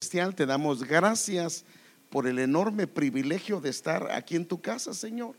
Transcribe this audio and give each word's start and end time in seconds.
Te 0.00 0.46
damos 0.46 0.84
gracias 0.84 1.64
por 2.08 2.28
el 2.28 2.38
enorme 2.38 2.86
privilegio 2.86 3.60
de 3.60 3.70
estar 3.70 4.12
aquí 4.12 4.36
en 4.36 4.46
tu 4.46 4.60
casa, 4.60 4.94
Señor. 4.94 5.34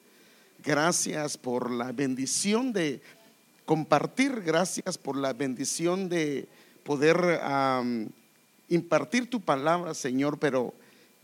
Gracias 0.61 1.37
por 1.37 1.71
la 1.71 1.93
bendición 1.93 2.73
de 2.73 3.01
compartir, 3.65 4.41
gracias 4.41 4.97
por 4.97 5.15
la 5.15 5.31
bendición 5.31 6.09
de 6.09 6.49
poder 6.83 7.39
impartir 8.67 9.29
tu 9.29 9.39
palabra, 9.39 9.93
Señor, 9.93 10.37
pero 10.37 10.73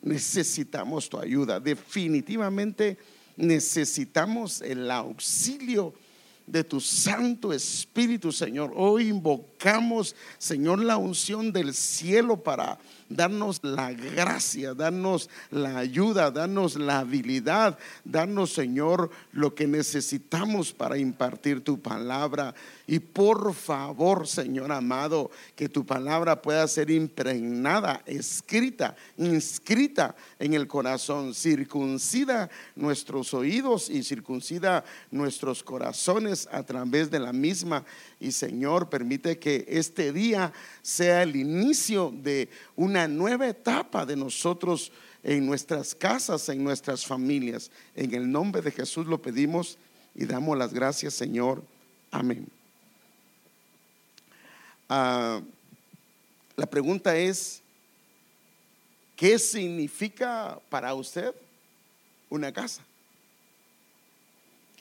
necesitamos 0.02 1.10
tu 1.10 1.20
ayuda. 1.20 1.60
Definitivamente 1.60 2.98
necesitamos 3.36 4.62
el 4.62 4.90
auxilio 4.90 5.94
de 6.48 6.64
tu 6.64 6.80
Santo 6.80 7.52
Espíritu, 7.52 8.32
Señor. 8.32 8.72
Hoy 8.76 9.10
invocamos, 9.10 10.16
Señor, 10.38 10.80
la 10.84 10.96
unción 10.96 11.52
del 11.52 11.74
cielo 11.74 12.38
para 12.38 12.78
darnos 13.10 13.60
la 13.64 13.94
gracia, 13.94 14.74
darnos 14.74 15.30
la 15.52 15.78
ayuda, 15.78 16.32
darnos 16.32 16.76
la 16.76 17.00
habilidad, 17.00 17.78
darnos, 18.04 18.54
Señor, 18.54 19.12
lo 19.32 19.54
que 19.54 19.68
necesitamos 19.68 20.74
para 20.74 20.98
impartir 20.98 21.64
tu 21.64 21.80
palabra. 21.80 22.54
Y 22.88 23.00
por 23.00 23.54
favor, 23.54 24.28
Señor 24.28 24.72
amado, 24.72 25.32
que 25.56 25.70
tu 25.70 25.86
palabra 25.86 26.42
pueda 26.42 26.68
ser 26.68 26.92
impregnada, 26.92 28.02
escrita, 28.06 28.96
inscrita 29.18 30.16
en 30.40 30.54
el 30.54 30.68
corazón. 30.68 31.34
Circuncida 31.34 32.50
nuestros 32.76 33.34
oídos 33.34 33.90
y 33.90 34.04
circuncida 34.04 34.84
nuestros 35.12 35.64
corazones 35.64 36.48
a 36.52 36.64
través 36.64 37.10
de 37.10 37.20
la 37.20 37.34
misma. 37.34 37.84
Y 38.26 38.32
Señor, 38.32 38.90
permite 38.90 39.38
que 39.38 39.66
este 39.68 40.12
día 40.12 40.52
sea 40.82 41.22
el 41.22 41.36
inicio 41.36 42.12
de 42.12 42.50
una 42.76 43.08
nueva 43.08 43.48
etapa 43.48 44.04
de 44.04 44.16
nosotros 44.16 44.92
en 45.22 45.46
nuestras 45.46 45.94
casas, 45.94 46.50
en 46.50 46.64
nuestras 46.64 47.06
familias. 47.06 47.70
En 47.96 48.16
el 48.16 48.32
nombre 48.32 48.64
de 48.64 48.72
Jesús 48.72 49.06
lo 49.06 49.22
pedimos 49.22 49.78
y 50.16 50.26
damos 50.26 50.58
las 50.58 50.74
gracias, 50.74 51.14
Señor. 51.14 51.62
Amén. 52.10 52.48
Ah, 54.90 55.40
la 56.56 56.66
pregunta 56.66 57.16
es, 57.16 57.62
¿qué 59.16 59.38
significa 59.38 60.60
para 60.72 60.96
usted 60.96 61.32
una 62.28 62.52
casa? 62.52 62.82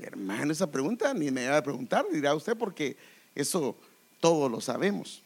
hermano, 0.03 0.53
esa 0.53 0.71
pregunta 0.71 1.15
ni 1.15 1.31
me 1.31 1.49
va 1.49 1.59
a 1.59 1.63
preguntar, 1.63 2.05
dirá 2.13 2.35
usted, 2.35 2.57
porque 2.57 2.97
eso 3.35 3.77
todos 4.21 4.51
lo 4.51 4.61
sabemos. 4.61 5.23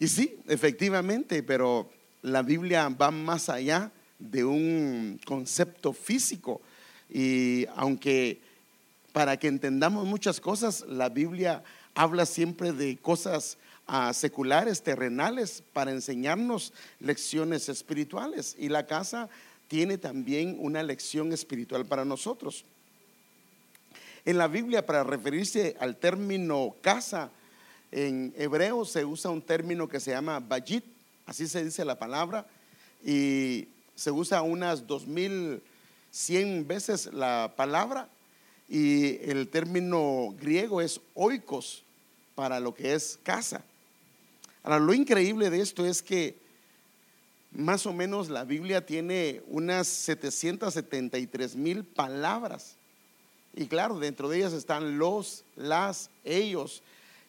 Y 0.00 0.08
sí, 0.08 0.36
efectivamente, 0.46 1.42
pero 1.42 1.90
la 2.22 2.42
Biblia 2.42 2.88
va 2.88 3.10
más 3.10 3.48
allá 3.48 3.90
de 4.18 4.44
un 4.44 5.20
concepto 5.24 5.92
físico. 5.92 6.60
Y 7.10 7.66
aunque 7.74 8.40
para 9.12 9.36
que 9.36 9.48
entendamos 9.48 10.06
muchas 10.06 10.40
cosas, 10.40 10.84
la 10.88 11.08
Biblia 11.08 11.62
habla 11.94 12.26
siempre 12.26 12.72
de 12.72 12.96
cosas 12.98 13.58
ah, 13.86 14.12
seculares, 14.12 14.82
terrenales, 14.82 15.62
para 15.72 15.90
enseñarnos 15.90 16.72
lecciones 17.00 17.68
espirituales. 17.68 18.54
Y 18.58 18.68
la 18.68 18.86
casa 18.86 19.28
tiene 19.66 19.98
también 19.98 20.56
una 20.60 20.82
lección 20.82 21.32
espiritual 21.32 21.86
para 21.86 22.04
nosotros. 22.04 22.64
En 24.28 24.36
la 24.36 24.46
Biblia, 24.46 24.84
para 24.84 25.04
referirse 25.04 25.74
al 25.80 25.96
término 25.96 26.74
casa, 26.82 27.30
en 27.90 28.34
hebreo 28.36 28.84
se 28.84 29.02
usa 29.02 29.30
un 29.30 29.40
término 29.40 29.88
que 29.88 30.00
se 30.00 30.10
llama 30.10 30.38
bayit, 30.38 30.84
así 31.24 31.48
se 31.48 31.64
dice 31.64 31.82
la 31.82 31.98
palabra, 31.98 32.46
y 33.02 33.68
se 33.94 34.10
usa 34.10 34.42
unas 34.42 34.86
2100 34.86 36.68
veces 36.68 37.06
la 37.14 37.54
palabra, 37.56 38.06
y 38.68 39.16
el 39.30 39.48
término 39.48 40.36
griego 40.38 40.82
es 40.82 41.00
oikos, 41.14 41.82
para 42.34 42.60
lo 42.60 42.74
que 42.74 42.92
es 42.92 43.18
casa. 43.22 43.64
Ahora, 44.62 44.78
lo 44.78 44.92
increíble 44.92 45.48
de 45.48 45.62
esto 45.62 45.86
es 45.86 46.02
que 46.02 46.36
más 47.52 47.86
o 47.86 47.94
menos 47.94 48.28
la 48.28 48.44
Biblia 48.44 48.84
tiene 48.84 49.40
unas 49.46 49.88
773 49.88 51.56
mil 51.56 51.82
palabras. 51.82 52.77
Y 53.54 53.66
claro, 53.66 53.98
dentro 53.98 54.28
de 54.28 54.38
ellas 54.38 54.52
están 54.52 54.98
los, 54.98 55.44
las, 55.56 56.10
ellos. 56.24 56.82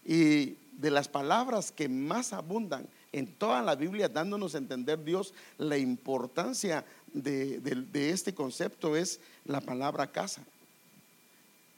Y 0.05 0.57
de 0.79 0.91
las 0.91 1.07
palabras 1.07 1.71
que 1.71 1.89
más 1.89 2.33
abundan 2.33 2.87
en 3.11 3.27
toda 3.27 3.61
la 3.61 3.75
Biblia, 3.75 4.07
dándonos 4.07 4.55
a 4.55 4.59
entender 4.59 5.03
Dios 5.03 5.33
la 5.57 5.77
importancia 5.77 6.85
de, 7.13 8.09
este 8.09 8.33
concepto 8.33 8.95
es 8.95 9.19
la 9.45 9.61
palabra 9.61 10.11
casa. 10.11 10.43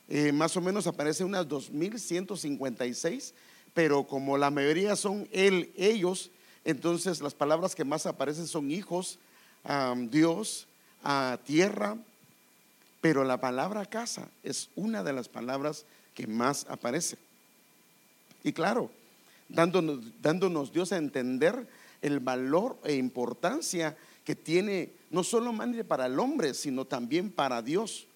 Eh, 0.09 0.31
más 0.31 0.57
o 0.57 0.61
menos 0.61 0.87
aparece 0.87 1.23
unas 1.23 1.47
2156, 1.47 3.33
pero 3.73 4.03
como 4.03 4.37
la 4.37 4.51
mayoría 4.51 4.95
son 4.95 5.27
él, 5.31 5.71
ellos, 5.77 6.31
entonces 6.65 7.21
las 7.21 7.33
palabras 7.33 7.75
que 7.75 7.85
más 7.85 8.05
aparecen 8.05 8.47
son 8.47 8.69
hijos, 8.69 9.19
Dios, 10.09 10.67
tierra, 11.45 11.97
pero 13.01 13.23
la 13.23 13.41
palabra 13.41 13.85
casa 13.85 14.29
es 14.43 14.69
una 14.75 15.03
de 15.03 15.11
las 15.11 15.27
palabras 15.27 15.85
que 16.13 16.27
más 16.27 16.65
aparece. 16.69 17.17
Y 18.43 18.53
claro, 18.53 18.91
dándonos, 19.49 20.71
Dios 20.71 20.91
a 20.91 20.97
entender 20.97 21.67
el 22.01 22.19
valor 22.19 22.77
e 22.83 22.95
importancia 22.95 23.97
que 24.23 24.35
tiene 24.35 24.91
no 25.09 25.23
solo 25.23 25.53
para 25.87 26.05
el 26.05 26.19
hombre, 26.19 26.53
sino 26.53 26.85
también 26.85 27.31
para 27.31 27.61
Dios 27.61 28.07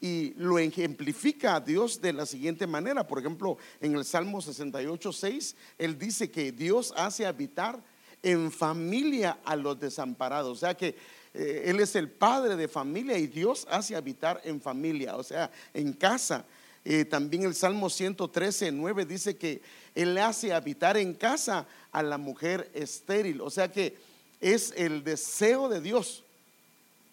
y 0.00 0.34
lo 0.36 0.58
ejemplifica 0.58 1.54
a 1.54 1.60
Dios 1.60 2.00
de 2.00 2.12
la 2.12 2.26
siguiente 2.26 2.66
manera. 2.66 3.06
Por 3.06 3.20
ejemplo, 3.20 3.56
en 3.80 3.94
el 3.94 4.04
Salmo 4.04 4.42
68, 4.42 5.12
6, 5.12 5.56
Él 5.78 5.96
dice 5.96 6.30
que 6.30 6.50
Dios 6.50 6.92
hace 6.96 7.24
habitar 7.24 7.80
en 8.20 8.50
familia 8.50 9.38
a 9.44 9.54
los 9.54 9.78
desamparados. 9.78 10.58
O 10.58 10.60
sea 10.60 10.74
que 10.74 10.96
eh, 11.34 11.64
Él 11.66 11.80
es 11.80 11.96
el 11.96 12.10
padre 12.10 12.56
de 12.56 12.68
familia 12.68 13.16
y 13.18 13.26
Dios 13.26 13.66
hace 13.70 13.96
habitar 13.96 14.40
en 14.44 14.60
familia, 14.60 15.16
o 15.16 15.22
sea, 15.22 15.50
en 15.72 15.92
casa. 15.92 16.44
Eh, 16.84 17.04
también 17.04 17.44
el 17.44 17.54
Salmo 17.54 17.88
113, 17.88 18.72
9 18.72 19.04
dice 19.04 19.36
que 19.36 19.62
Él 19.94 20.18
hace 20.18 20.52
habitar 20.52 20.96
en 20.96 21.14
casa 21.14 21.66
a 21.92 22.02
la 22.02 22.18
mujer 22.18 22.70
estéril. 22.74 23.40
O 23.40 23.50
sea 23.50 23.70
que 23.70 23.96
es 24.40 24.74
el 24.76 25.04
deseo 25.04 25.68
de 25.68 25.80
Dios 25.80 26.24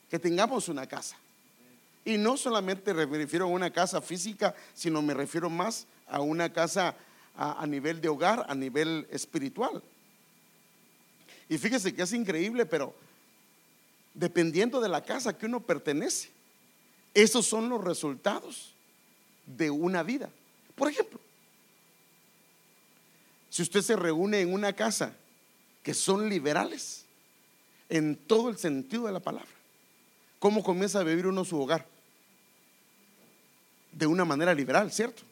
que 0.10 0.20
tengamos 0.20 0.68
una 0.68 0.88
casa. 0.88 1.16
Y 2.04 2.18
no 2.18 2.38
solamente 2.38 2.94
me 2.94 3.06
refiero 3.06 3.46
a 3.46 3.50
una 3.50 3.72
casa 3.72 4.02
física, 4.02 4.56
sino 4.74 5.02
me 5.02 5.14
refiero 5.14 5.50
más 5.50 5.86
a 6.08 6.22
una 6.22 6.52
casa 6.52 6.96
a, 7.38 7.66
nivel 7.68 8.02
de 8.02 8.10
hogar, 8.10 8.46
a 8.50 8.56
nivel 8.56 9.08
espiritual. 9.12 9.84
Y 11.48 11.58
fíjese 11.58 11.94
que 11.94 12.02
es 12.02 12.14
increíble, 12.14 12.66
pero 12.66 12.96
dependiendo 14.14 14.82
de 14.82 14.90
la 14.90 15.04
casa 15.04 15.38
que 15.38 15.46
uno 15.46 15.62
pertenece, 15.62 16.30
esos 17.14 17.46
son 17.46 17.70
los 17.70 17.84
resultados 17.84 18.74
de 19.46 19.70
una 19.70 20.04
vida. 20.04 20.30
Por 20.76 20.90
ejemplo, 20.90 21.20
si 23.50 23.62
usted 23.62 23.82
se 23.82 23.96
reúne 23.96 24.42
en 24.42 24.54
una 24.54 24.74
casa 24.74 25.14
que 25.84 25.94
son 25.94 26.30
liberales, 26.30 27.06
en 27.90 28.16
todo 28.16 28.50
el 28.50 28.58
sentido 28.58 29.06
de 29.08 29.12
la 29.12 29.20
palabra, 29.20 29.50
¿Cómo 30.40 30.64
comienza 30.64 31.02
a 31.02 31.04
vivir 31.04 31.28
uno 31.28 31.44
su 31.44 31.60
hogar? 31.60 31.86
De 33.92 34.08
una 34.08 34.24
manera 34.24 34.54
liberal, 34.54 34.92
¿cierto? 34.92 35.24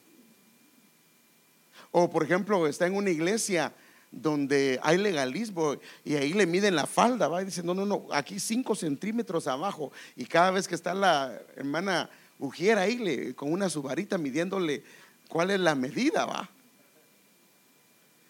O 1.90 2.10
por 2.10 2.22
ejemplo, 2.22 2.66
está 2.66 2.86
en 2.86 2.94
una 2.94 3.10
iglesia 3.10 3.72
donde 4.10 4.80
hay 4.82 4.98
legalismo 4.98 5.76
y 6.04 6.14
ahí 6.16 6.32
le 6.32 6.46
miden 6.46 6.74
la 6.74 6.86
falda, 6.86 7.28
va 7.28 7.42
y 7.42 7.46
dice, 7.46 7.62
no, 7.62 7.74
no, 7.74 7.84
no, 7.84 8.06
aquí 8.10 8.40
cinco 8.40 8.74
centímetros 8.74 9.46
abajo. 9.46 9.92
Y 10.16 10.24
cada 10.24 10.50
vez 10.50 10.66
que 10.66 10.74
está 10.74 10.94
la 10.94 11.40
hermana 11.56 12.08
Ujiera 12.38 12.82
ahí 12.82 12.98
le, 12.98 13.34
con 13.34 13.52
una 13.52 13.68
subarita 13.68 14.16
midiéndole 14.16 14.84
cuál 15.28 15.50
es 15.50 15.60
la 15.60 15.74
medida, 15.74 16.24
va. 16.24 16.48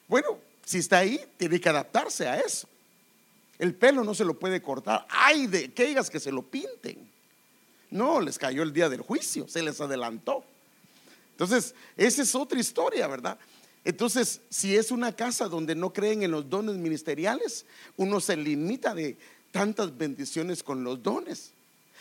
Bueno, 0.08 0.38
si 0.64 0.78
está 0.78 0.98
ahí, 0.98 1.20
tiene 1.36 1.60
que 1.60 1.68
adaptarse 1.68 2.26
a 2.26 2.40
eso. 2.40 2.66
El 3.58 3.74
pelo 3.74 4.04
no 4.04 4.14
se 4.14 4.24
lo 4.24 4.38
puede 4.38 4.62
cortar. 4.62 5.06
Ay 5.10 5.46
de 5.46 5.66
aquellas 5.66 6.08
que 6.08 6.20
se 6.20 6.32
lo 6.32 6.42
pinten. 6.42 7.08
No, 7.90 8.20
les 8.20 8.38
cayó 8.38 8.62
el 8.62 8.72
día 8.72 8.88
del 8.88 9.02
juicio, 9.02 9.46
se 9.48 9.62
les 9.62 9.80
adelantó. 9.80 10.44
Entonces, 11.32 11.74
esa 11.96 12.22
es 12.22 12.34
otra 12.34 12.58
historia, 12.58 13.06
¿verdad? 13.06 13.38
Entonces, 13.88 14.42
si 14.50 14.76
es 14.76 14.90
una 14.90 15.16
casa 15.16 15.48
donde 15.48 15.74
no 15.74 15.94
creen 15.94 16.22
en 16.22 16.30
los 16.30 16.50
dones 16.50 16.76
ministeriales, 16.76 17.64
uno 17.96 18.20
se 18.20 18.36
limita 18.36 18.94
de 18.94 19.16
tantas 19.50 19.96
bendiciones 19.96 20.62
con 20.62 20.84
los 20.84 21.02
dones. 21.02 21.52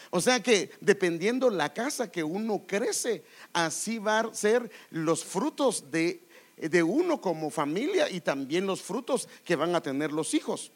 O 0.09 0.19
sea 0.19 0.43
que 0.43 0.69
dependiendo 0.81 1.49
la 1.49 1.73
casa 1.73 2.11
que 2.11 2.25
uno 2.25 2.63
crece, 2.67 3.23
así 3.53 3.99
va 3.99 4.19
a 4.19 4.33
ser 4.33 4.69
los 4.91 5.23
frutos 5.23 5.89
de 5.89 6.27
de 6.57 6.83
uno 6.83 7.21
como 7.21 7.51
familia 7.51 8.09
y 8.09 8.19
también 8.19 8.65
los 8.65 8.81
frutos 8.81 9.29
que 9.45 9.55
van 9.55 9.73
a 9.73 9.81
tener 9.81 10.11
los 10.11 10.33
hijos. 10.33 10.71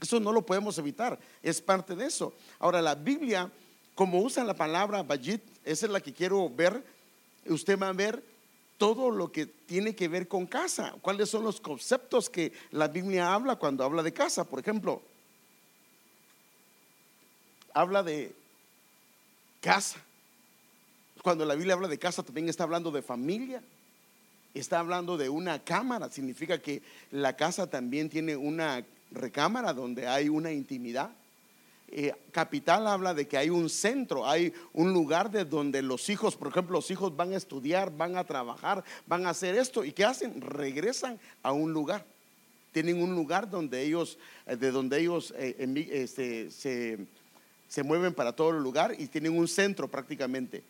Eso 0.00 0.18
no 0.18 0.32
lo 0.32 0.46
podemos 0.46 0.78
evitar, 0.78 1.18
es 1.42 1.60
parte 1.60 1.94
de 1.94 2.06
eso. 2.06 2.32
Ahora, 2.58 2.80
la 2.80 2.94
Biblia, 2.94 3.50
como 3.94 4.20
usan 4.20 4.46
la 4.46 4.54
palabra 4.54 5.02
Bajit, 5.02 5.42
esa 5.64 5.84
es 5.86 5.92
la 5.92 6.00
que 6.00 6.14
quiero 6.14 6.48
ver, 6.48 6.82
usted 7.46 7.78
va 7.78 7.88
a 7.88 7.92
ver 7.92 8.29
todo 8.80 9.10
lo 9.10 9.30
que 9.30 9.44
tiene 9.44 9.94
que 9.94 10.08
ver 10.08 10.26
con 10.26 10.46
casa, 10.46 10.94
cuáles 11.02 11.28
son 11.28 11.44
los 11.44 11.60
conceptos 11.60 12.30
que 12.30 12.50
la 12.70 12.88
Biblia 12.88 13.34
habla 13.34 13.56
cuando 13.56 13.84
habla 13.84 14.02
de 14.02 14.14
casa. 14.14 14.44
Por 14.44 14.58
ejemplo, 14.58 15.02
habla 17.74 18.02
de 18.02 18.34
casa. 19.60 20.00
Cuando 21.22 21.44
la 21.44 21.56
Biblia 21.56 21.74
habla 21.74 21.88
de 21.88 21.98
casa 21.98 22.22
también 22.22 22.48
está 22.48 22.64
hablando 22.64 22.90
de 22.90 23.02
familia. 23.02 23.62
Está 24.54 24.78
hablando 24.78 25.18
de 25.18 25.28
una 25.28 25.62
cámara. 25.62 26.10
Significa 26.10 26.56
que 26.56 26.80
la 27.10 27.36
casa 27.36 27.68
también 27.68 28.08
tiene 28.08 28.34
una 28.34 28.82
recámara 29.10 29.74
donde 29.74 30.08
hay 30.08 30.30
una 30.30 30.52
intimidad. 30.52 31.10
Eh, 31.92 32.14
capital 32.30 32.86
habla 32.86 33.14
de 33.14 33.26
que 33.26 33.36
hay 33.36 33.50
un 33.50 33.68
centro, 33.68 34.24
hay 34.24 34.52
un 34.72 34.92
lugar 34.92 35.28
de 35.30 35.44
donde 35.44 35.82
los 35.82 36.08
hijos, 36.08 36.36
por 36.36 36.48
ejemplo, 36.48 36.74
los 36.74 36.90
hijos 36.92 37.16
van 37.16 37.32
a 37.32 37.36
estudiar, 37.36 37.96
van 37.96 38.16
a 38.16 38.22
trabajar, 38.22 38.84
van 39.06 39.26
a 39.26 39.30
hacer 39.30 39.56
esto. 39.56 39.84
¿Y 39.84 39.92
qué 39.92 40.04
hacen? 40.04 40.40
Regresan 40.40 41.18
a 41.42 41.50
un 41.50 41.72
lugar. 41.72 42.04
Tienen 42.72 43.02
un 43.02 43.16
lugar 43.16 43.50
donde 43.50 43.82
ellos, 43.82 44.18
eh, 44.46 44.54
de 44.54 44.70
donde 44.70 45.00
ellos 45.00 45.34
eh, 45.36 45.56
este, 45.90 46.52
se, 46.52 46.98
se 47.68 47.82
mueven 47.82 48.14
para 48.14 48.32
todo 48.32 48.50
el 48.50 48.62
lugar 48.62 48.94
y 48.96 49.08
tienen 49.08 49.36
un 49.36 49.48
centro 49.48 49.88
prácticamente. 49.88 50.62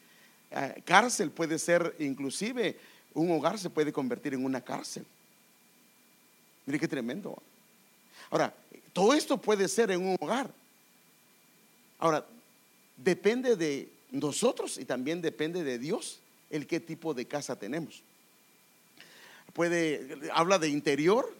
cárcel 0.85 1.31
puede 1.31 1.59
ser, 1.59 1.95
inclusive, 1.99 2.77
un 3.13 3.31
hogar 3.31 3.59
se 3.59 3.69
puede 3.69 3.93
convertir 3.93 4.33
en 4.33 4.45
una 4.45 4.63
cárcel. 4.63 5.05
Mire 6.65 6.79
qué 6.79 6.89
tremendo. 6.89 7.37
Ahora, 8.31 8.55
todo 8.95 9.13
esto 9.13 9.37
puede 9.37 9.69
ser 9.69 9.91
en 9.91 10.01
un 10.01 10.17
hogar. 10.19 10.51
Ahora, 12.01 12.27
depende 12.97 13.57
de 13.57 13.91
nosotros 14.11 14.79
y 14.79 14.87
también 14.87 15.21
depende 15.21 15.63
de 15.63 15.79
Dios 15.79 16.19
el 16.49 16.67
qué 16.67 16.81
tipo 16.81 17.15
de 17.15 17.27
casa 17.27 17.57
tenemos. 17.57 18.03
Puede, 19.53 20.19
habla 20.33 20.59
de 20.59 20.69
interior, 20.69 21.33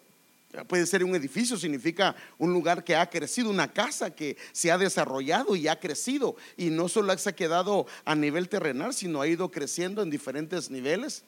puede 0.69 0.85
ser 0.85 1.03
un 1.03 1.15
edificio, 1.15 1.57
significa 1.57 2.15
un 2.39 2.53
lugar 2.53 2.85
que 2.85 2.95
ha 2.95 3.09
crecido, 3.09 3.49
una 3.49 3.73
casa 3.73 4.15
que 4.15 4.37
se 4.53 4.71
ha 4.71 4.77
desarrollado 4.77 5.57
y 5.57 5.67
ha 5.67 5.81
crecido 5.81 6.37
y 6.57 6.71
no 6.71 6.89
solo 6.89 7.17
se 7.17 7.31
ha 7.31 7.35
quedado 7.35 7.87
a 8.05 8.15
nivel 8.15 8.49
terrenal, 8.49 8.93
sino 8.93 9.23
ha 9.23 9.29
ido 9.29 9.51
creciendo 9.51 10.03
en 10.03 10.11
diferentes 10.11 10.71
niveles. 10.71 11.23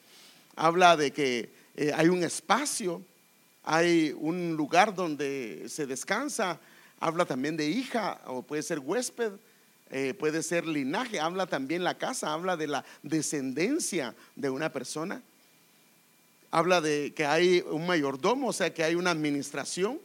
Habla 0.55 0.95
de 0.95 1.11
que 1.11 1.49
eh, 1.75 1.91
hay 1.95 2.09
un 2.09 2.23
espacio, 2.23 3.01
hay 3.63 4.13
un 4.15 4.55
lugar 4.55 4.93
donde 4.93 5.65
se 5.69 5.87
descansa, 5.87 6.59
habla 7.03 7.25
también 7.25 7.57
de 7.57 7.67
hija 7.67 8.21
o 8.27 8.43
puede 8.43 8.63
ser 8.63 8.79
huésped, 8.79 9.33
eh, 9.91 10.13
puede 10.13 10.41
ser 10.41 10.65
linaje, 10.65 11.19
habla 11.19 11.47
también 11.47 11.83
la 11.83 11.97
casa, 11.97 12.31
habla 12.31 12.55
de 12.55 12.67
la 12.67 12.85
descendencia 13.01 14.15
de 14.37 14.49
una 14.49 14.71
persona, 14.71 15.21
habla 16.49 16.79
de 16.79 17.13
que 17.13 17.25
hay 17.25 17.61
un 17.69 17.85
mayordomo, 17.85 18.47
o 18.47 18.53
sea 18.53 18.73
que 18.73 18.85
hay 18.85 18.95
una 18.95 19.11
administración, 19.11 19.99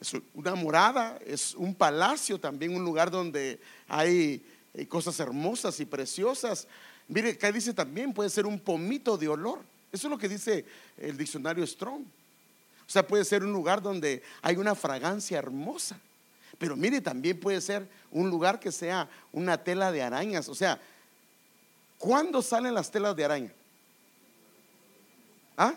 es 0.00 0.16
una 0.34 0.56
morada, 0.56 1.20
es 1.24 1.54
un 1.54 1.72
palacio 1.72 2.40
también, 2.40 2.74
un 2.74 2.84
lugar 2.84 3.08
donde 3.08 3.60
hay 3.86 4.44
eh, 4.74 4.86
cosas 4.88 5.20
hermosas 5.20 5.78
y 5.78 5.86
preciosas. 5.86 6.66
Mire, 7.06 7.30
acá 7.30 7.52
dice 7.52 7.72
también 7.72 8.12
puede 8.12 8.28
ser 8.28 8.44
un 8.44 8.58
pomito 8.58 9.16
de 9.16 9.28
olor. 9.28 9.60
Eso 9.92 10.08
es 10.08 10.10
lo 10.10 10.18
que 10.18 10.28
dice 10.28 10.64
el 10.98 11.16
diccionario 11.16 11.64
Strong. 11.64 12.02
O 12.92 12.96
sea, 13.00 13.06
puede 13.06 13.24
ser 13.24 13.42
un 13.42 13.54
lugar 13.54 13.80
donde 13.80 14.22
hay 14.42 14.56
una 14.56 14.74
fragancia 14.74 15.38
hermosa. 15.38 15.98
Pero 16.58 16.76
mire, 16.76 17.00
también 17.00 17.40
puede 17.40 17.62
ser 17.62 17.88
un 18.10 18.28
lugar 18.28 18.60
que 18.60 18.70
sea 18.70 19.08
una 19.32 19.56
tela 19.56 19.90
de 19.90 20.02
arañas. 20.02 20.46
O 20.50 20.54
sea, 20.54 20.78
¿cuándo 21.96 22.42
salen 22.42 22.74
las 22.74 22.90
telas 22.90 23.16
de 23.16 23.24
araña? 23.24 23.52
¿Ah? 25.56 25.74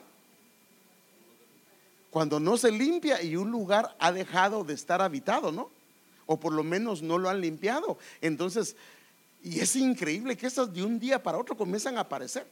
Cuando 2.10 2.38
no 2.38 2.58
se 2.58 2.70
limpia 2.70 3.24
y 3.24 3.38
un 3.38 3.50
lugar 3.50 3.96
ha 3.98 4.12
dejado 4.12 4.66
de 4.66 4.74
estar 4.74 5.02
habitado, 5.02 5.54
¿no? 5.54 5.72
O 6.26 6.38
por 6.38 6.52
lo 6.52 6.66
menos 6.66 7.02
no 7.02 7.18
lo 7.18 7.30
han 7.30 7.40
limpiado. 7.40 7.98
Entonces, 8.20 8.76
y 9.42 9.62
es 9.62 9.74
increíble 9.78 10.36
que 10.36 10.48
esas 10.48 10.74
de 10.74 10.84
un 10.84 11.00
día 11.00 11.24
para 11.24 11.38
otro 11.38 11.56
comienzan 11.56 11.98
a 11.98 12.02
aparecer. 12.02 12.46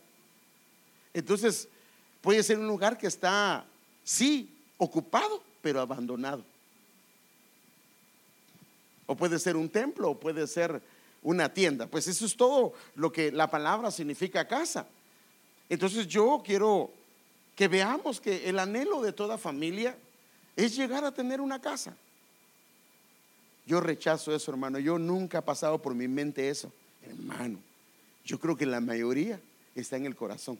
Entonces, 1.13 1.67
puede 2.21 2.41
ser 2.43 2.59
un 2.59 2.67
lugar 2.67 2.97
que 2.97 3.07
está, 3.07 3.65
sí, 4.05 4.52
ocupado, 4.77 5.41
pero 5.61 5.81
abandonado. 5.81 6.43
O 9.05 9.15
puede 9.15 9.39
ser 9.39 9.55
un 9.55 9.69
templo, 9.69 10.11
o 10.11 10.19
puede 10.19 10.47
ser 10.47 10.81
una 11.21 11.53
tienda. 11.53 11.87
Pues 11.87 12.07
eso 12.07 12.25
es 12.25 12.35
todo 12.35 12.73
lo 12.95 13.11
que 13.11 13.31
la 13.31 13.49
palabra 13.49 13.91
significa 13.91 14.47
casa. 14.47 14.87
Entonces 15.69 16.07
yo 16.07 16.41
quiero 16.45 16.91
que 17.55 17.67
veamos 17.67 18.19
que 18.19 18.49
el 18.49 18.59
anhelo 18.59 19.01
de 19.01 19.13
toda 19.13 19.37
familia 19.37 19.97
es 20.55 20.75
llegar 20.75 21.03
a 21.03 21.13
tener 21.13 21.41
una 21.41 21.61
casa. 21.61 21.95
Yo 23.65 23.79
rechazo 23.79 24.35
eso, 24.35 24.51
hermano. 24.51 24.79
Yo 24.79 24.99
nunca 24.99 25.39
ha 25.39 25.45
pasado 25.45 25.81
por 25.81 25.95
mi 25.95 26.07
mente 26.07 26.49
eso. 26.49 26.71
Hermano, 27.01 27.59
yo 28.25 28.39
creo 28.39 28.57
que 28.57 28.65
la 28.65 28.81
mayoría 28.81 29.39
está 29.75 29.97
en 29.97 30.05
el 30.05 30.15
corazón. 30.15 30.57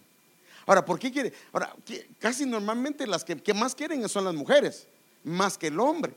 Ahora, 0.66 0.86
¿por 0.86 1.00
qué 1.00 1.12
quiere? 1.12 1.34
Ahora, 1.52 1.76
casi 2.20 2.46
normalmente 2.46 3.06
las 3.08 3.24
que, 3.24 3.54
más 3.54 3.76
quieren 3.76 4.08
son 4.08 4.26
las 4.26 4.34
mujeres, 4.34 4.88
más 5.24 5.58
que 5.58 5.68
el 5.68 5.80
hombre. 5.80 6.14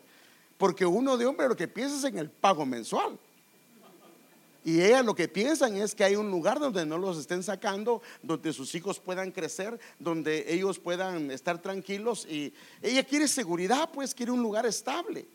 Porque 0.57 0.87
uno 0.87 1.17
de 1.17 1.27
hombre 1.27 1.49
lo 1.49 1.57
que 1.57 1.69
piensa 1.69 1.97
es 1.97 2.05
en 2.05 2.19
el 2.19 2.31
pago 2.31 2.65
mensual. 2.65 3.19
Y 4.65 4.83
ellas 4.83 5.05
lo 5.05 5.15
que 5.15 5.29
piensan 5.29 5.77
es 5.77 5.95
que 5.95 6.03
hay 6.03 6.17
un 6.17 6.29
lugar 6.29 6.59
donde 6.59 6.85
no 6.85 6.99
los 6.99 7.19
estén 7.19 7.45
sacando, 7.45 8.03
donde 8.21 8.53
sus 8.53 8.75
hijos 8.75 8.99
puedan 8.99 9.31
crecer, 9.31 9.79
donde 10.01 10.53
ellos 10.53 10.81
puedan 10.81 11.31
estar 11.31 11.63
tranquilos. 11.63 12.27
Y 12.29 12.53
ella 12.83 13.05
quiere 13.05 13.29
seguridad, 13.29 13.91
pues 13.93 14.13
quiere 14.13 14.33
un 14.33 14.43
lugar 14.43 14.67
estable. 14.67 15.27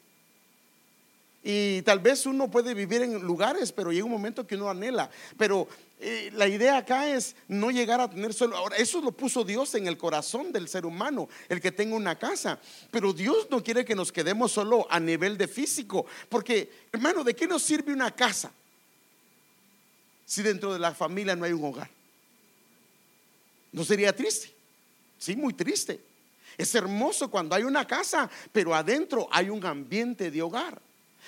Y 1.44 1.82
tal 1.82 2.00
vez 2.00 2.26
uno 2.28 2.52
puede 2.52 2.74
vivir 2.76 3.02
en 3.02 3.20
lugares, 3.22 3.72
pero 3.72 3.92
llega 3.92 4.06
un 4.06 4.12
momento 4.12 4.46
que 4.46 4.56
uno 4.56 4.70
anhela. 4.70 5.10
Pero 5.38 5.68
eh, 6.00 6.30
la 6.34 6.48
idea 6.48 6.78
acá 6.78 7.10
es 7.10 7.36
no 7.48 7.72
llegar 7.72 8.00
a 8.00 8.10
tener 8.10 8.34
solo. 8.34 8.56
Ahora, 8.56 8.78
eso 8.78 9.02
lo 9.02 9.12
puso 9.12 9.44
Dios 9.44 9.74
en 9.74 9.88
el 9.88 9.98
corazón 9.98 10.52
del 10.52 10.68
ser 10.68 10.86
humano, 10.86 11.30
el 11.50 11.60
que 11.60 11.72
tenga 11.72 11.96
una 11.96 12.18
casa. 12.18 12.60
Pero 12.92 13.12
Dios 13.12 13.48
no 13.50 13.64
quiere 13.64 13.84
que 13.84 13.96
nos 13.96 14.12
quedemos 14.12 14.52
solo 14.52 14.86
a 14.90 15.00
nivel 15.00 15.36
de 15.36 15.48
físico. 15.48 16.06
Porque, 16.30 16.72
hermano, 16.92 17.24
¿de 17.24 17.36
qué 17.36 17.48
nos 17.48 17.64
sirve 17.64 17.92
una 17.92 18.12
casa 18.16 18.52
si 20.26 20.44
dentro 20.44 20.74
de 20.74 20.80
la 20.80 20.94
familia 20.94 21.36
no 21.36 21.46
hay 21.46 21.54
un 21.54 21.66
hogar? 21.66 21.90
¿No 23.72 23.84
sería 23.84 24.16
triste? 24.16 24.54
Sí, 25.18 25.36
muy 25.36 25.54
triste. 25.54 26.00
Es 26.56 26.76
hermoso 26.76 27.32
cuando 27.32 27.56
hay 27.56 27.64
una 27.64 27.88
casa, 27.88 28.30
pero 28.52 28.76
adentro 28.76 29.28
hay 29.32 29.50
un 29.50 29.66
ambiente 29.66 30.30
de 30.30 30.42
hogar. 30.42 30.80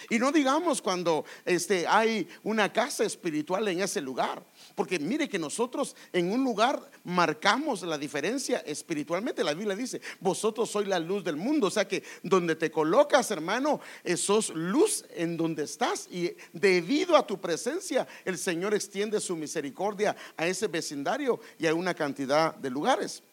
Y 0.09 0.19
no 0.19 0.31
digamos 0.31 0.81
cuando 0.81 1.25
este, 1.45 1.87
hay 1.87 2.27
una 2.43 2.71
casa 2.71 3.03
espiritual 3.03 3.67
en 3.67 3.81
ese 3.81 4.01
lugar. 4.01 4.43
Porque 4.75 4.99
mire 4.99 5.29
que 5.29 5.39
nosotros 5.39 5.95
en 6.11 6.31
un 6.31 6.43
lugar 6.43 6.89
marcamos 7.03 7.81
la 7.83 7.97
diferencia 7.97 8.59
espiritualmente. 8.59 9.43
La 9.43 9.53
Biblia 9.53 9.75
dice, 9.75 10.01
vosotros 10.19 10.69
sois 10.69 10.87
la 10.87 10.99
luz 10.99 11.23
del 11.23 11.35
mundo. 11.35 11.67
O 11.67 11.71
sea 11.71 11.87
que 11.87 12.03
donde 12.21 12.55
te 12.55 12.71
colocas, 12.71 13.29
hermano, 13.31 13.79
sos 14.17 14.49
luz 14.49 15.05
en 15.15 15.37
donde 15.37 15.63
estás. 15.63 16.07
Y 16.11 16.35
debido 16.51 17.15
a 17.15 17.25
tu 17.25 17.39
presencia, 17.39 18.07
el 18.25 18.37
Señor 18.37 18.73
extiende 18.73 19.19
su 19.19 19.35
misericordia 19.35 20.15
a 20.37 20.47
ese 20.47 20.67
vecindario 20.67 21.39
y 21.59 21.67
a 21.67 21.73
una 21.73 21.93
cantidad 21.93 22.55
de 22.55 22.69
lugares. 22.69 23.23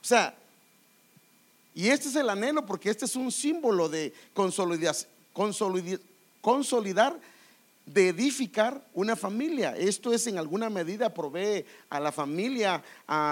O 0.00 0.04
sea, 0.04 0.34
y 1.74 1.88
este 1.88 2.08
es 2.08 2.16
el 2.16 2.28
anhelo 2.28 2.66
porque 2.66 2.90
este 2.90 3.04
es 3.04 3.16
un 3.16 3.30
símbolo 3.30 3.88
de 3.88 4.12
consolidar, 6.42 7.20
de 7.86 8.08
edificar 8.08 8.84
una 8.92 9.16
familia. 9.16 9.76
Esto 9.76 10.12
es 10.12 10.26
en 10.26 10.38
alguna 10.38 10.68
medida 10.68 11.14
provee 11.14 11.64
a 11.88 12.00
la 12.00 12.12
familia 12.12 12.82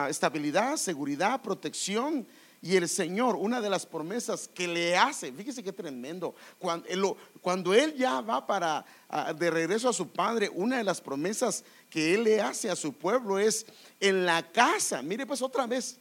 estabilidad, 0.09 0.77
seguridad, 0.77 1.43
protección. 1.43 2.27
Y 2.61 2.75
el 2.75 2.89
Señor, 2.89 3.37
una 3.37 3.61
de 3.61 3.71
las 3.71 3.87
promesas 3.87 4.49
que 4.53 4.67
le 4.67 4.97
hace, 4.97 5.31
fíjese 5.31 5.63
qué 5.63 5.73
tremendo, 5.73 6.35
cuando, 6.59 7.17
cuando 7.41 7.73
Él 7.73 7.95
ya 7.97 8.21
va 8.21 8.45
para 8.45 8.85
de 9.39 9.51
regreso 9.51 9.89
a 9.89 9.93
su 9.93 10.09
Padre, 10.09 10.51
una 10.53 10.79
de 10.79 10.85
las 10.85 11.01
promesas 11.01 11.63
que 11.89 12.15
Él 12.15 12.25
le 12.25 12.41
hace 12.41 12.69
a 12.69 12.75
su 12.75 12.93
pueblo 12.93 13.39
es 13.39 13.65
en 14.01 14.27
la 14.27 14.43
casa, 14.43 15.03
mire 15.03 15.25
pues 15.25 15.41
otra 15.41 15.69
vez, 15.69 15.99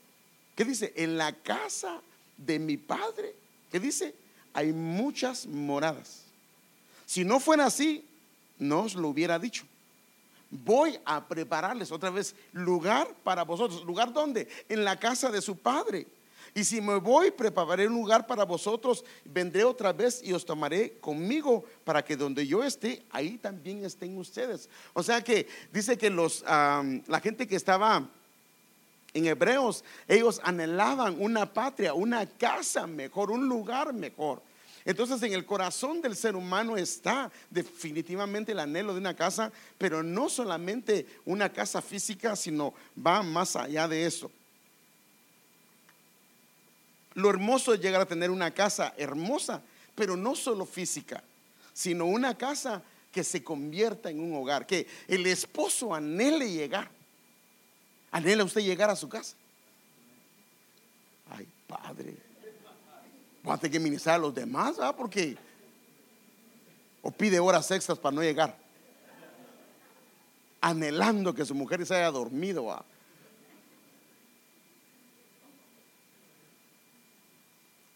¿qué 0.56 0.66
dice? 0.66 0.94
En 0.96 1.16
la 1.16 1.32
casa 1.32 2.02
de 2.38 2.60
mi 2.60 2.78
Padre, 2.78 3.36
que 3.72 3.80
dice, 3.80 4.16
hay 4.54 4.72
muchas 4.72 5.46
moradas. 5.46 6.24
Si 7.06 7.24
no 7.24 7.40
fuera 7.40 7.66
así, 7.66 8.06
no 8.60 8.82
os 8.82 8.96
lo 8.96 9.10
hubiera 9.10 9.40
dicho. 9.40 9.66
voy 10.50 10.98
a 11.04 11.28
prepararles 11.28 11.92
otra 11.92 12.10
vez 12.10 12.36
lugar 12.54 13.14
para 13.24 13.44
vosotros. 13.44 13.84
¿Lugar 13.84 14.14
dónde? 14.14 14.48
En 14.70 14.84
la 14.86 14.98
casa 14.98 15.30
de 15.30 15.42
su 15.42 15.58
padre. 15.58 16.08
Y 16.54 16.64
si 16.64 16.82
me 16.82 16.96
voy, 16.96 17.30
prepararé 17.32 17.88
un 17.88 17.94
lugar 17.94 18.26
para 18.26 18.44
vosotros, 18.44 19.06
vendré 19.26 19.64
otra 19.64 19.94
vez 19.94 20.22
y 20.24 20.34
os 20.34 20.46
tomaré 20.46 20.98
conmigo 21.00 21.66
para 21.84 22.04
que 22.04 22.16
donde 22.16 22.48
yo 22.48 22.64
esté, 22.64 23.04
ahí 23.12 23.38
también 23.38 23.86
estén 23.86 24.18
ustedes. 24.18 24.70
O 24.94 25.04
sea 25.04 25.22
que 25.22 25.48
dice 25.72 25.98
que 25.98 26.10
los, 26.10 26.44
la 26.44 27.20
gente 27.22 27.48
que 27.48 27.56
estaba 27.56 28.10
en 29.18 29.28
Hebreos, 29.28 29.84
ellos 30.08 30.40
anhelaban 30.44 31.16
una 31.20 31.52
patria, 31.52 31.94
una 31.94 32.26
casa 32.26 32.88
mejor, 32.88 33.32
un 33.32 33.48
lugar 33.48 33.94
mejor. 33.94 34.42
Entonces 34.86 35.22
en 35.24 35.34
el 35.34 35.46
corazón 35.46 36.02
del 36.02 36.16
ser 36.16 36.36
humano 36.36 36.78
está 36.78 37.30
definitivamente 37.50 38.54
el 38.54 38.60
anhelo 38.60 38.94
de 38.94 39.02
una 39.02 39.16
casa, 39.16 39.52
pero 39.78 40.02
no 40.02 40.30
solamente 40.30 41.06
una 41.26 41.52
casa 41.52 41.82
física, 41.82 42.38
sino 42.38 42.74
va 43.06 43.22
más 43.22 43.58
allá 43.58 43.88
de 43.90 44.06
eso. 44.06 44.32
Lo 47.16 47.30
hermoso 47.30 47.74
es 47.74 47.82
llegar 47.82 48.00
a 48.02 48.06
tener 48.06 48.32
una 48.32 48.52
casa 48.52 48.94
hermosa, 48.96 49.62
pero 49.94 50.16
no 50.16 50.36
solo 50.36 50.66
física, 50.66 51.22
sino 51.74 52.06
una 52.06 52.38
casa 52.38 52.82
que 53.12 53.24
se 53.24 53.44
convierta 53.44 54.10
en 54.10 54.20
un 54.20 54.36
hogar, 54.36 54.66
que 54.66 54.88
el 55.08 55.26
esposo 55.26 55.94
anhele 55.94 56.50
llegar. 56.52 56.97
¿Anhela 58.12 58.44
usted 58.44 58.62
llegar 58.62 58.90
a 58.90 58.96
su 58.96 59.10
casa? 59.10 59.36
Ay, 61.30 61.48
padre 61.68 62.28
va 63.48 63.54
a 63.54 63.58
tener 63.58 63.72
que 63.72 63.80
ministrar 63.80 64.16
a 64.16 64.20
los 64.20 64.36
demás, 64.36 64.78
¿verdad? 64.78 64.96
Porque 64.96 65.38
o 67.02 67.12
pide 67.12 67.40
horas 67.40 67.70
extras 67.72 67.98
para 67.98 68.16
no 68.16 68.22
llegar, 68.22 68.58
anhelando 70.60 71.34
que 71.34 71.46
su 71.46 71.56
mujer 71.56 71.86
se 71.86 71.96
haya 71.96 72.12
dormido. 72.12 72.84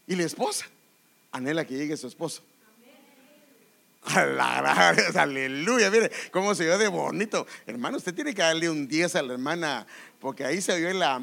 Y 0.08 0.16
la 0.16 0.24
esposa 0.24 0.66
anhela 1.32 1.66
que 1.66 1.76
llegue 1.76 1.98
su 1.98 2.08
esposo. 2.08 2.42
Aleluya, 5.16 5.90
mire 5.90 6.12
cómo 6.32 6.56
se 6.56 6.66
vio 6.66 6.78
de 6.78 6.88
bonito. 6.88 7.46
Hermano, 7.66 7.98
usted 7.98 8.14
tiene 8.14 8.34
que 8.34 8.42
darle 8.42 8.70
un 8.70 8.88
10 8.88 9.16
a 9.16 9.22
la 9.22 9.34
hermana, 9.34 9.86
porque 10.20 10.44
ahí 10.44 10.62
se 10.62 10.78
vio 10.78 10.90
en 10.90 11.00
la 11.00 11.20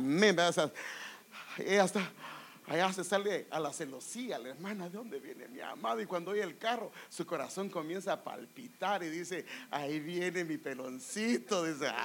ella 1.58 1.84
está 1.84 2.12
Allá 2.68 2.92
se 2.92 3.02
sale 3.02 3.46
a 3.50 3.58
la 3.58 3.72
celosía, 3.72 4.38
la 4.38 4.50
hermana, 4.50 4.90
¿de 4.90 4.98
dónde 4.98 5.18
viene 5.20 5.48
mi 5.48 5.58
amado? 5.60 6.02
Y 6.02 6.06
cuando 6.06 6.32
oye 6.32 6.42
el 6.42 6.58
carro, 6.58 6.92
su 7.08 7.24
corazón 7.24 7.70
comienza 7.70 8.12
a 8.12 8.22
palpitar 8.22 9.02
y 9.02 9.08
dice, 9.08 9.46
ahí 9.70 10.00
viene 10.00 10.44
mi 10.44 10.58
peloncito. 10.58 11.64
Dice, 11.64 11.86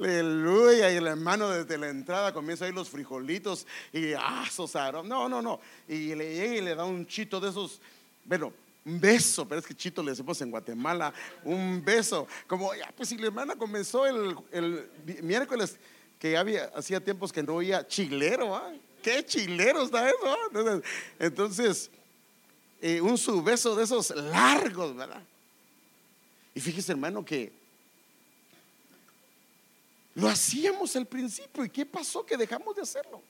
aleluya. 0.00 0.92
Y 0.92 0.96
el 0.96 1.06
hermano 1.06 1.50
desde 1.50 1.78
la 1.78 1.88
entrada 1.88 2.32
comienza 2.32 2.64
a 2.64 2.68
ir 2.68 2.74
los 2.74 2.88
frijolitos 2.88 3.66
y 3.92 4.12
ah, 4.14 4.44
sosaron. 4.50 5.08
No, 5.08 5.28
no, 5.28 5.42
no. 5.42 5.60
Y 5.88 6.14
le 6.14 6.34
llega 6.34 6.54
y 6.56 6.60
le 6.60 6.74
da 6.74 6.84
un 6.84 7.06
chito 7.06 7.40
de 7.40 7.50
esos, 7.50 7.80
bueno, 8.24 8.52
un 8.84 9.00
beso, 9.00 9.48
pero 9.48 9.60
es 9.60 9.66
que 9.66 9.74
chito 9.74 10.02
le 10.02 10.10
decimos 10.10 10.40
en 10.42 10.50
Guatemala, 10.50 11.12
un 11.42 11.82
beso. 11.84 12.26
Como, 12.46 12.74
ya, 12.74 12.92
pues 12.96 13.08
si 13.08 13.16
la 13.16 13.26
hermana 13.26 13.56
comenzó 13.56 14.06
el, 14.06 14.36
el 14.52 14.88
miércoles 15.22 15.78
que 16.18 16.36
había, 16.36 16.70
hacía 16.74 17.02
tiempos 17.02 17.32
que 17.32 17.42
no 17.42 17.54
oía 17.54 17.86
chilero, 17.86 18.54
¿ah? 18.54 18.72
¿Qué 19.02 19.22
chilero 19.24 19.82
está 19.82 20.08
eso? 20.08 20.82
Entonces, 21.18 21.90
eh, 22.80 23.00
un 23.02 23.18
subbeso 23.18 23.74
de 23.76 23.84
esos 23.84 24.10
largos, 24.16 24.96
¿verdad? 24.96 25.22
Y 26.54 26.60
fíjese, 26.60 26.92
hermano, 26.92 27.22
que 27.22 27.52
lo 30.14 30.28
hacíamos 30.28 30.94
al 30.96 31.06
principio. 31.06 31.64
¿Y 31.64 31.70
qué 31.70 31.84
pasó? 31.84 32.24
Que 32.24 32.36
dejamos 32.36 32.76
de 32.76 32.82
hacerlo. 32.82 33.20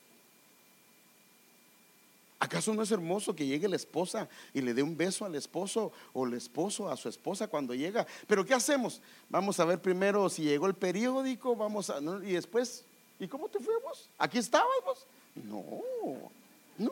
¿Acaso 2.37 2.73
no 2.73 2.83
es 2.83 2.91
hermoso 2.91 3.35
que 3.35 3.45
llegue 3.45 3.67
la 3.67 3.77
esposa 3.77 4.27
y 4.53 4.61
le 4.61 4.73
dé 4.73 4.83
un 4.83 4.95
beso 4.95 5.25
al 5.25 5.33
esposo 5.35 5.91
o 6.13 6.27
el 6.27 6.33
esposo 6.33 6.89
a 6.89 6.97
su 6.97 7.09
esposa 7.09 7.47
cuando 7.47 7.73
llega? 7.73 8.05
Pero 8.27 8.45
¿qué 8.45 8.53
hacemos? 8.53 9.01
Vamos 9.29 9.59
a 9.59 9.65
ver 9.65 9.81
primero 9.81 10.29
si 10.29 10.43
llegó 10.43 10.67
el 10.67 10.75
periódico, 10.75 11.55
vamos 11.55 11.89
a 11.89 11.99
y 12.23 12.33
después, 12.33 12.83
¿y 13.19 13.27
cómo 13.27 13.47
te 13.47 13.59
fuimos? 13.59 14.09
¿Aquí 14.17 14.37
estábamos? 14.37 15.07
No, 15.33 15.63
no. 16.77 16.91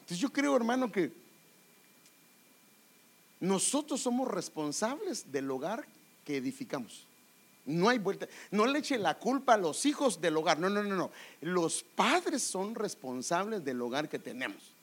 Entonces 0.00 0.18
yo 0.18 0.32
creo, 0.32 0.56
hermano, 0.56 0.90
que 0.90 1.12
nosotros 3.40 4.00
somos 4.00 4.28
responsables 4.28 5.30
del 5.30 5.50
hogar 5.50 5.84
que 6.24 6.36
edificamos. 6.36 7.06
No 7.66 7.88
hay 7.88 7.98
vuelta. 7.98 8.28
No 8.50 8.66
le 8.66 8.80
eche 8.80 8.98
la 8.98 9.18
culpa 9.18 9.54
a 9.54 9.58
los 9.58 9.86
hijos 9.86 10.20
del 10.20 10.36
hogar. 10.36 10.58
No, 10.58 10.68
no, 10.68 10.82
no, 10.82 10.94
no. 10.94 11.10
Los 11.40 11.82
padres 11.82 12.42
son 12.42 12.74
responsables 12.74 13.64
del 13.64 13.80
hogar 13.80 14.08
que 14.08 14.18
tenemos. 14.18 14.74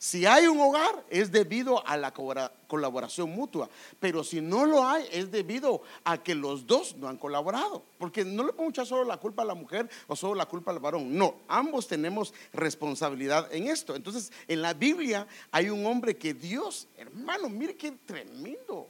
Si 0.00 0.24
hay 0.24 0.46
un 0.46 0.58
hogar 0.58 1.04
es 1.10 1.30
debido 1.30 1.86
a 1.86 1.94
la 1.98 2.14
colaboración 2.14 3.30
mutua, 3.32 3.68
pero 4.00 4.24
si 4.24 4.40
no 4.40 4.64
lo 4.64 4.88
hay 4.88 5.06
es 5.12 5.30
debido 5.30 5.82
a 6.04 6.22
que 6.22 6.34
los 6.34 6.66
dos 6.66 6.96
no 6.96 7.06
han 7.06 7.18
colaborado, 7.18 7.82
porque 7.98 8.24
no 8.24 8.46
le 8.46 8.54
pongo 8.54 8.82
solo 8.86 9.04
la 9.04 9.18
culpa 9.18 9.42
a 9.42 9.44
la 9.44 9.52
mujer 9.52 9.90
o 10.06 10.16
solo 10.16 10.34
la 10.36 10.46
culpa 10.46 10.70
al 10.70 10.78
varón, 10.78 11.14
no, 11.14 11.34
ambos 11.48 11.86
tenemos 11.86 12.32
responsabilidad 12.54 13.52
en 13.52 13.66
esto. 13.66 13.94
Entonces, 13.94 14.32
en 14.48 14.62
la 14.62 14.72
Biblia 14.72 15.26
hay 15.52 15.68
un 15.68 15.84
hombre 15.84 16.16
que 16.16 16.32
Dios, 16.32 16.88
hermano, 16.96 17.50
mire 17.50 17.76
qué 17.76 17.92
tremendo. 17.92 18.88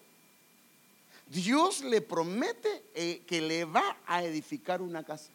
Dios 1.31 1.85
le 1.85 2.01
promete 2.01 2.83
eh, 2.93 3.23
que 3.25 3.41
le 3.41 3.65
va 3.65 3.97
a 4.05 4.25
edificar 4.25 4.83
una 4.83 5.05
casa. 5.05 5.31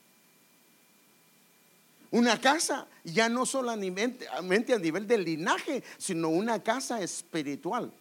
Una 2.12 2.40
casa 2.40 2.88
ya 3.04 3.30
no 3.30 3.46
solamente 3.46 4.28
a 4.28 4.42
nivel 4.78 5.08
del 5.08 5.24
linaje, 5.24 5.84
sino 5.98 6.30
una 6.30 6.62
casa 6.62 7.02
espiritual. 7.02 7.92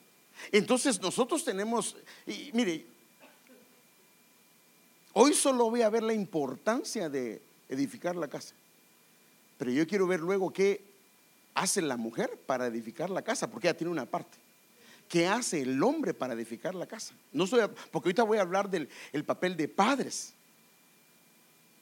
Entonces 0.50 1.00
nosotros 1.00 1.44
tenemos, 1.44 1.96
mire, 2.52 2.84
hoy 5.12 5.32
solo 5.34 5.70
voy 5.70 5.82
a 5.82 5.90
ver 5.90 6.02
la 6.02 6.14
importancia 6.14 7.08
de 7.08 7.40
edificar 7.68 8.16
la 8.16 8.26
casa, 8.26 8.54
pero 9.56 9.70
yo 9.70 9.86
quiero 9.86 10.08
ver 10.08 10.20
luego 10.20 10.52
qué 10.52 10.84
hace 11.54 11.80
la 11.80 11.96
mujer 11.96 12.36
para 12.46 12.66
edificar 12.66 13.08
la 13.08 13.22
casa, 13.22 13.48
porque 13.48 13.68
ella 13.68 13.76
tiene 13.76 13.92
una 13.92 14.06
parte. 14.06 14.43
¿Qué 15.08 15.26
hace 15.26 15.62
el 15.62 15.82
hombre 15.82 16.14
para 16.14 16.34
edificar 16.34 16.74
la 16.74 16.86
casa? 16.86 17.14
No 17.32 17.46
soy, 17.46 17.60
porque 17.90 18.08
ahorita 18.08 18.22
voy 18.22 18.38
a 18.38 18.42
hablar 18.42 18.68
del 18.70 18.88
papel 19.24 19.56
de 19.56 19.68
padres, 19.68 20.32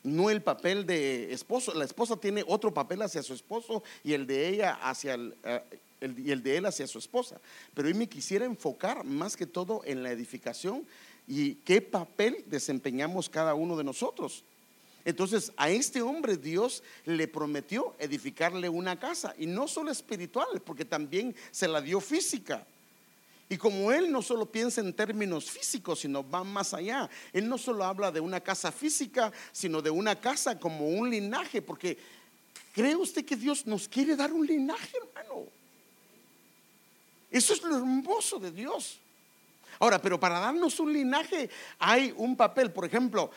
no 0.03 0.31
el 0.31 0.43
papel 0.43 0.85
de 0.87 1.33
esposo. 1.33 1.73
La 1.75 1.85
esposa 1.85 2.17
tiene 2.17 2.45
otro 2.47 2.75
papel 2.75 3.03
hacia 3.03 3.23
su 3.23 3.35
esposo 3.35 3.83
y 4.03 4.15
el 4.15 4.27
de 4.27 4.49
ella 4.49 4.79
hacia 4.83 5.15
el, 5.15 5.35
eh, 5.45 5.63
y 6.01 6.31
el 6.31 6.43
de 6.43 6.57
él 6.57 6.67
hacia 6.67 6.87
su 6.87 6.99
esposa. 6.99 7.41
Pero 7.75 7.89
hoy 7.89 7.95
me 7.95 8.09
quisiera 8.09 8.45
enfocar 8.45 9.05
más 9.05 9.37
que 9.37 9.47
todo 9.47 9.83
en 9.85 10.03
la 10.03 10.11
edificación 10.11 10.87
y 11.29 11.55
qué 11.57 11.81
papel 11.81 12.45
desempeñamos 12.47 13.29
cada 13.29 13.55
uno 13.55 13.77
de 13.77 13.85
nosotros. 13.85 14.43
Entonces 15.05 15.53
a 15.57 15.71
este 15.71 16.03
hombre 16.03 16.37
Dios 16.37 16.83
le 17.05 17.29
prometió 17.29 17.95
edificarle 17.99 18.69
una 18.69 18.99
casa 18.99 19.35
y 19.39 19.47
no 19.47 19.69
solo 19.69 19.91
espiritual, 19.91 20.61
porque 20.65 20.85
también 20.85 21.35
se 21.51 21.69
la 21.69 21.81
dio 21.81 22.01
física. 22.01 22.67
Y 23.53 23.59
como 23.59 23.93
Él 23.93 24.11
no 24.11 24.23
solo 24.23 24.47
piensa 24.47 24.81
en 24.81 24.95
términos 24.95 25.51
físicos, 25.51 26.01
sino 26.01 26.27
va 26.27 26.43
más 26.43 26.73
allá. 26.73 27.11
Él 27.35 27.47
no 27.47 27.59
solo 27.59 27.85
habla 27.85 28.11
de 28.11 28.19
una 28.19 28.41
casa 28.41 28.73
física, 28.73 29.31
sino 29.53 29.83
de 29.83 29.91
una 29.91 30.19
casa 30.19 30.59
como 30.59 30.89
un 30.89 31.11
linaje, 31.11 31.61
porque 31.61 31.99
¿cree 32.73 32.97
usted 32.97 33.27
que 33.27 33.37
Dios 33.37 33.67
nos 33.67 33.89
quiere 33.89 34.17
dar 34.17 34.33
un 34.33 34.47
linaje, 34.47 34.97
hermano? 34.97 35.49
Eso 37.31 37.53
es 37.53 37.63
lo 37.63 37.77
hermoso 37.77 38.39
de 38.39 38.53
Dios. 38.53 38.97
Ahora, 39.79 40.01
pero 40.01 40.19
para 40.19 40.41
darnos 40.41 40.81
un 40.81 40.91
linaje 40.91 41.51
hay 41.79 42.15
un 42.17 42.35
papel, 42.35 42.73
por 42.73 42.87
ejemplo, 42.87 43.31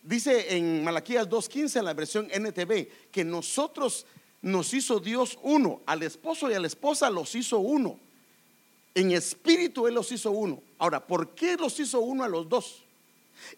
dice 0.00 0.56
en 0.56 0.84
Malaquías 0.84 1.28
2.15 1.28 1.80
en 1.80 1.84
la 1.86 1.94
versión 1.94 2.28
NTV, 2.32 3.10
que 3.10 3.24
nosotros 3.24 4.06
nos 4.42 4.72
hizo 4.74 5.00
Dios 5.00 5.36
uno, 5.42 5.80
al 5.86 6.04
esposo 6.04 6.48
y 6.48 6.54
a 6.54 6.60
la 6.60 6.68
esposa 6.68 7.10
los 7.10 7.34
hizo 7.34 7.58
uno. 7.58 8.05
En 8.96 9.12
espíritu 9.12 9.86
Él 9.86 9.94
los 9.94 10.10
hizo 10.10 10.30
uno. 10.30 10.62
Ahora, 10.78 11.06
¿por 11.06 11.34
qué 11.34 11.54
los 11.58 11.78
hizo 11.78 12.00
uno 12.00 12.24
a 12.24 12.28
los 12.28 12.48
dos? 12.48 12.82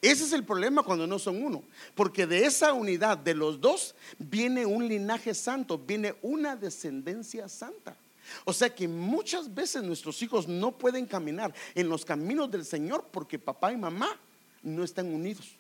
Ese 0.02 0.25
es 0.25 0.33
el 0.33 0.42
problema 0.42 0.83
cuando 0.83 1.07
no 1.07 1.16
son 1.21 1.40
uno. 1.40 1.62
Porque 1.95 2.26
de 2.26 2.45
esa 2.45 2.73
unidad 2.73 3.16
de 3.16 3.37
los 3.37 3.61
dos 3.61 3.95
viene 4.18 4.66
un 4.66 4.88
linaje 4.88 5.33
santo, 5.35 5.78
viene 5.78 6.16
una 6.23 6.57
descendencia 6.57 7.49
santa. 7.49 7.97
O 8.45 8.52
sea 8.52 8.75
que 8.75 8.88
muchas 8.88 9.54
veces 9.54 9.85
nuestros 9.85 10.21
hijos 10.23 10.49
no 10.49 10.73
pueden 10.73 11.07
caminar 11.07 11.54
en 11.76 11.88
los 11.88 12.04
caminos 12.04 12.50
del 12.50 12.64
Señor 12.64 13.04
porque 13.12 13.38
papá 13.38 13.73
y 13.73 13.76
mamá 13.76 14.18
no 14.64 14.83
están 14.83 15.07
unidos 15.07 15.52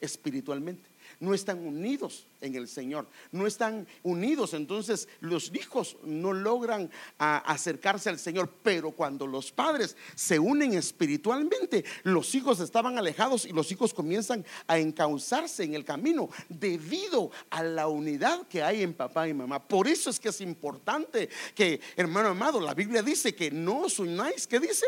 espiritualmente. 0.00 0.89
No 1.20 1.34
están 1.34 1.58
unidos 1.58 2.26
en 2.40 2.54
el 2.56 2.66
Señor, 2.66 3.06
no 3.30 3.46
están 3.46 3.86
unidos, 4.02 4.54
entonces 4.54 5.06
los 5.20 5.52
hijos 5.54 5.96
no 6.02 6.32
logran 6.32 6.90
acercarse 7.18 8.08
al 8.08 8.18
Señor, 8.18 8.50
pero 8.62 8.90
cuando 8.90 9.26
los 9.26 9.52
padres 9.52 9.96
se 10.14 10.38
unen 10.38 10.72
espiritualmente, 10.72 11.84
los 12.02 12.34
hijos 12.34 12.60
estaban 12.60 12.98
alejados 12.98 13.44
y 13.44 13.52
los 13.52 13.70
hijos 13.70 13.92
comienzan 13.92 14.44
a 14.66 14.78
encauzarse 14.78 15.62
en 15.62 15.74
el 15.74 15.84
camino 15.84 16.30
debido 16.48 17.30
a 17.50 17.62
la 17.62 17.86
unidad 17.86 18.46
que 18.48 18.62
hay 18.62 18.82
en 18.82 18.94
papá 18.94 19.28
y 19.28 19.34
mamá. 19.34 19.62
Por 19.62 19.88
eso 19.88 20.08
es 20.08 20.18
que 20.18 20.30
es 20.30 20.40
importante 20.40 21.28
que, 21.54 21.80
hermano 21.96 22.28
amado, 22.28 22.60
la 22.60 22.72
Biblia 22.72 23.02
dice 23.02 23.34
que 23.34 23.50
no 23.50 23.82
os 23.82 23.98
unáis, 23.98 24.46
¿qué 24.46 24.58
dice? 24.58 24.86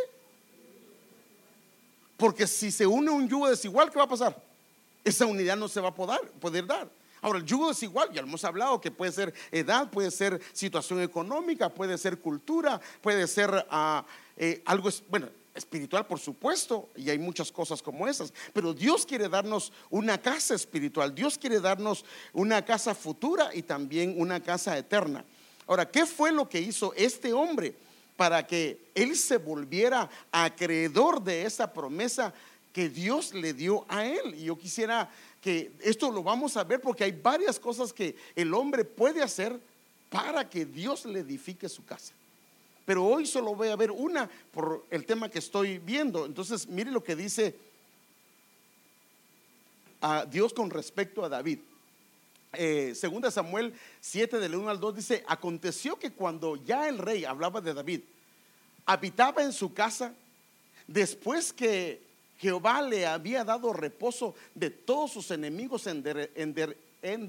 Porque 2.17 2.47
si 2.47 2.71
se 2.71 2.87
une 2.87 3.11
un 3.11 3.29
yugo 3.29 3.51
desigual, 3.51 3.91
¿qué 3.91 3.99
va 3.99 4.05
a 4.05 4.09
pasar? 4.09 4.52
Esa 5.05 5.27
unidad 5.27 5.57
no 5.57 5.69
se 5.69 5.81
va 5.81 5.89
a 5.89 5.95
poder, 5.95 6.67
dar. 6.67 6.91
Ahora, 7.21 7.39
el 7.39 7.45
yugo 7.45 7.69
desigual, 7.69 8.11
ya 8.13 8.21
lo 8.21 8.29
hemos 8.29 8.45
hablado, 8.45 8.81
que 8.81 8.91
puede 8.91 9.13
ser 9.13 9.33
edad, 9.51 9.91
puede 9.91 10.11
ser 10.11 10.41
situación 10.53 11.01
económica, 11.01 11.69
puede 11.69 11.97
ser 11.97 12.19
cultura, 12.19 12.81
puede 13.01 13.27
ser 13.29 13.67
ah, 13.71 14.05
eh, 14.37 14.61
algo, 14.65 14.91
bueno, 15.09 15.29
espiritual, 15.55 16.07
por 16.07 16.19
supuesto, 16.19 16.89
y 16.97 17.11
hay 17.11 17.19
muchas 17.19 17.53
cosas 17.53 17.83
como 17.83 18.09
esas, 18.09 18.33
pero 18.53 18.73
Dios 18.73 19.07
quiere 19.07 19.29
darnos 19.29 19.73
una 19.91 20.21
casa 20.21 20.55
espiritual, 20.55 21.15
Dios 21.15 21.39
quiere 21.39 21.61
darnos 21.61 22.05
una 22.33 22.65
casa 22.65 22.95
futura 22.95 23.55
y 23.55 23.63
también 23.63 24.15
una 24.17 24.41
casa 24.41 24.77
eterna. 24.77 25.25
Ahora, 25.67 25.89
¿qué 25.89 26.07
fue 26.07 26.33
lo 26.33 26.49
que 26.49 26.61
hizo 26.61 26.93
este 26.95 27.33
hombre? 27.33 27.77
para 28.17 28.47
que 28.47 28.79
él 28.95 29.17
se 29.17 29.39
volviera 29.39 30.09
acreedor 30.31 31.23
de 31.23 31.45
esa 31.45 31.73
promesa 31.73 32.33
que 32.73 32.89
Dios 32.89 33.35
le 33.35 33.53
dio 33.53 33.85
a 33.89 34.05
él. 34.07 34.35
Y 34.35 34.45
yo 34.45 34.59
quisiera 34.59 35.11
que 35.41 35.73
esto 35.81 36.11
lo 36.11 36.23
vamos 36.23 36.57
a 36.57 36.65
ver 36.65 36.81
porque 36.81 37.05
hay 37.05 37.13
varias 37.13 37.59
cosas 37.59 37.93
que 37.93 38.17
el 38.35 38.55
hombre 38.55 38.85
puede 38.85 39.23
hacer 39.23 39.59
para 40.09 40.49
que 40.49 40.65
Dios 40.65 41.05
le 41.05 41.21
edifique 41.21 41.69
su 41.69 41.85
casa. 41.85 42.13
Pero 42.85 43.05
hoy 43.05 43.27
solo 43.27 43.55
voy 43.55 43.69
a 43.69 43.77
ver 43.77 43.91
una 43.91 44.29
por 44.51 44.87
el 44.91 45.07
tema 45.07 45.29
que 45.29 45.39
estoy 45.39 45.79
viendo. 45.79 46.27
Entonces, 46.27 46.67
mire 46.67 46.91
lo 46.91 47.03
que 47.03 47.15
dice 47.15 47.55
a 50.01 50.27
Dios 50.27 50.53
con 50.53 50.71
respecto 50.71 51.25
a 51.25 51.29
David. 51.29 51.61
Eh, 52.55 52.95
segunda 52.95 53.31
Samuel 53.31 53.73
7 54.01 54.39
del 54.39 54.55
1 54.55 54.69
al 54.69 54.81
2 54.81 54.97
dice, 54.97 55.25
aconteció 55.27 55.99
que 55.99 56.13
cuando 56.13 56.57
ya 56.57 56.89
el 56.89 56.99
rey 56.99 57.25
hablaba 57.25 57.61
de 57.61 57.73
David, 57.73 58.01
habitaba 58.85 59.43
en 59.43 59.53
su 59.53 59.73
casa, 59.73 60.13
después 60.87 61.53
que 61.53 62.03
Jehová 62.43 62.83
le 62.83 63.07
había 63.07 63.45
dado 63.45 63.73
reposo 63.73 64.35
de 64.53 64.69
todos 64.69 65.13
sus 65.13 65.31
enemigos 65.31 65.87
en, 65.87 66.03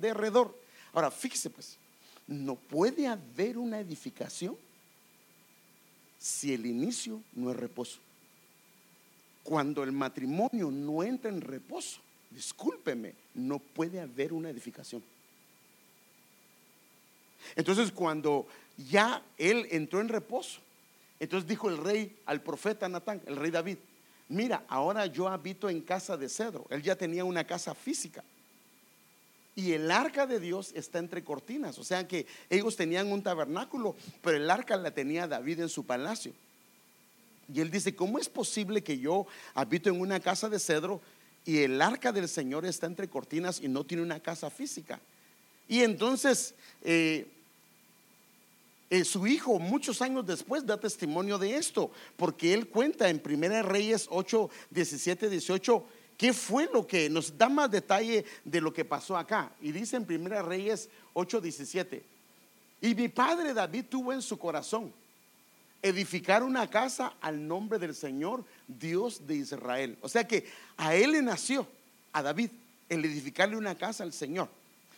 derredor. 0.01 0.60
Ahora, 0.91 1.12
fíjese 1.12 1.51
pues, 1.51 1.77
no 2.25 2.55
puede 2.55 3.05
haber 3.05 3.60
una 3.60 3.79
edificación 3.79 4.58
si 6.17 6.51
el 6.51 6.65
inicio 6.65 7.22
no 7.34 7.51
es 7.51 7.58
reposo. 7.58 8.00
Cuando 9.43 9.84
el 9.84 9.91
matrimonio 9.91 10.72
no 10.72 11.03
entra 11.03 11.29
en 11.29 11.41
reposo, 11.41 12.00
discúlpeme, 12.32 13.13
no 13.36 13.60
puede 13.60 14.01
haber 14.01 14.34
una 14.34 14.50
edificación. 14.50 15.03
Entonces 17.55 17.91
cuando 17.91 18.48
ya 18.89 19.22
él 19.38 19.67
entró 19.70 20.01
en 20.01 20.10
reposo, 20.10 20.60
entonces 21.20 21.48
dijo 21.48 21.70
el 21.70 21.77
rey 21.77 22.17
al 22.25 22.41
profeta 22.41 22.89
Natán, 22.89 23.22
el 23.27 23.36
rey 23.36 23.51
David, 23.51 23.77
mira, 24.30 24.63
ahora 24.68 25.06
yo 25.06 25.27
habito 25.27 25.70
en 25.70 25.82
casa 25.82 26.18
de 26.18 26.30
cedro. 26.30 26.65
Él 26.70 26.82
ya 26.82 26.96
tenía 26.96 27.24
una 27.25 27.46
casa 27.46 27.74
física. 27.74 28.24
Y 29.56 29.74
el 29.74 29.92
arca 29.92 30.25
de 30.25 30.39
Dios 30.39 30.72
está 30.74 31.00
entre 31.00 31.24
cortinas. 31.24 31.77
O 31.77 31.84
sea 31.84 32.08
que 32.08 32.25
ellos 32.50 32.75
tenían 32.75 33.12
un 33.12 33.22
tabernáculo, 33.22 33.96
pero 34.22 34.38
el 34.38 34.50
arca 34.50 34.75
la 34.77 34.92
tenía 34.92 35.27
David 35.27 35.62
en 35.62 35.70
su 35.70 35.86
palacio. 35.86 36.34
Y 37.53 37.60
él 37.60 37.70
dice, 37.70 37.96
¿cómo 37.96 38.20
es 38.20 38.30
posible 38.30 38.84
que 38.84 38.98
yo 38.98 39.27
habito 39.53 39.89
en 39.89 40.00
una 40.00 40.20
casa 40.20 40.50
de 40.50 40.60
cedro 40.60 41.01
y 41.46 41.60
el 41.60 41.82
arca 41.82 42.12
del 42.12 42.30
Señor 42.30 42.65
está 42.65 42.88
entre 42.88 43.10
cortinas 43.10 43.60
y 43.62 43.68
no 43.68 43.84
tiene 43.84 44.01
una 44.01 44.20
casa 44.20 44.50
física? 44.50 45.00
Y 45.68 45.82
entonces 45.82 46.56
eh, 46.82 47.27
eh, 48.89 49.03
su 49.03 49.25
hijo 49.25 49.59
muchos 49.59 50.01
años 50.01 50.25
después 50.25 50.65
da 50.65 50.79
testimonio 50.79 51.37
de 51.37 51.55
esto, 51.55 51.91
porque 52.15 52.53
él 52.53 52.67
cuenta 52.67 53.09
en 53.09 53.22
1 53.24 53.63
Reyes 53.63 54.07
8, 54.09 54.50
17, 54.69 55.29
18, 55.29 55.85
qué 56.17 56.33
fue 56.33 56.69
lo 56.72 56.85
que 56.85 57.09
nos 57.09 57.37
da 57.37 57.50
más 57.50 57.72
detalle 57.72 58.25
de 58.43 58.61
lo 58.61 58.74
que 58.74 58.85
pasó 58.85 59.17
acá. 59.17 59.51
Y 59.61 59.72
dice 59.72 59.98
en 59.98 60.05
1 60.07 60.41
Reyes 60.43 60.89
8, 61.13 61.41
17, 61.41 62.03
y 62.81 62.96
mi 62.96 63.07
padre 63.07 63.53
David 63.53 63.85
tuvo 63.89 64.11
en 64.11 64.22
su 64.22 64.37
corazón 64.37 64.93
edificar 65.81 66.43
una 66.43 66.69
casa 66.69 67.13
al 67.22 67.48
nombre 67.48 67.77
del 67.77 67.93
Señor, 67.93 68.43
Dios 68.67 69.27
de 69.27 69.35
Israel. 69.35 69.98
O 70.01 70.09
sea 70.09 70.27
que 70.27 70.48
a 70.77 70.96
él 70.96 71.11
le 71.11 71.22
nació, 71.22 71.67
a 72.13 72.22
David, 72.22 72.50
el 72.89 73.03
edificarle 73.05 73.57
una 73.57 73.75
casa 73.75 74.03
al 74.03 74.13
Señor. 74.13 74.50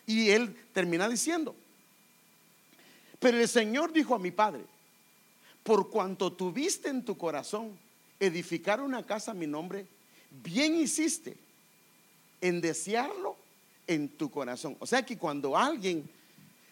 Y 0.05 0.29
él 0.29 0.55
termina 0.73 1.09
diciendo, 1.09 1.55
pero 3.25 3.39
el 3.39 3.47
Señor 3.47 3.91
dijo 3.91 4.13
a 4.13 4.19
mi 4.19 4.29
padre, 4.29 4.61
por 5.63 5.89
cuanto 5.89 6.31
tuviste 6.31 6.89
en 6.89 7.03
tu 7.03 7.17
corazón 7.17 7.75
edificar 8.19 8.79
una 8.79 9.03
casa 9.03 9.31
a 9.31 9.33
mi 9.33 9.47
nombre, 9.47 9.87
bien 10.29 10.75
hiciste 10.75 11.35
en 12.39 12.61
desearlo 12.61 13.35
en 13.87 14.09
tu 14.09 14.29
corazón. 14.29 14.77
O 14.79 14.85
sea 14.85 15.03
que 15.03 15.17
cuando 15.17 15.57
alguien 15.57 16.07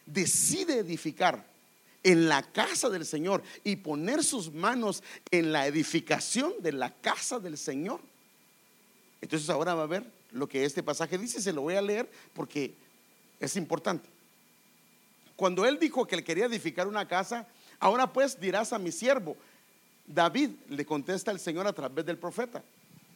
decide 0.05 0.77
edificar 0.77 1.43
en 2.03 2.29
la 2.29 2.43
casa 2.43 2.87
del 2.87 3.07
Señor 3.07 3.41
y 3.63 3.77
poner 3.77 4.23
sus 4.23 4.53
manos 4.53 5.01
en 5.31 5.51
la 5.51 5.65
edificación 5.65 6.53
de 6.59 6.73
la 6.73 6.93
casa 6.93 7.39
del 7.39 7.57
Señor, 7.57 7.99
entonces 9.21 9.49
ahora 9.49 9.73
va 9.73 9.85
a 9.85 9.87
ver 9.87 10.05
lo 10.31 10.47
que 10.47 10.65
este 10.65 10.83
pasaje 10.83 11.17
dice, 11.17 11.41
se 11.41 11.51
lo 11.51 11.63
voy 11.63 11.73
a 11.73 11.81
leer 11.81 12.07
porque 12.35 12.75
es 13.39 13.55
importante. 13.55 14.12
Cuando 15.43 15.65
él 15.65 15.77
dijo 15.77 16.07
que 16.07 16.15
él 16.15 16.23
quería 16.23 16.45
edificar 16.45 16.87
una 16.87 17.05
casa, 17.05 17.45
ahora 17.77 18.13
pues 18.13 18.39
dirás 18.39 18.71
a 18.71 18.79
mi 18.79 18.93
siervo, 18.93 19.35
David 20.07 20.51
le 20.69 20.85
contesta 20.85 21.31
el 21.31 21.39
Señor 21.41 21.67
a 21.67 21.73
través 21.73 22.05
del 22.05 22.17
profeta. 22.17 22.63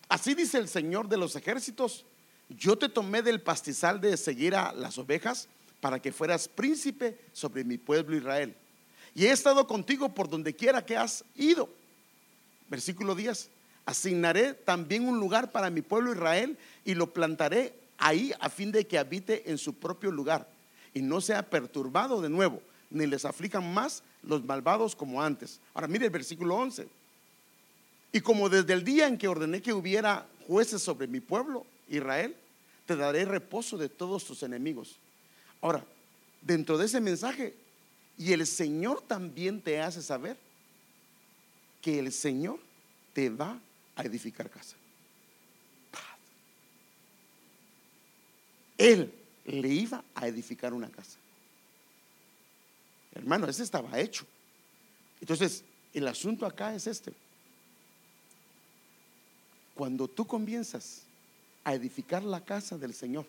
Así 0.09 0.35
dice 0.35 0.57
el 0.57 0.67
Señor 0.67 1.07
de 1.07 1.15
los 1.15 1.37
ejércitos, 1.37 2.03
yo 2.49 2.77
te 2.77 2.89
tomé 2.89 3.21
del 3.21 3.39
pastizal 3.39 4.01
de 4.01 4.17
seguir 4.17 4.55
a 4.55 4.73
las 4.73 4.97
ovejas 4.97 5.47
para 5.79 6.01
que 6.01 6.11
fueras 6.11 6.49
príncipe 6.49 7.17
sobre 7.31 7.63
mi 7.63 7.77
pueblo 7.77 8.17
Israel. 8.17 8.53
Y 9.15 9.27
he 9.27 9.31
estado 9.31 9.65
contigo 9.65 10.13
por 10.13 10.29
donde 10.29 10.53
quiera 10.53 10.85
que 10.85 10.97
has 10.97 11.23
ido. 11.33 11.69
Versículo 12.67 13.15
10. 13.15 13.49
Asignaré 13.85 14.53
también 14.53 15.07
un 15.07 15.17
lugar 15.17 15.53
para 15.53 15.69
mi 15.69 15.81
pueblo 15.81 16.11
Israel 16.11 16.57
y 16.83 16.93
lo 16.93 17.13
plantaré 17.13 17.73
ahí 17.97 18.33
a 18.41 18.49
fin 18.49 18.73
de 18.73 18.85
que 18.85 18.97
habite 18.97 19.49
en 19.49 19.57
su 19.57 19.75
propio 19.75 20.11
lugar 20.11 20.56
y 20.97 21.01
no 21.03 21.21
sea 21.21 21.47
perturbado 21.47 22.23
de 22.23 22.29
nuevo, 22.29 22.59
ni 22.89 23.05
les 23.05 23.23
aflijan 23.23 23.71
más 23.71 24.01
los 24.23 24.43
malvados 24.43 24.95
como 24.95 25.21
antes. 25.21 25.59
Ahora 25.75 25.87
mire 25.87 26.05
el 26.05 26.11
versículo 26.11 26.55
11. 26.55 26.87
Y 28.13 28.19
como 28.21 28.49
desde 28.49 28.73
el 28.73 28.83
día 28.83 29.07
en 29.07 29.15
que 29.15 29.27
ordené 29.27 29.61
que 29.61 29.73
hubiera 29.73 30.25
jueces 30.47 30.81
sobre 30.81 31.05
mi 31.05 31.19
pueblo, 31.19 31.67
Israel, 31.87 32.35
te 32.87 32.95
daré 32.95 33.25
reposo 33.25 33.77
de 33.77 33.89
todos 33.89 34.25
tus 34.25 34.41
enemigos. 34.41 34.95
Ahora, 35.61 35.85
dentro 36.41 36.79
de 36.79 36.87
ese 36.87 36.99
mensaje, 36.99 37.53
y 38.17 38.33
el 38.33 38.47
Señor 38.47 39.03
también 39.03 39.61
te 39.61 39.79
hace 39.79 40.01
saber 40.01 40.35
que 41.79 41.99
el 41.99 42.11
Señor 42.11 42.57
te 43.13 43.29
va 43.29 43.59
a 43.95 44.01
edificar 44.01 44.49
casa. 44.49 44.75
Él 48.79 49.13
le 49.47 49.67
iba 49.69 50.03
a 50.13 50.27
edificar 50.27 50.73
una 50.73 50.89
casa. 50.89 51.17
Hermano, 53.15 53.47
ese 53.47 53.63
estaba 53.63 53.97
hecho. 53.99 54.25
Entonces, 55.21 55.63
el 55.93 56.07
asunto 56.07 56.45
acá 56.45 56.75
es 56.75 56.85
este. 56.85 57.13
Cuando 59.73 60.07
tú 60.07 60.25
comienzas 60.25 61.01
a 61.63 61.73
edificar 61.73 62.23
la 62.23 62.43
casa 62.43 62.77
del 62.77 62.93
Señor, 62.93 63.25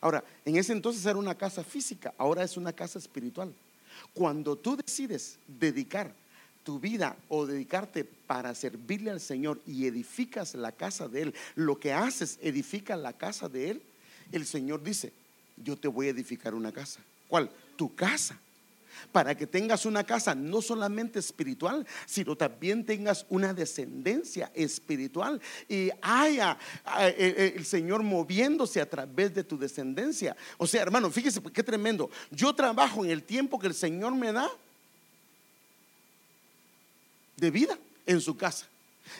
ahora, 0.00 0.24
en 0.44 0.56
ese 0.56 0.72
entonces 0.72 1.04
era 1.04 1.18
una 1.18 1.34
casa 1.34 1.64
física, 1.64 2.14
ahora 2.16 2.42
es 2.42 2.56
una 2.56 2.72
casa 2.72 2.98
espiritual. 2.98 3.52
Cuando 4.14 4.56
tú 4.56 4.76
decides 4.76 5.38
dedicar 5.46 6.12
tu 6.62 6.78
vida 6.80 7.16
o 7.28 7.46
dedicarte 7.46 8.04
para 8.04 8.54
servirle 8.54 9.10
al 9.10 9.20
Señor 9.20 9.60
y 9.66 9.86
edificas 9.86 10.54
la 10.54 10.72
casa 10.72 11.08
de 11.08 11.22
Él, 11.22 11.34
lo 11.54 11.78
que 11.78 11.92
haces, 11.92 12.38
edifica 12.42 12.96
la 12.96 13.12
casa 13.12 13.48
de 13.48 13.70
Él, 13.70 13.82
el 14.32 14.46
Señor 14.46 14.82
dice, 14.82 15.12
yo 15.56 15.76
te 15.76 15.88
voy 15.88 16.08
a 16.08 16.10
edificar 16.10 16.54
una 16.54 16.72
casa. 16.72 17.00
¿Cuál? 17.28 17.50
Tu 17.76 17.94
casa. 17.94 18.38
para 19.12 19.34
que 19.36 19.46
tengas 19.46 19.84
una 19.84 20.04
casa 20.04 20.34
no 20.34 20.62
solamente 20.62 21.18
espiritual, 21.18 21.86
sino 22.06 22.34
también 22.34 22.84
tengas 22.84 23.26
una 23.28 23.52
descendencia 23.52 24.50
espiritual 24.54 25.40
y 25.68 25.90
haya 26.00 26.58
eh, 27.00 27.14
eh, 27.18 27.52
el 27.56 27.66
Señor 27.66 28.02
moviéndose 28.02 28.80
a 28.80 28.88
través 28.88 29.34
de 29.34 29.44
tu 29.44 29.58
descendencia. 29.58 30.34
O 30.56 30.66
sea, 30.66 30.80
hermano, 30.80 31.10
fíjese 31.10 31.42
qué 31.52 31.62
tremendo. 31.62 32.10
Yo 32.30 32.54
trabajo 32.54 33.04
en 33.04 33.10
el 33.10 33.22
tiempo 33.22 33.58
que 33.58 33.66
el 33.66 33.74
Señor 33.74 34.14
me 34.14 34.32
da 34.32 34.50
de 37.36 37.50
vida 37.50 37.78
en 38.06 38.20
su 38.20 38.36
casa. 38.36 38.66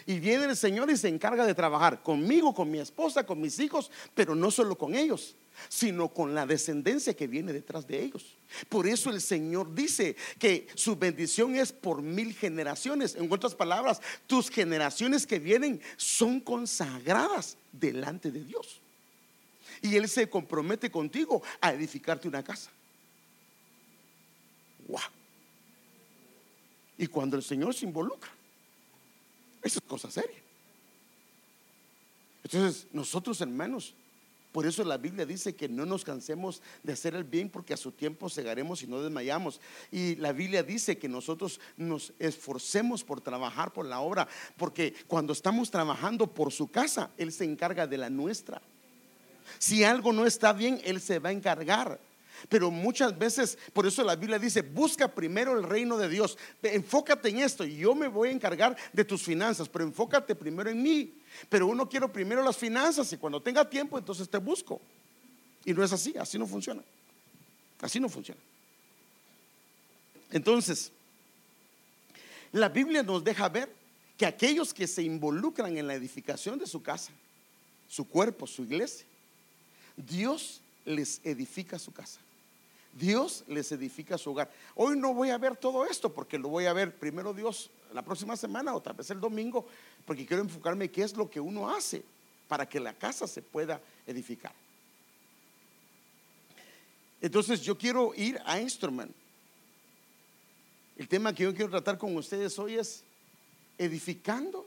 Y 0.07 0.19
viene 0.19 0.45
el 0.45 0.57
Señor 0.57 0.91
y 0.91 0.97
se 0.97 1.09
encarga 1.09 1.47
de 1.47 1.55
trabajar 1.55 2.03
conmigo, 2.03 2.55
con 2.55 2.71
mi 2.71 2.79
esposa, 2.79 3.25
con 3.25 3.41
mis 3.41 3.59
hijos, 3.59 3.91
pero 4.15 4.35
no 4.35 4.51
solo 4.51 4.77
con 4.77 4.95
ellos, 4.95 5.35
sino 5.69 6.09
con 6.09 6.35
la 6.35 6.47
descendencia 6.47 7.15
que 7.15 7.27
viene 7.27 7.53
detrás 7.53 7.87
de 7.87 8.03
ellos. 8.03 8.37
Por 8.69 8.87
eso 8.87 9.11
el 9.11 9.21
Señor 9.21 9.75
dice 9.75 10.17
que 10.39 10.69
su 10.75 10.97
bendición 10.97 11.57
es 11.57 11.73
por 11.73 12.03
mil 12.03 12.35
generaciones. 12.35 13.15
En 13.15 13.33
otras 13.33 13.55
palabras, 13.55 14.01
tus 14.27 14.51
generaciones 14.51 15.27
que 15.27 15.39
vienen 15.39 15.81
son 15.97 16.41
consagradas 16.41 17.57
delante 17.73 18.31
de 18.31 18.45
Dios. 18.45 18.81
Y 19.83 19.97
Él 19.97 20.09
se 20.09 20.29
compromete 20.29 20.91
contigo 20.91 21.43
a 21.61 21.73
edificarte 21.73 22.29
una 22.29 22.43
casa. 22.43 22.71
¡Wow! 24.89 25.01
Y 26.99 27.07
cuando 27.09 27.37
el 27.37 27.43
Señor 27.43 27.75
se 27.75 27.85
involucra, 27.85 28.31
eso 29.67 29.79
es 29.79 29.89
cosa 29.89 30.11
seria. 30.11 30.37
Entonces, 32.43 32.87
nosotros 32.93 33.41
hermanos, 33.41 33.95
por 34.57 34.67
eso 34.67 34.83
la 34.85 34.97
Biblia 34.97 35.27
dice 35.27 35.55
que 35.55 35.69
no 35.69 35.85
nos 35.85 36.03
cansemos 36.03 36.63
de 36.83 36.95
hacer 36.95 37.15
el 37.15 37.25
bien 37.25 37.51
porque 37.51 37.75
a 37.75 37.77
su 37.77 37.93
tiempo 37.93 38.31
cegaremos 38.31 38.83
y 38.83 38.87
no 38.87 39.03
desmayamos. 39.03 39.61
Y 39.93 40.17
la 40.17 40.33
Biblia 40.33 40.63
dice 40.63 40.97
que 40.97 41.09
nosotros 41.09 41.61
nos 41.77 42.15
esforcemos 42.19 43.05
por 43.05 43.21
trabajar 43.21 43.73
por 43.73 43.85
la 43.85 44.01
obra, 44.01 44.27
porque 44.57 44.95
cuando 45.09 45.35
estamos 45.35 45.71
trabajando 45.71 46.27
por 46.27 46.53
su 46.53 46.69
casa, 46.69 47.11
Él 47.19 47.33
se 47.33 47.45
encarga 47.45 47.87
de 47.87 47.99
la 47.99 48.09
nuestra. 48.09 48.63
Si 49.59 49.85
algo 49.85 50.13
no 50.13 50.25
está 50.25 50.55
bien, 50.55 50.81
Él 50.85 51.03
se 51.03 51.19
va 51.19 51.29
a 51.29 51.33
encargar. 51.33 52.01
Pero 52.49 52.71
muchas 52.71 53.17
veces, 53.17 53.59
por 53.73 53.87
eso 53.87 54.03
la 54.05 54.17
Biblia 54.17 54.39
dice, 54.39 54.63
busca 54.63 55.09
primero 55.09 55.59
el 55.59 55.65
reino 55.65 55.97
de 55.97 56.09
Dios. 56.09 56.37
Enfócate 56.63 57.29
en 57.29 57.39
esto 57.39 57.65
y 57.65 57.77
yo 57.77 57.95
me 57.95 58.09
voy 58.09 58.29
a 58.29 58.33
encargar 58.33 58.77
de 58.93 59.05
tus 59.05 59.23
finanzas, 59.23 59.69
pero 59.69 59.85
enfócate 59.85 60.35
primero 60.35 60.71
en 60.71 60.83
mí. 60.83 61.15
Pero 61.49 61.67
uno 61.67 61.89
quiere 61.89 62.09
primero 62.09 62.43
las 62.43 62.57
finanzas 62.57 63.13
y 63.13 63.17
cuando 63.17 63.41
tenga 63.41 63.69
tiempo 63.69 63.99
entonces 63.99 64.29
te 64.29 64.39
busco. 64.39 64.81
Y 65.65 65.73
no 65.73 65.83
es 65.83 65.93
así, 65.93 66.15
así 66.19 66.39
no 66.39 66.47
funciona. 66.47 66.83
Así 67.81 67.99
no 68.01 68.09
funciona. 68.09 68.41
Entonces, 70.31 70.93
la 72.53 72.69
Biblia 72.69 73.03
nos 73.03 73.23
deja 73.23 73.49
ver 73.49 73.73
que 74.17 74.27
aquellos 74.27 74.73
que 74.73 74.87
se 74.87 75.03
involucran 75.03 75.77
en 75.77 75.87
la 75.87 75.95
edificación 75.95 76.59
de 76.59 76.67
su 76.67 76.83
casa, 76.83 77.13
su 77.89 78.09
cuerpo, 78.09 78.47
su 78.47 78.63
iglesia, 78.63 79.07
Dios 79.97 80.61
les 80.85 81.21
edifica 81.25 81.79
su 81.79 81.93
casa. 81.93 82.21
Dios 82.99 83.45
les 83.49 83.71
edifica 83.73 84.17
su 84.17 84.31
hogar. 84.31 84.51
Hoy 84.75 84.99
no 84.99 85.13
voy 85.13 85.31
a 85.31 85.39
ver 85.39 85.57
todo 85.57 85.85
esto 85.85 86.13
porque 86.13 86.39
lo 86.39 86.49
voy 86.49 86.67
a 86.67 86.73
ver 86.73 86.97
primero 86.97 87.35
Dios 87.35 87.71
la 87.93 88.03
próxima 88.03 88.37
semana 88.37 88.75
o 88.75 88.81
tal 88.81 88.95
vez 88.95 89.11
el 89.11 89.21
domingo, 89.21 89.67
porque 90.05 90.27
quiero 90.27 90.43
enfocarme 90.43 90.91
qué 90.91 91.03
es 91.03 91.15
lo 91.17 91.29
que 91.29 91.41
uno 91.41 91.69
hace 91.69 92.03
para 92.49 92.67
que 92.69 92.81
la 92.81 92.95
casa 92.95 93.27
se 93.27 93.43
pueda 93.43 93.81
edificar. 94.07 94.53
Entonces 97.21 97.61
yo 97.63 97.77
quiero 97.77 98.15
ir 98.15 98.41
a 98.45 98.61
Instrument. 98.61 99.15
El 100.97 101.09
tema 101.09 101.35
que 101.35 101.43
yo 101.43 101.55
quiero 101.55 101.71
tratar 101.71 101.99
con 101.99 102.17
ustedes 102.17 102.59
hoy 102.59 102.77
es 102.77 103.03
edificando 103.77 104.67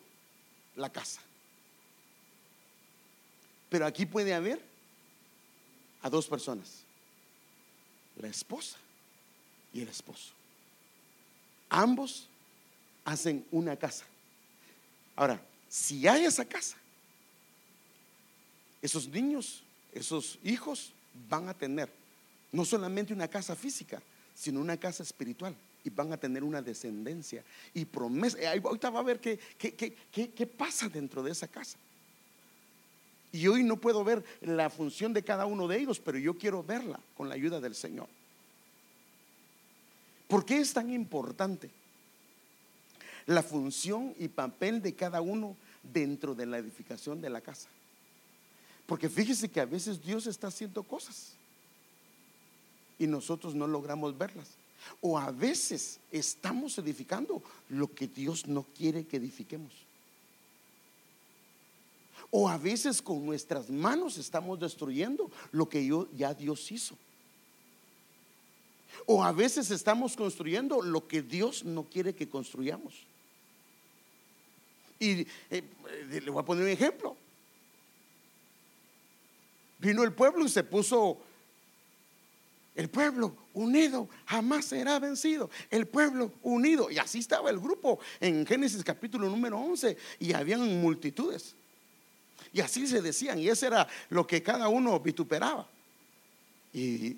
la 0.75 0.91
casa. 0.91 1.21
Pero 3.69 3.85
aquí 3.85 4.05
puede 4.05 4.33
haber 4.33 4.61
a 6.01 6.09
dos 6.09 6.27
personas, 6.27 6.83
la 8.19 8.27
esposa 8.27 8.77
y 9.73 9.81
el 9.81 9.87
esposo. 9.87 10.33
Ambos 11.69 12.27
hacen 13.05 13.45
una 13.51 13.75
casa. 13.75 14.05
Ahora, 15.15 15.41
si 15.67 16.07
hay 16.07 16.25
esa 16.25 16.45
casa, 16.45 16.75
esos 18.81 19.07
niños, 19.07 19.63
esos 19.93 20.39
hijos 20.43 20.91
van 21.29 21.49
a 21.49 21.53
tener 21.53 21.89
no 22.51 22.65
solamente 22.65 23.13
una 23.13 23.27
casa 23.27 23.55
física, 23.55 24.01
sino 24.33 24.59
una 24.59 24.77
casa 24.77 25.03
espiritual 25.03 25.55
y 25.83 25.89
van 25.89 26.11
a 26.13 26.17
tener 26.17 26.43
una 26.43 26.61
descendencia 26.61 27.43
y 27.73 27.85
promesa. 27.85 28.37
Ahorita 28.65 28.89
va 28.89 28.99
a 28.99 29.03
ver 29.03 29.19
qué, 29.19 29.39
qué, 29.57 29.73
qué, 29.75 30.31
qué 30.31 30.47
pasa 30.47 30.89
dentro 30.89 31.21
de 31.21 31.31
esa 31.31 31.47
casa. 31.47 31.77
Y 33.31 33.47
hoy 33.47 33.63
no 33.63 33.77
puedo 33.77 34.03
ver 34.03 34.23
la 34.41 34.69
función 34.69 35.13
de 35.13 35.23
cada 35.23 35.45
uno 35.45 35.67
de 35.67 35.77
ellos, 35.77 35.99
pero 35.99 36.17
yo 36.17 36.37
quiero 36.37 36.63
verla 36.63 36.99
con 37.15 37.29
la 37.29 37.35
ayuda 37.35 37.59
del 37.59 37.75
Señor. 37.75 38.07
¿Por 40.27 40.45
qué 40.45 40.57
es 40.57 40.73
tan 40.73 40.91
importante 40.91 41.69
la 43.25 43.43
función 43.43 44.15
y 44.17 44.27
papel 44.27 44.81
de 44.81 44.95
cada 44.95 45.21
uno 45.21 45.55
dentro 45.83 46.33
de 46.33 46.45
la 46.45 46.57
edificación 46.57 47.21
de 47.21 47.29
la 47.29 47.41
casa? 47.41 47.69
Porque 48.85 49.09
fíjese 49.09 49.49
que 49.49 49.59
a 49.59 49.65
veces 49.65 50.03
Dios 50.03 50.25
está 50.25 50.47
haciendo 50.47 50.81
cosas 50.81 51.33
y 52.97 53.05
nosotros 53.05 53.53
no 53.53 53.67
logramos 53.67 54.17
verlas. 54.17 54.47
O 55.01 55.19
a 55.19 55.31
veces 55.31 55.99
estamos 56.11 56.77
edificando 56.77 57.43
lo 57.69 57.93
que 57.93 58.07
Dios 58.07 58.47
no 58.47 58.63
quiere 58.75 59.05
que 59.05 59.17
edifiquemos. 59.17 59.88
O 62.31 62.47
a 62.47 62.57
veces 62.57 63.01
con 63.01 63.25
nuestras 63.25 63.69
manos 63.69 64.17
estamos 64.17 64.59
destruyendo 64.59 65.31
lo 65.51 65.67
que 65.67 65.89
ya 66.15 66.33
Dios 66.33 66.71
hizo. 66.71 66.95
O 69.05 69.23
a 69.23 69.31
veces 69.31 69.71
estamos 69.71 70.15
construyendo 70.15 70.81
lo 70.81 71.07
que 71.07 71.21
Dios 71.21 71.63
no 71.63 71.83
quiere 71.83 72.13
que 72.13 72.29
construyamos. 72.29 72.93
Y 74.99 75.25
eh, 75.49 75.63
le 76.09 76.29
voy 76.29 76.41
a 76.41 76.45
poner 76.45 76.65
un 76.65 76.69
ejemplo. 76.69 77.15
Vino 79.79 80.03
el 80.03 80.11
pueblo 80.11 80.45
y 80.45 80.49
se 80.49 80.63
puso, 80.63 81.17
el 82.75 82.89
pueblo 82.89 83.35
unido 83.53 84.09
jamás 84.25 84.65
será 84.65 84.99
vencido. 84.99 85.49
El 85.69 85.87
pueblo 85.87 86.33
unido. 86.43 86.91
Y 86.91 86.97
así 86.97 87.19
estaba 87.19 87.49
el 87.49 87.59
grupo 87.59 87.99
en 88.19 88.45
Génesis 88.45 88.83
capítulo 88.83 89.29
número 89.29 89.57
11. 89.57 89.97
Y 90.19 90.33
habían 90.33 90.81
multitudes. 90.81 91.55
Y 92.53 92.61
así 92.61 92.87
se 92.87 93.01
decían, 93.01 93.39
y 93.39 93.47
eso 93.47 93.67
era 93.67 93.87
lo 94.09 94.25
que 94.25 94.41
cada 94.41 94.67
uno 94.67 94.99
vituperaba. 94.99 95.67
Y 96.73 97.17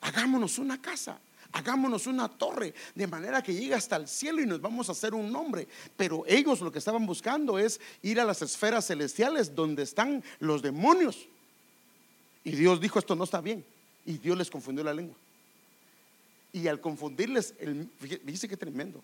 hagámonos 0.00 0.58
una 0.58 0.80
casa, 0.80 1.18
hagámonos 1.52 2.06
una 2.06 2.28
torre, 2.28 2.74
de 2.94 3.06
manera 3.06 3.42
que 3.42 3.54
llegue 3.54 3.74
hasta 3.74 3.96
el 3.96 4.08
cielo 4.08 4.40
y 4.40 4.46
nos 4.46 4.60
vamos 4.60 4.88
a 4.88 4.92
hacer 4.92 5.14
un 5.14 5.30
nombre. 5.30 5.68
Pero 5.96 6.24
ellos 6.26 6.60
lo 6.60 6.72
que 6.72 6.78
estaban 6.78 7.06
buscando 7.06 7.58
es 7.58 7.80
ir 8.02 8.20
a 8.20 8.24
las 8.24 8.42
esferas 8.42 8.86
celestiales 8.86 9.54
donde 9.54 9.82
están 9.82 10.22
los 10.40 10.62
demonios. 10.62 11.26
Y 12.44 12.52
Dios 12.52 12.80
dijo, 12.80 12.98
esto 12.98 13.14
no 13.14 13.24
está 13.24 13.40
bien. 13.40 13.64
Y 14.04 14.14
Dios 14.14 14.36
les 14.36 14.50
confundió 14.50 14.82
la 14.82 14.94
lengua. 14.94 15.16
Y 16.52 16.66
al 16.66 16.80
confundirles, 16.80 17.54
el, 17.60 17.88
dice 18.24 18.48
que 18.48 18.56
tremendo. 18.56 19.02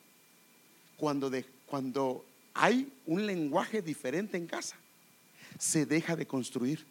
Cuando, 0.97 1.31
de, 1.31 1.45
cuando 1.67 2.25
hay 2.53 2.93
un 3.07 3.25
lenguaje 3.25 3.81
diferente 3.81 4.37
en 4.37 4.47
casa, 4.47 4.77
se 5.58 5.87
deja 5.87 6.16
de 6.16 6.26
construir. 6.26 6.84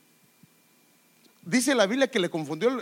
Dice 1.43 1.75
la 1.75 1.85
Biblia 1.85 2.09
que 2.09 2.19
le 2.19 2.29
confundió. 2.29 2.81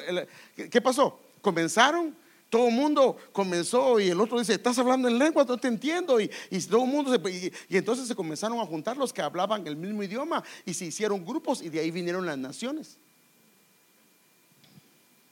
¿Qué 0.55 0.81
pasó? 0.81 1.19
Comenzaron, 1.41 2.15
todo 2.49 2.67
el 2.67 2.73
mundo 2.73 3.17
comenzó 3.31 3.99
y 3.99 4.09
el 4.09 4.21
otro 4.21 4.39
dice, 4.39 4.53
estás 4.53 4.77
hablando 4.79 5.07
en 5.07 5.19
lengua, 5.19 5.43
no 5.43 5.57
te 5.57 5.67
entiendo. 5.67 6.19
Y, 6.19 6.29
todo 6.69 6.83
el 6.83 6.89
mundo 6.89 7.29
y, 7.29 7.51
entonces 7.69 8.07
se 8.07 8.15
comenzaron 8.15 8.59
a 8.59 8.65
juntar 8.65 8.97
los 8.97 9.11
que 9.11 9.21
hablaban 9.21 9.67
el 9.67 9.75
mismo 9.75 10.03
idioma 10.03 10.43
y 10.65 10.73
se 10.73 10.85
hicieron 10.85 11.25
grupos 11.25 11.61
y 11.61 11.69
de 11.69 11.79
ahí 11.79 11.91
vinieron 11.91 12.25
las 12.25 12.37
naciones. 12.37 12.97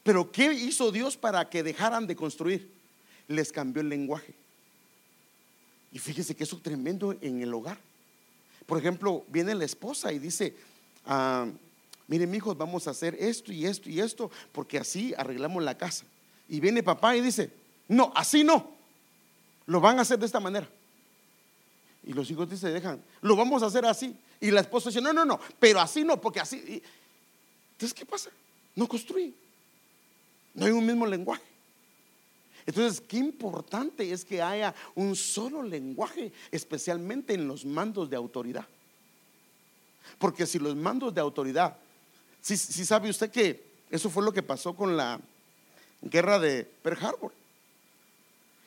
Pero 0.04 0.32
¿qué 0.32 0.52
hizo 0.54 0.92
Dios 0.92 1.16
para 1.16 1.50
que 1.50 1.64
dejaran 1.64 2.08
de 2.08 2.16
construir? 2.16 2.70
Les 3.28 3.52
cambió 3.52 3.82
el 3.82 3.90
lenguaje. 3.90 4.34
Y 5.94 6.00
fíjese 6.00 6.36
que 6.36 6.44
eso 6.44 6.58
es 6.58 6.64
tremendo 6.64 7.16
en 7.22 7.42
el 7.42 7.54
hogar. 7.54 7.78
Por 8.66 8.78
ejemplo, 8.78 9.26
viene 9.28 9.56
la 9.56 9.66
esposa 9.66 10.12
y 10.12 10.20
dice, 10.20 10.56
ah, 11.06 11.48
miren 12.08 12.34
hijos, 12.34 12.58
vamos 12.58 12.88
a 12.88 12.92
hacer 12.92 13.16
esto 13.20 13.52
y 13.52 13.66
esto 13.66 13.90
y 13.90 14.00
esto, 14.00 14.32
porque 14.52 14.78
así 14.78 15.14
arreglamos 15.18 15.64
la 15.64 15.78
casa. 15.78 16.06
Y 16.48 16.60
viene 16.60 16.84
papá 16.84 17.16
y 17.16 17.22
dice, 17.22 17.52
no, 17.88 18.12
así 18.16 18.44
no, 18.44 18.72
lo 19.66 19.82
van 19.82 20.00
a 20.00 20.02
hacer 20.02 20.20
de 20.20 20.26
esta 20.26 20.40
manera. 20.40 20.70
Y 22.06 22.14
los 22.14 22.30
hijos 22.30 22.50
se 22.60 22.70
dejan, 22.70 23.02
lo 23.22 23.36
vamos 23.36 23.64
a 23.64 23.68
hacer 23.68 23.86
así. 23.86 24.16
Y 24.40 24.52
la 24.52 24.62
esposa 24.62 24.90
dice, 24.90 25.02
no, 25.02 25.14
no, 25.14 25.24
no, 25.24 25.40
pero 25.60 25.80
así 25.80 26.04
no, 26.04 26.20
porque 26.20 26.40
así. 26.40 26.82
Entonces, 27.72 27.94
¿qué 27.94 28.06
pasa? 28.06 28.30
No 28.76 28.88
construye. 28.88 29.34
No 30.54 30.66
hay 30.66 30.72
un 30.72 30.86
mismo 30.86 31.06
lenguaje. 31.06 31.53
Entonces, 32.66 33.02
qué 33.02 33.18
importante 33.18 34.12
es 34.12 34.24
que 34.24 34.42
haya 34.42 34.74
un 34.96 35.16
solo 35.16 35.64
lenguaje, 35.64 36.32
especialmente 36.52 37.34
en 37.34 37.48
los 37.48 37.66
mandos 37.66 38.10
de 38.10 38.16
autoridad. 38.16 38.66
Porque 40.18 40.46
si 40.46 40.60
los 40.60 40.76
mandos 40.76 41.14
de 41.14 41.22
autoridad, 41.22 41.76
si, 42.42 42.58
sabe 42.58 43.10
usted 43.10 43.32
que 43.32 43.64
eso 43.90 44.10
fue 44.10 44.24
lo 44.24 44.34
que 44.34 44.44
pasó 44.44 44.76
con 44.76 44.96
la 44.96 45.20
guerra 46.02 46.40
de 46.40 46.64
Pearl 46.64 47.06
Harbor, 47.06 47.34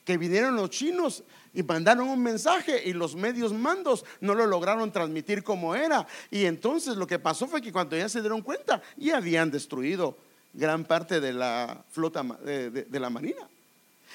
que 0.05 0.17
vinieron 0.17 0.55
los 0.55 0.69
chinos 0.69 1.23
y 1.53 1.63
mandaron 1.63 2.07
un 2.07 2.21
mensaje 2.21 2.81
y 2.87 2.93
los 2.93 3.15
medios 3.15 3.51
mandos 3.51 4.05
no 4.21 4.35
lo 4.35 4.45
lograron 4.45 4.91
transmitir 4.91 5.43
como 5.43 5.75
era. 5.75 6.07
Y 6.31 6.45
entonces 6.45 6.95
lo 6.95 7.07
que 7.07 7.19
pasó 7.19 7.47
fue 7.47 7.61
que 7.61 7.73
cuando 7.73 7.97
ya 7.97 8.07
se 8.07 8.21
dieron 8.21 8.41
cuenta, 8.41 8.81
ya 8.95 9.17
habían 9.17 9.51
destruido 9.51 10.15
gran 10.53 10.85
parte 10.85 11.19
de 11.19 11.33
la 11.33 11.83
flota 11.91 12.23
de 12.23 12.99
la 12.99 13.09
marina. 13.09 13.47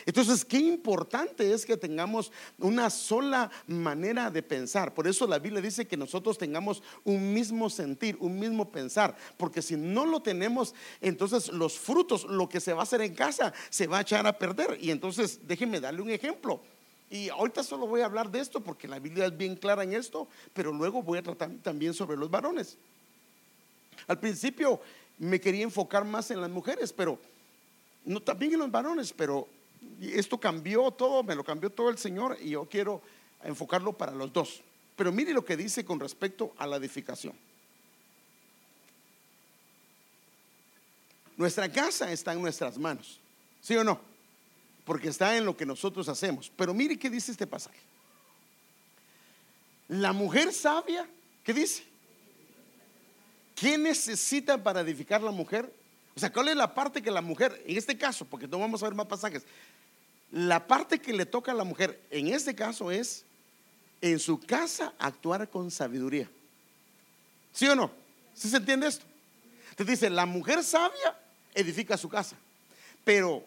Entonces, 0.06 0.44
qué 0.44 0.58
importante 0.58 1.52
es 1.52 1.64
que 1.64 1.76
tengamos 1.76 2.32
una 2.58 2.90
sola 2.90 3.50
manera 3.66 4.30
de 4.30 4.42
pensar. 4.42 4.94
Por 4.94 5.06
eso 5.06 5.26
la 5.26 5.38
Biblia 5.38 5.60
dice 5.60 5.86
que 5.86 5.96
nosotros 5.96 6.38
tengamos 6.38 6.82
un 7.04 7.32
mismo 7.32 7.70
sentir, 7.70 8.16
un 8.20 8.38
mismo 8.38 8.70
pensar. 8.70 9.16
Porque 9.36 9.62
si 9.62 9.76
no 9.76 10.06
lo 10.06 10.20
tenemos, 10.20 10.74
entonces 11.00 11.48
los 11.48 11.78
frutos, 11.78 12.24
lo 12.24 12.48
que 12.48 12.60
se 12.60 12.72
va 12.72 12.80
a 12.80 12.82
hacer 12.84 13.02
en 13.02 13.14
casa, 13.14 13.52
se 13.70 13.86
va 13.86 13.98
a 13.98 14.02
echar 14.02 14.26
a 14.26 14.38
perder. 14.38 14.78
Y 14.80 14.90
entonces, 14.90 15.40
déjenme 15.46 15.80
darle 15.80 16.02
un 16.02 16.10
ejemplo. 16.10 16.60
Y 17.10 17.28
ahorita 17.28 17.62
solo 17.62 17.86
voy 17.86 18.00
a 18.00 18.06
hablar 18.06 18.30
de 18.30 18.40
esto 18.40 18.60
porque 18.60 18.88
la 18.88 18.98
Biblia 18.98 19.26
es 19.26 19.36
bien 19.36 19.54
clara 19.54 19.84
en 19.84 19.92
esto, 19.92 20.26
pero 20.54 20.72
luego 20.72 21.02
voy 21.02 21.18
a 21.18 21.22
tratar 21.22 21.50
también 21.62 21.92
sobre 21.92 22.16
los 22.16 22.30
varones. 22.30 22.78
Al 24.06 24.18
principio 24.18 24.80
me 25.18 25.38
quería 25.38 25.62
enfocar 25.62 26.06
más 26.06 26.30
en 26.30 26.40
las 26.40 26.50
mujeres, 26.50 26.92
pero 26.92 27.18
no 28.06 28.20
también 28.20 28.54
en 28.54 28.60
los 28.60 28.70
varones, 28.70 29.12
pero 29.12 29.46
esto 30.10 30.38
cambió 30.38 30.90
todo, 30.90 31.22
me 31.22 31.34
lo 31.34 31.44
cambió 31.44 31.70
todo 31.70 31.90
el 31.90 31.98
Señor 31.98 32.36
y 32.40 32.50
yo 32.50 32.66
quiero 32.68 33.02
enfocarlo 33.44 33.92
para 33.92 34.12
los 34.12 34.32
dos. 34.32 34.62
Pero 34.96 35.12
mire 35.12 35.32
lo 35.32 35.44
que 35.44 35.56
dice 35.56 35.84
con 35.84 36.00
respecto 36.00 36.52
a 36.58 36.66
la 36.66 36.76
edificación. 36.76 37.34
Nuestra 41.36 41.70
casa 41.70 42.12
está 42.12 42.32
en 42.32 42.42
nuestras 42.42 42.78
manos, 42.78 43.18
¿sí 43.60 43.76
o 43.76 43.84
no? 43.84 44.00
Porque 44.84 45.08
está 45.08 45.36
en 45.36 45.44
lo 45.44 45.56
que 45.56 45.64
nosotros 45.64 46.08
hacemos. 46.08 46.50
Pero 46.56 46.74
mire 46.74 46.98
qué 46.98 47.08
dice 47.08 47.32
este 47.32 47.46
pasaje. 47.46 47.78
La 49.88 50.12
mujer 50.12 50.52
sabia, 50.52 51.08
¿qué 51.44 51.52
dice? 51.52 51.84
¿Qué 53.54 53.78
necesita 53.78 54.62
para 54.62 54.80
edificar 54.80 55.22
la 55.22 55.30
mujer? 55.30 55.72
O 56.14 56.20
sea, 56.20 56.32
¿cuál 56.32 56.48
es 56.48 56.56
la 56.56 56.74
parte 56.74 57.02
que 57.02 57.10
la 57.10 57.22
mujer, 57.22 57.62
en 57.66 57.76
este 57.76 57.96
caso, 57.96 58.24
porque 58.24 58.46
no 58.46 58.58
vamos 58.58 58.82
a 58.82 58.86
ver 58.86 58.94
más 58.94 59.06
pasajes, 59.06 59.44
la 60.32 60.66
parte 60.66 60.98
que 60.98 61.12
le 61.12 61.26
toca 61.26 61.52
a 61.52 61.54
la 61.54 61.64
mujer 61.64 62.00
en 62.10 62.28
este 62.28 62.54
caso 62.54 62.90
es 62.90 63.24
en 64.00 64.18
su 64.18 64.40
casa 64.40 64.94
actuar 64.98 65.48
con 65.48 65.70
sabiduría. 65.70 66.28
¿Sí 67.52 67.68
o 67.68 67.76
no? 67.76 67.90
¿Sí 68.34 68.48
se 68.48 68.56
entiende 68.56 68.88
esto? 68.88 69.04
Entonces 69.70 70.00
dice, 70.00 70.10
la 70.10 70.26
mujer 70.26 70.64
sabia 70.64 71.16
edifica 71.54 71.98
su 71.98 72.08
casa, 72.08 72.36
pero 73.04 73.44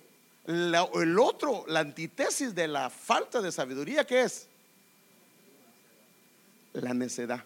el 0.48 1.18
otro, 1.20 1.66
la 1.68 1.80
antítesis 1.80 2.54
de 2.54 2.68
la 2.68 2.92
falta 2.92 3.42
de 3.42 3.52
sabiduría, 3.52 4.06
¿qué 4.06 4.22
es? 4.22 4.48
La 6.74 6.94
necedad. 6.94 7.44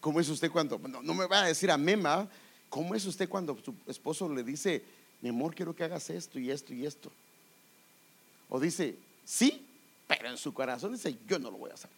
¿Cómo 0.00 0.20
es 0.20 0.28
usted 0.30 0.50
cuando, 0.50 0.78
no, 0.78 1.02
no 1.02 1.14
me 1.14 1.26
va 1.26 1.42
a 1.42 1.46
decir 1.48 1.70
a 1.70 1.76
Mema, 1.76 2.28
¿Cómo 2.76 2.94
es 2.94 3.06
usted 3.06 3.26
cuando 3.26 3.56
su 3.64 3.74
esposo 3.86 4.28
le 4.28 4.44
dice, 4.44 4.84
mi 5.22 5.30
amor, 5.30 5.54
quiero 5.54 5.74
que 5.74 5.82
hagas 5.82 6.10
esto 6.10 6.38
y 6.38 6.50
esto 6.50 6.74
y 6.74 6.84
esto? 6.84 7.10
O 8.50 8.60
dice, 8.60 8.98
sí, 9.24 9.66
pero 10.06 10.28
en 10.28 10.36
su 10.36 10.52
corazón 10.52 10.92
dice, 10.92 11.16
yo 11.26 11.38
no 11.38 11.50
lo 11.50 11.56
voy 11.56 11.70
a 11.70 11.72
hacer. 11.72 11.88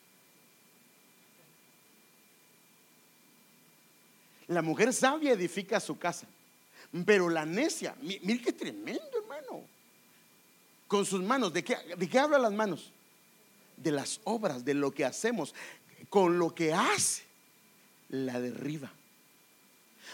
La 4.46 4.62
mujer 4.62 4.92
sabia 4.92 5.32
edifica 5.32 5.80
su 5.80 5.98
casa, 5.98 6.28
pero 7.04 7.28
la 7.28 7.44
necia, 7.44 7.96
mire 8.00 8.40
qué 8.40 8.52
tremendo 8.52 9.18
hermano, 9.20 9.64
con 10.86 11.04
sus 11.04 11.20
manos, 11.20 11.52
¿de 11.52 11.64
qué, 11.64 11.76
¿de 11.96 12.08
qué 12.08 12.20
habla 12.20 12.38
las 12.38 12.52
manos? 12.52 12.92
De 13.76 13.90
las 13.90 14.20
obras, 14.22 14.64
de 14.64 14.74
lo 14.74 14.92
que 14.92 15.04
hacemos, 15.04 15.56
con 16.08 16.38
lo 16.38 16.54
que 16.54 16.72
hace, 16.72 17.24
la 18.10 18.38
derriba. 18.38 18.92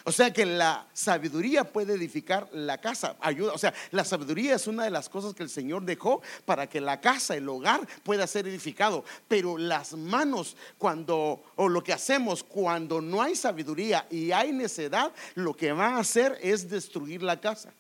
O 0.02 0.12
sea 0.12 0.33
que 0.33 0.44
la 0.44 0.87
sabiduría 0.92 1.64
puede 1.64 1.94
edificar 1.94 2.48
la 2.52 2.80
casa, 2.80 3.16
ayuda. 3.20 3.52
O 3.52 3.59
sea, 3.59 3.72
la 3.92 4.04
sabiduría 4.04 4.57
es 4.57 4.66
una 4.66 4.85
de 4.85 4.90
las 4.90 5.09
cosas 5.09 5.35
que 5.35 5.44
el 5.44 5.48
Señor 5.48 5.85
dejó 5.85 6.20
para 6.44 6.68
que 6.68 6.80
la 6.80 7.00
casa, 7.00 7.37
el 7.37 7.48
hogar 7.48 7.87
pueda 8.02 8.26
ser 8.26 8.48
edificado. 8.48 9.04
Pero 9.28 9.57
las 9.57 9.92
manos, 9.94 10.57
cuando, 10.76 11.44
o 11.57 11.68
lo 11.68 11.85
que 11.85 11.92
hacemos 11.92 12.42
cuando 12.42 13.00
no 13.00 13.22
hay 13.22 13.37
sabiduría 13.37 14.07
y 14.11 14.33
hay 14.33 14.52
necedad, 14.52 15.12
lo 15.35 15.54
que 15.54 15.72
va 15.72 15.90
a 15.90 16.00
hacer 16.00 16.38
es 16.42 16.68
destruir 16.68 17.22
la 17.22 17.40
casa. 17.40 17.72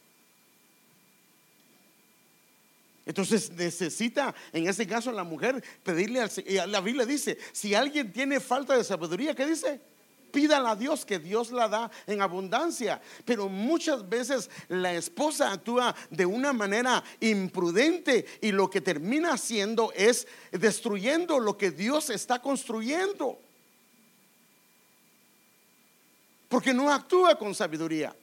Entonces 3.06 3.50
necesita, 3.50 4.34
en 4.52 4.66
ese 4.66 4.86
caso, 4.86 5.12
la 5.12 5.24
mujer 5.24 5.62
pedirle 5.82 6.22
al 6.22 6.30
Señor. 6.30 6.68
La 6.68 6.80
Biblia 6.80 7.04
dice: 7.04 7.36
si 7.52 7.74
alguien 7.74 8.10
tiene 8.12 8.40
falta 8.40 8.76
de 8.76 8.84
sabiduría, 8.84 9.34
¿qué 9.34 9.44
dice? 9.46 9.80
Pídala 10.34 10.72
a 10.72 10.76
Dios 10.76 11.06
que 11.06 11.20
Dios 11.20 11.52
la 11.52 11.68
da 11.68 11.90
en 12.08 12.20
abundancia. 12.20 13.00
Pero 13.24 13.48
muchas 13.48 14.06
veces 14.06 14.50
la 14.68 14.92
esposa 14.92 15.52
actúa 15.52 15.94
de 16.10 16.26
una 16.26 16.52
manera 16.52 17.02
imprudente 17.20 18.26
y 18.42 18.50
lo 18.50 18.68
que 18.68 18.80
termina 18.80 19.32
haciendo 19.32 19.92
es 19.94 20.26
destruyendo 20.50 21.38
lo 21.38 21.56
que 21.56 21.70
Dios 21.70 22.10
está 22.10 22.42
construyendo. 22.42 23.38
Porque 26.48 26.74
no 26.74 26.92
actúa 26.92 27.38
con 27.38 27.54
sabiduría. 27.54 28.14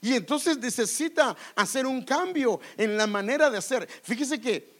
Y 0.00 0.14
entonces 0.14 0.56
necesita 0.56 1.36
hacer 1.54 1.86
un 1.86 2.02
cambio 2.02 2.60
en 2.78 2.96
la 2.96 3.06
manera 3.06 3.50
de 3.50 3.58
hacer. 3.58 3.86
Fíjese 4.02 4.40
que 4.40 4.78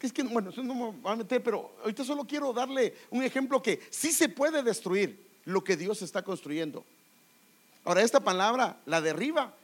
es 0.00 0.12
que, 0.12 0.22
bueno, 0.22 0.50
eso 0.50 0.62
no 0.62 0.74
me 0.74 0.98
voy 0.98 1.12
a 1.12 1.16
meter, 1.16 1.42
pero 1.42 1.76
ahorita 1.82 2.04
solo 2.04 2.24
quiero 2.24 2.52
darle 2.52 2.94
un 3.10 3.22
ejemplo 3.22 3.60
que 3.60 3.80
sí 3.90 4.12
se 4.12 4.28
puede 4.28 4.62
destruir 4.62 5.33
lo 5.44 5.64
que 5.64 5.76
Dios 5.76 6.02
está 6.02 6.22
construyendo. 6.22 6.84
Ahora, 7.84 8.02
esta 8.02 8.20
palabra, 8.20 8.78
la 8.86 9.00
derriba, 9.00 9.54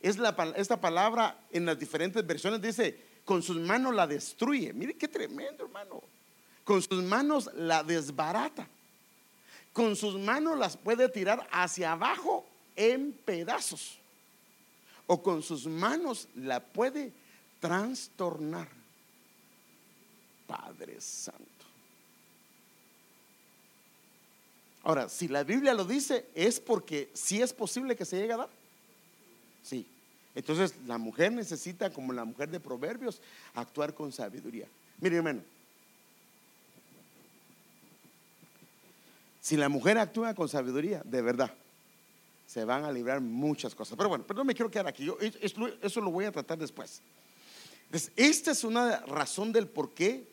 es 0.00 0.18
la, 0.18 0.34
esta 0.56 0.80
palabra 0.80 1.38
en 1.52 1.66
las 1.66 1.78
diferentes 1.78 2.26
versiones 2.26 2.62
dice, 2.62 2.98
con 3.24 3.42
sus 3.42 3.58
manos 3.58 3.94
la 3.94 4.06
destruye. 4.06 4.72
Mire 4.72 4.94
qué 4.94 5.08
tremendo, 5.08 5.64
hermano. 5.64 6.02
Con 6.64 6.82
sus 6.82 7.02
manos 7.02 7.50
la 7.54 7.82
desbarata. 7.82 8.66
Con 9.72 9.94
sus 9.94 10.18
manos 10.18 10.58
las 10.58 10.76
puede 10.76 11.08
tirar 11.08 11.46
hacia 11.52 11.92
abajo 11.92 12.46
en 12.76 13.12
pedazos. 13.12 13.98
O 15.06 15.22
con 15.22 15.42
sus 15.42 15.66
manos 15.66 16.28
la 16.34 16.60
puede 16.60 17.12
trastornar. 17.60 18.68
Padre 20.46 21.00
Santo. 21.00 21.49
Ahora, 24.82 25.08
si 25.08 25.28
la 25.28 25.44
Biblia 25.44 25.74
lo 25.74 25.84
dice, 25.84 26.26
es 26.34 26.58
porque 26.58 27.10
sí 27.12 27.42
es 27.42 27.52
posible 27.52 27.96
que 27.96 28.04
se 28.04 28.18
llegue 28.18 28.32
a 28.32 28.38
dar. 28.38 28.48
Sí. 29.62 29.86
Entonces, 30.34 30.74
la 30.86 30.96
mujer 30.96 31.32
necesita, 31.32 31.90
como 31.90 32.12
la 32.12 32.24
mujer 32.24 32.48
de 32.50 32.60
Proverbios, 32.60 33.20
actuar 33.54 33.94
con 33.94 34.12
sabiduría. 34.12 34.66
Mire, 35.00 35.16
hermano. 35.16 35.42
Si 39.40 39.56
la 39.56 39.68
mujer 39.68 39.98
actúa 39.98 40.34
con 40.34 40.48
sabiduría, 40.48 41.02
de 41.04 41.22
verdad, 41.22 41.52
se 42.46 42.64
van 42.64 42.84
a 42.84 42.92
librar 42.92 43.20
muchas 43.20 43.74
cosas. 43.74 43.96
Pero 43.96 44.08
bueno, 44.08 44.24
pero 44.26 44.38
no 44.38 44.44
me 44.44 44.54
quiero 44.54 44.70
quedar 44.70 44.86
aquí. 44.86 45.04
Yo, 45.04 45.18
eso 45.20 46.00
lo 46.00 46.10
voy 46.10 46.24
a 46.24 46.32
tratar 46.32 46.58
después. 46.58 47.00
Esta 48.16 48.52
es 48.52 48.64
una 48.64 49.00
razón 49.00 49.52
del 49.52 49.66
por 49.66 49.90
qué 49.90 50.29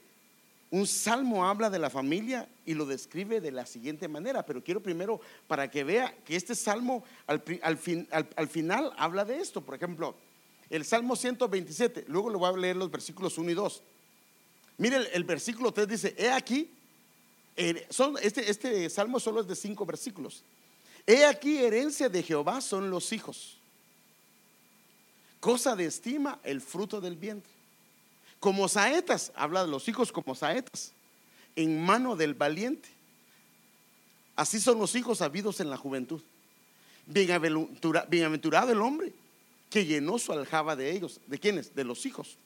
un 0.69 0.85
salmo 0.85 1.45
habla 1.45 1.69
de 1.69 1.79
la 1.79 1.89
familia 1.89 2.47
y 2.65 2.73
lo 2.73 2.85
describe 2.85 3.39
de 3.39 3.51
la 3.51 3.65
siguiente 3.65 4.07
manera, 4.07 4.45
pero 4.45 4.63
quiero 4.63 4.81
primero 4.81 5.21
para 5.47 5.71
que 5.71 5.83
vea 5.83 6.13
que 6.25 6.35
este 6.35 6.55
salmo 6.55 7.03
al, 7.25 7.39
final 7.79 8.93
habla 8.97 9.23
de 9.23 9.39
esto. 9.39 9.61
Por 9.61 9.75
ejemplo, 9.75 10.15
el 10.69 10.83
Salmo 10.83 11.15
127, 11.15 12.05
luego 12.07 12.29
le 12.29 12.37
voy 12.37 12.53
a 12.53 12.57
leer 12.57 12.75
los 12.75 12.91
versículos 12.91 13.37
1 13.37 13.51
y 13.51 13.53
2. 13.53 13.83
Mire, 14.79 14.97
el, 15.13 15.23
versículo 15.23 15.71
3 15.71 15.87
dice, 15.87 16.15
he 16.17 16.29
aquí, 16.29 16.69
son, 17.89 18.15
este, 18.21 18.49
este 18.49 18.89
salmo 18.89 19.19
solo 19.19 19.41
es 19.41 19.47
de 19.47 19.55
cinco 19.55 19.85
versículos. 19.85 20.43
He 21.05 21.25
aquí, 21.25 21.57
herencia 21.57 22.09
de 22.09 22.21
Jehová 22.21 22.59
son 22.59 22.89
los 22.91 23.13
hijos, 23.13 23.57
cosa 25.39 25.77
de 25.77 25.85
estima 25.85 26.39
el 26.43 26.59
fruto 26.59 26.99
del 26.99 27.15
vientre. 27.15 27.56
Como 28.39 28.67
saetas, 28.67 29.31
habla 29.35 29.65
de 29.65 29.71
los 29.71 29.87
hijos 29.87 30.11
como 30.11 30.35
saetas, 30.35 30.93
en 31.55 31.83
mano 31.83 32.15
del 32.15 32.33
valiente. 32.33 32.89
Así 34.35 34.59
son 34.59 34.77
los 34.77 34.95
hijos 34.95 35.21
habidos 35.21 35.59
en 35.59 35.69
la 35.69 35.77
juventud. 35.77 36.21
bienaventurado 37.07 38.71
el 38.71 38.81
hombre 38.81 39.11
que 39.69 39.85
llenó 39.85 40.19
su 40.19 40.31
aljaba 40.31 40.75
de 40.75 40.91
ellos. 40.91 41.19
¿De 41.25 41.39
quiénes? 41.39 41.73
De 41.73 41.83
los 41.83 42.05
hijos. 42.05 42.37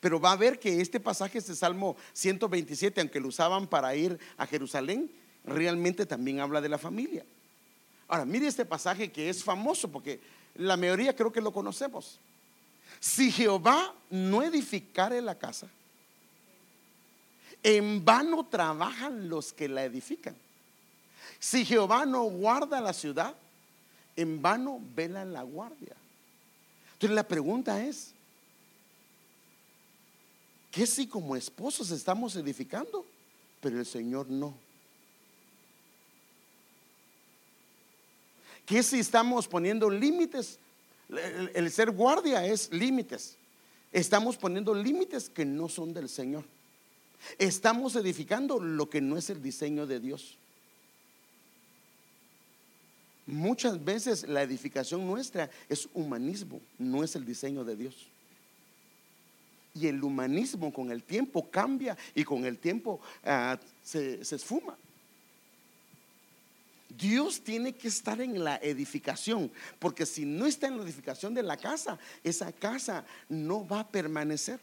Pero 0.00 0.20
va 0.20 0.32
a 0.32 0.36
ver 0.36 0.58
que 0.58 0.80
este 0.80 1.00
pasaje, 1.00 1.38
este 1.38 1.56
Salmo 1.56 1.96
127, 2.12 3.00
aunque 3.00 3.20
lo 3.20 3.28
usaban 3.28 3.66
para 3.66 3.94
ir 3.96 4.18
a 4.36 4.46
Jerusalén, 4.46 5.10
realmente 5.44 6.06
también 6.06 6.40
habla 6.40 6.60
de 6.60 6.68
la 6.68 6.78
familia. 6.78 7.24
Ahora, 8.06 8.24
mire 8.24 8.46
este 8.46 8.64
pasaje 8.64 9.10
que 9.10 9.28
es 9.28 9.42
famoso 9.42 9.90
porque 9.90 10.20
la 10.54 10.76
mayoría 10.76 11.16
creo 11.16 11.32
que 11.32 11.40
lo 11.40 11.52
conocemos. 11.52 12.20
Si 13.00 13.30
Jehová 13.30 13.94
no 14.10 14.42
edificare 14.42 15.20
la 15.20 15.36
casa, 15.36 15.68
en 17.62 18.04
vano 18.04 18.46
trabajan 18.46 19.28
los 19.28 19.52
que 19.52 19.68
la 19.68 19.84
edifican. 19.84 20.36
Si 21.38 21.64
Jehová 21.64 22.06
no 22.06 22.24
guarda 22.24 22.80
la 22.80 22.92
ciudad, 22.92 23.34
en 24.16 24.42
vano 24.42 24.80
vela 24.94 25.24
la 25.24 25.42
guardia. 25.42 25.94
Entonces 26.94 27.14
la 27.14 27.26
pregunta 27.26 27.84
es, 27.84 28.10
¿qué 30.72 30.86
si 30.86 31.06
como 31.06 31.36
esposos 31.36 31.90
estamos 31.90 32.34
edificando, 32.34 33.06
pero 33.60 33.78
el 33.78 33.86
Señor 33.86 34.28
no? 34.28 34.54
¿Qué 38.66 38.82
si 38.82 38.98
estamos 38.98 39.46
poniendo 39.46 39.88
límites? 39.88 40.58
El, 41.08 41.70
ser 41.70 41.90
guardia 41.90 42.44
es 42.44 42.70
límites. 42.72 43.36
Estamos 43.92 44.36
poniendo 44.36 44.74
límites 44.74 45.30
que 45.30 45.44
no 45.44 45.68
son 45.68 45.94
del 45.94 46.08
Señor. 46.08 46.44
Estamos 47.38 47.96
edificando 47.96 48.60
lo 48.60 48.90
que 48.90 49.00
no 49.00 49.16
es 49.16 49.30
el 49.30 49.42
diseño 49.42 49.86
de 49.86 50.00
Dios. 50.00 50.36
Muchas 53.26 53.82
veces 53.82 54.28
la 54.28 54.42
edificación 54.42 55.06
nuestra 55.06 55.50
es 55.68 55.88
humanismo, 55.94 56.60
no 56.78 57.04
es 57.04 57.14
el 57.16 57.24
diseño 57.24 57.64
de 57.64 57.76
Dios. 57.76 58.06
Y 59.74 59.86
el 59.86 60.02
humanismo 60.02 60.72
con 60.72 60.90
el 60.90 61.02
tiempo 61.02 61.48
cambia 61.50 61.96
y 62.14 62.24
con 62.24 62.44
el 62.44 62.58
tiempo 62.58 63.00
ah, 63.24 63.58
se, 63.82 64.24
se 64.24 64.36
esfuma. 64.36 64.76
Dios 66.88 67.42
tiene 67.42 67.74
que 67.74 67.88
estar 67.88 68.20
en 68.20 68.42
la 68.42 68.56
edificación, 68.56 69.50
porque 69.78 70.06
si 70.06 70.24
no 70.24 70.46
está 70.46 70.68
en 70.68 70.78
la 70.78 70.84
edificación 70.84 71.34
de 71.34 71.42
la 71.42 71.56
casa, 71.56 71.98
esa 72.24 72.50
casa 72.52 73.04
no 73.28 73.66
va 73.66 73.80
a 73.80 73.88
permanecer. 73.88 74.58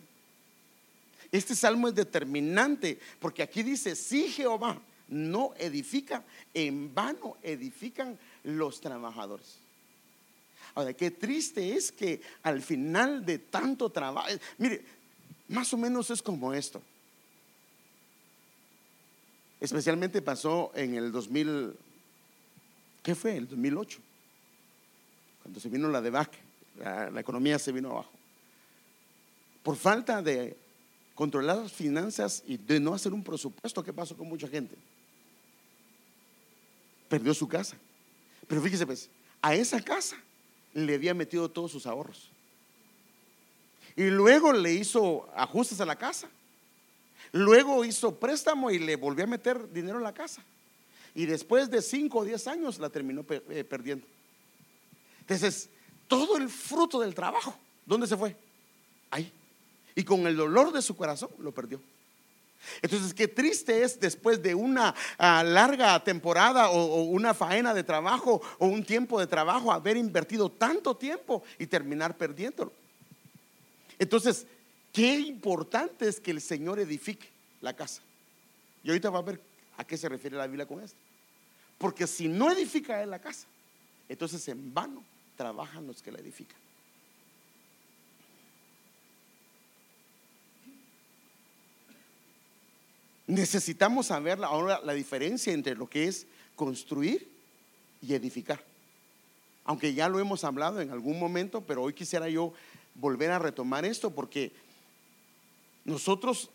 Este 1.31 1.55
salmo 1.55 1.87
es 1.87 1.95
determinante, 1.95 2.99
porque 3.19 3.43
aquí 3.43 3.61
dice, 3.61 3.95
si 3.95 4.29
Jehová 4.29 4.81
no 5.07 5.53
edifica, 5.57 6.23
en 6.53 6.93
vano 6.93 7.37
edifican 7.43 8.17
los 8.43 8.81
trabajadores. 8.81 9.57
Ahora, 10.73 10.93
qué 10.93 11.11
triste 11.11 11.75
es 11.75 11.91
que 11.91 12.21
al 12.43 12.61
final 12.61 13.25
de 13.25 13.39
tanto 13.39 13.89
trabajo, 13.89 14.27
mire, 14.57 14.83
más 15.47 15.73
o 15.73 15.77
menos 15.77 16.09
es 16.09 16.21
como 16.21 16.53
esto. 16.53 16.81
Especialmente 19.59 20.21
pasó 20.21 20.71
en 20.75 20.95
el 20.95 21.11
2000, 21.11 21.75
¿qué 23.05 23.13
fue? 23.13 23.37
El 23.37 23.47
2008, 23.47 23.99
cuando 25.43 25.59
se 25.59 25.69
vino 25.69 25.87
la 25.89 26.01
debacle, 26.01 26.39
la, 26.75 27.19
economía 27.19 27.59
se 27.59 27.71
vino 27.71 27.91
abajo. 27.91 28.09
Por 29.61 29.75
falta 29.75 30.23
de 30.23 30.57
controlar 31.13 31.57
las 31.57 31.71
finanzas 31.71 32.41
y 32.47 32.57
de 32.57 32.79
no 32.79 32.95
hacer 32.95 33.13
un 33.13 33.23
presupuesto, 33.23 33.83
¿qué 33.83 33.93
pasó 33.93 34.17
con 34.17 34.27
mucha 34.27 34.47
gente? 34.47 34.75
Perdió 37.07 37.31
su 37.35 37.47
casa. 37.47 37.77
Pero 38.47 38.59
fíjese, 38.63 38.87
pues, 38.87 39.07
a 39.39 39.53
esa 39.53 39.79
casa 39.81 40.17
le 40.73 40.95
había 40.95 41.13
metido 41.13 41.47
todos 41.47 41.71
sus 41.71 41.85
ahorros. 41.85 42.31
Y 43.95 44.05
luego 44.05 44.51
le 44.51 44.73
hizo 44.73 45.29
ajustes 45.35 45.79
a 45.79 45.85
la 45.85 45.95
casa. 45.95 46.27
Luego 47.31 47.85
hizo 47.85 48.15
préstamo 48.15 48.71
y 48.71 48.79
le 48.79 48.95
volvió 48.95 49.25
a 49.25 49.27
meter 49.27 49.71
dinero 49.71 49.99
a 49.99 50.01
la 50.01 50.13
casa. 50.13 50.43
Y 51.15 51.25
después 51.25 51.69
de 51.71 51.81
5 51.81 52.19
o 52.19 52.25
10 52.25 52.47
años 52.47 52.77
la 52.77 52.89
terminó 52.89 53.25
eh, 53.29 53.63
perdiendo. 53.63 54.05
Entonces, 55.21 55.69
todo 56.07 56.37
el 56.37 56.49
fruto 56.49 56.99
del 56.99 57.15
trabajo, 57.15 57.57
¿dónde 57.85 58.05
se 58.05 58.17
fue? 58.17 58.35
Ahí. 59.09 59.31
Y 59.95 60.03
con 60.03 60.27
el 60.27 60.35
dolor 60.35 60.73
de 60.73 60.81
su 60.81 60.95
corazón 60.95 61.29
lo 61.39 61.53
perdió. 61.53 61.79
Entonces, 62.81 63.13
qué 63.13 63.27
triste 63.27 63.83
es 63.83 63.99
después 63.99 64.41
de 64.41 64.55
una 64.55 64.93
ah, 65.17 65.43
larga 65.43 66.03
temporada 66.03 66.69
o, 66.69 67.03
una 67.03 67.33
faena 67.33 67.73
de 67.73 67.83
trabajo 67.83 68.41
o 68.59 68.67
un 68.67 68.83
tiempo 68.83 69.19
de 69.19 69.27
trabajo 69.27 69.71
haber 69.71 69.97
invertido 69.97 70.49
tanto 70.49 70.95
tiempo 70.95 71.43
y 71.57 71.67
terminar 71.67 72.17
perdiéndolo. 72.17 72.73
Entonces, 73.97 74.45
qué 74.91 75.19
importante 75.19 76.07
es 76.07 76.19
que 76.19 76.31
el 76.31 76.41
Señor 76.41 76.79
edifique 76.79 77.29
la 77.61 77.73
casa. 77.73 78.01
Y 78.83 78.89
ahorita 78.89 79.09
va 79.09 79.19
a 79.19 79.23
ver 79.23 79.39
a 79.77 79.83
qué 79.83 79.97
se 79.97 80.09
refiere 80.09 80.35
la 80.35 80.47
Biblia 80.47 80.65
con 80.65 80.81
esto. 80.81 80.97
Porque 81.77 82.07
si 82.07 82.27
no 82.27 82.51
edifica 82.51 83.01
él 83.03 83.11
la 83.11 83.19
casa, 83.19 83.47
entonces 84.07 84.47
en 84.47 84.73
vano 84.73 85.03
trabajan 85.35 85.85
los 85.85 86.01
que 86.01 86.11
la 86.11 86.19
edifican. 86.19 86.57
Necesitamos 93.27 94.07
saber 94.07 94.43
ahora 94.43 94.79
la 94.83 94.93
diferencia 94.93 95.51
entre 95.51 95.75
lo 95.75 95.87
que 95.87 96.07
es 96.07 96.27
construir 96.55 97.27
y 98.01 98.13
edificar. 98.13 98.63
Aunque 99.65 99.95
ya 99.95 100.07
lo 100.07 100.19
hemos 100.19 100.43
hablado 100.43 100.79
en 100.79 100.91
algún 100.91 101.19
momento, 101.19 101.61
pero 101.61 101.81
hoy 101.81 101.93
quisiera 101.93 102.29
yo 102.29 102.53
volver 102.93 103.31
a 103.31 103.39
retomar 103.39 103.83
esto 103.83 104.11
porque 104.11 104.51
nosotros 105.85 106.49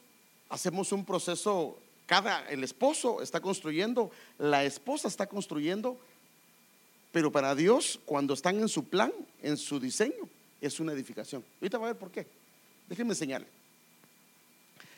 hacemos 0.49 0.93
un 0.93 1.05
proceso, 1.05 1.77
cada 2.11 2.45
el 2.51 2.65
esposo 2.65 3.23
está 3.23 3.39
construyendo, 3.39 4.11
la 4.37 4.65
esposa 4.65 5.07
está 5.07 5.29
construyendo, 5.29 5.97
pero 7.13 7.31
para 7.31 7.55
Dios 7.55 8.01
cuando 8.05 8.35
están 8.35 8.59
en 8.59 8.69
su 8.69 8.89
plan, 8.89 9.13
en 9.43 9.57
su 9.57 9.79
diseño, 9.79 10.29
es 10.61 10.81
una 10.81 10.93
edificación. 10.93 11.45
Ahorita 11.61 11.79
va 11.79 11.85
a 11.85 11.93
ver 11.93 12.01
por 12.01 12.11
qué. 12.11 12.27
Déjenme 12.89 13.13
enseñarle. 13.13 13.47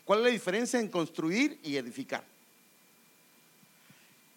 ¿Cuál 0.06 0.20
es 0.20 0.24
la 0.24 0.30
diferencia 0.30 0.80
en 0.80 0.88
construir 0.88 1.60
y 1.62 1.76
edificar? 1.76 2.24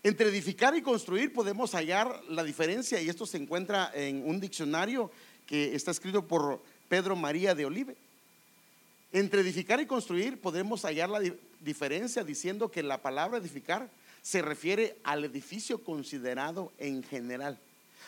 Entre 0.03 0.27
edificar 0.27 0.75
y 0.75 0.81
construir 0.81 1.31
podemos 1.31 1.71
hallar 1.75 2.23
la 2.27 2.43
diferencia 2.43 3.01
y 3.01 3.07
esto 3.07 3.25
se 3.25 3.37
encuentra 3.37 3.89
en 3.95 4.27
un 4.27 4.41
diccionario 4.41 5.09
que 5.47 5.75
está 5.75 5.91
escrito 5.91 6.27
por 6.27 6.61
Pedro 6.89 7.15
María 7.15 7.55
de 7.55 7.65
Olive. 7.65 7.95
Entre 9.13 9.39
edificar 9.39 9.79
y 9.79 9.85
construir 9.85 10.41
podemos 10.41 10.83
hallar 10.83 11.09
la 11.09 11.21
diferencia 11.65 12.23
diciendo 12.23 12.71
que 12.71 12.83
la 12.83 13.01
palabra 13.01 13.39
edificar 13.39 13.89
se 14.21 14.41
refiere 14.41 14.95
al 15.03 15.25
edificio 15.25 15.83
considerado 15.83 16.71
en 16.77 17.03
general. 17.03 17.59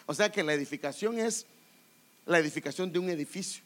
O 0.05 0.13
sea 0.13 0.31
que 0.31 0.43
la 0.43 0.53
edificación 0.53 1.19
es 1.19 1.45
la 2.25 2.39
edificación 2.39 2.91
de 2.91 2.99
un 2.99 3.09
edificio. 3.09 3.63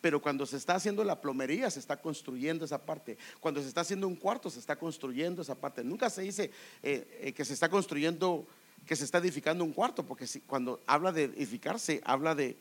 Pero 0.00 0.20
cuando 0.20 0.46
se 0.46 0.56
está 0.56 0.74
haciendo 0.74 1.04
la 1.04 1.20
plomería, 1.20 1.70
se 1.70 1.78
está 1.78 1.96
construyendo 1.96 2.64
esa 2.64 2.78
parte. 2.78 3.18
Cuando 3.38 3.60
se 3.60 3.68
está 3.68 3.82
haciendo 3.82 4.08
un 4.08 4.16
cuarto, 4.16 4.48
se 4.48 4.58
está 4.58 4.76
construyendo 4.76 5.42
esa 5.42 5.54
parte. 5.54 5.84
Nunca 5.84 6.08
se 6.08 6.22
dice 6.22 6.50
eh, 6.82 7.18
eh, 7.20 7.32
que 7.32 7.44
se 7.44 7.52
está 7.52 7.68
construyendo, 7.68 8.46
que 8.86 8.96
se 8.96 9.04
está 9.04 9.18
edificando 9.18 9.62
un 9.62 9.72
cuarto, 9.72 10.04
porque 10.04 10.26
cuando 10.46 10.80
habla 10.86 11.12
de 11.12 11.24
edificarse, 11.24 12.00
habla 12.04 12.34
de, 12.34 12.56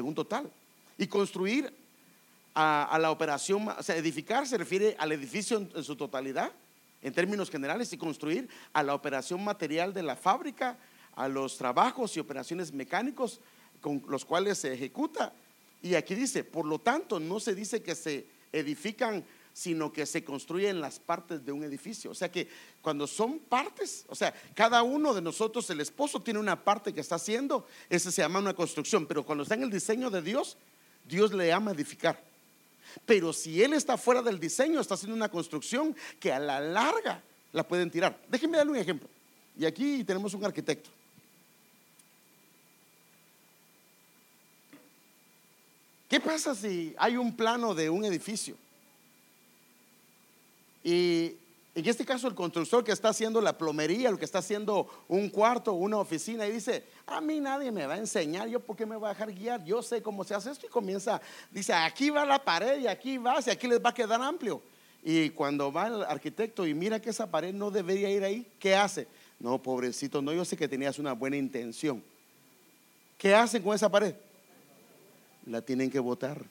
un 0.00 0.14
total. 0.14 0.50
Y 0.96 1.06
construir 1.06 1.72
a, 2.54 2.98
la 3.00 3.10
operación, 3.10 3.68
o 3.68 3.82
sea, 3.82 3.96
edificar 3.96 4.46
se 4.46 4.58
refiere 4.58 4.96
al 4.98 5.12
edificio 5.12 5.58
en, 5.58 5.84
su 5.84 5.94
totalidad, 5.94 6.50
en 7.02 7.12
términos 7.12 7.50
generales, 7.50 7.92
y 7.92 7.98
construir 7.98 8.48
a 8.72 8.82
la 8.82 8.94
operación 8.94 9.44
material 9.44 9.94
de 9.94 10.02
la 10.02 10.16
fábrica, 10.16 10.76
a 11.14 11.28
los 11.28 11.56
trabajos 11.56 12.16
y 12.16 12.20
operaciones 12.20 12.72
mecánicos 12.72 13.40
con 13.80 14.02
los 14.08 14.24
cuales 14.24 14.58
se 14.58 14.72
ejecuta 14.72 15.32
y 15.82 15.94
aquí 15.94 16.14
dice, 16.14 16.44
por 16.44 16.66
lo 16.66 16.78
tanto, 16.78 17.20
no 17.20 17.38
se 17.40 17.54
dice 17.54 17.82
que 17.82 17.94
se 17.94 18.26
edifican, 18.52 19.24
sino 19.52 19.92
que 19.92 20.06
se 20.06 20.24
construyen 20.24 20.80
las 20.80 20.98
partes 20.98 21.44
de 21.44 21.52
un 21.52 21.62
edificio. 21.64 22.10
O 22.10 22.14
sea 22.14 22.30
que 22.30 22.48
cuando 22.82 23.06
son 23.06 23.38
partes, 23.38 24.04
o 24.08 24.14
sea, 24.14 24.34
cada 24.54 24.82
uno 24.82 25.14
de 25.14 25.22
nosotros, 25.22 25.68
el 25.70 25.80
esposo 25.80 26.20
tiene 26.20 26.40
una 26.40 26.62
parte 26.62 26.92
que 26.92 27.00
está 27.00 27.16
haciendo, 27.16 27.66
ese 27.88 28.10
se 28.10 28.22
llama 28.22 28.38
una 28.38 28.54
construcción, 28.54 29.06
pero 29.06 29.24
cuando 29.24 29.42
está 29.42 29.54
en 29.54 29.64
el 29.64 29.70
diseño 29.70 30.10
de 30.10 30.22
Dios, 30.22 30.56
Dios 31.06 31.32
le 31.32 31.52
ama 31.52 31.72
edificar. 31.72 32.27
Pero 33.06 33.32
si 33.32 33.62
él 33.62 33.72
está 33.72 33.96
fuera 33.96 34.22
del 34.22 34.38
diseño, 34.38 34.80
está 34.80 34.94
haciendo 34.94 35.16
una 35.16 35.30
construcción 35.30 35.94
que 36.18 36.32
a 36.32 36.38
la 36.38 36.60
larga 36.60 37.22
la 37.52 37.66
pueden 37.66 37.90
tirar. 37.90 38.18
Déjenme 38.28 38.58
darle 38.58 38.72
un 38.72 38.78
ejemplo. 38.78 39.08
Y 39.58 39.64
aquí 39.64 40.04
tenemos 40.04 40.34
un 40.34 40.44
arquitecto. 40.44 40.90
¿Qué 46.08 46.20
pasa 46.20 46.54
si 46.54 46.94
hay 46.98 47.16
un 47.16 47.36
plano 47.36 47.74
de 47.74 47.90
un 47.90 48.04
edificio? 48.04 48.56
Y 50.82 51.34
en 51.80 51.88
este 51.88 52.04
caso 52.04 52.26
el 52.26 52.34
constructor 52.34 52.82
que 52.82 52.92
está 52.92 53.10
haciendo 53.10 53.40
la 53.40 53.56
plomería, 53.56 54.08
el 54.08 54.18
que 54.18 54.24
está 54.24 54.38
haciendo 54.38 54.88
un 55.06 55.28
cuarto, 55.28 55.72
una 55.74 55.98
oficina, 55.98 56.46
y 56.46 56.52
dice, 56.52 56.84
a 57.06 57.20
mí 57.20 57.40
nadie 57.40 57.70
me 57.70 57.86
va 57.86 57.94
a 57.94 57.98
enseñar, 57.98 58.48
yo 58.48 58.60
por 58.60 58.76
qué 58.76 58.86
me 58.86 58.96
voy 58.96 59.06
a 59.06 59.10
dejar 59.10 59.32
guiar, 59.32 59.64
yo 59.64 59.82
sé 59.82 60.02
cómo 60.02 60.24
se 60.24 60.34
hace 60.34 60.50
esto 60.50 60.66
y 60.66 60.70
comienza, 60.70 61.20
dice, 61.50 61.72
aquí 61.72 62.10
va 62.10 62.24
la 62.24 62.42
pared 62.42 62.80
y 62.80 62.86
aquí 62.86 63.18
va, 63.18 63.36
y 63.44 63.50
aquí 63.50 63.68
les 63.68 63.84
va 63.84 63.90
a 63.90 63.94
quedar 63.94 64.20
amplio. 64.20 64.62
Y 65.04 65.30
cuando 65.30 65.72
va 65.72 65.86
el 65.86 66.02
arquitecto 66.02 66.66
y 66.66 66.74
mira 66.74 67.00
que 67.00 67.10
esa 67.10 67.30
pared 67.30 67.54
no 67.54 67.70
debería 67.70 68.10
ir 68.10 68.24
ahí, 68.24 68.46
¿qué 68.58 68.74
hace? 68.74 69.06
No, 69.38 69.62
pobrecito, 69.62 70.20
no, 70.20 70.32
yo 70.32 70.44
sé 70.44 70.56
que 70.56 70.66
tenías 70.66 70.98
una 70.98 71.12
buena 71.12 71.36
intención. 71.36 72.02
¿Qué 73.16 73.34
hacen 73.34 73.62
con 73.62 73.74
esa 73.74 73.88
pared? 73.88 74.14
La 75.46 75.62
tienen 75.62 75.90
que 75.90 76.00
botar. 76.00 76.44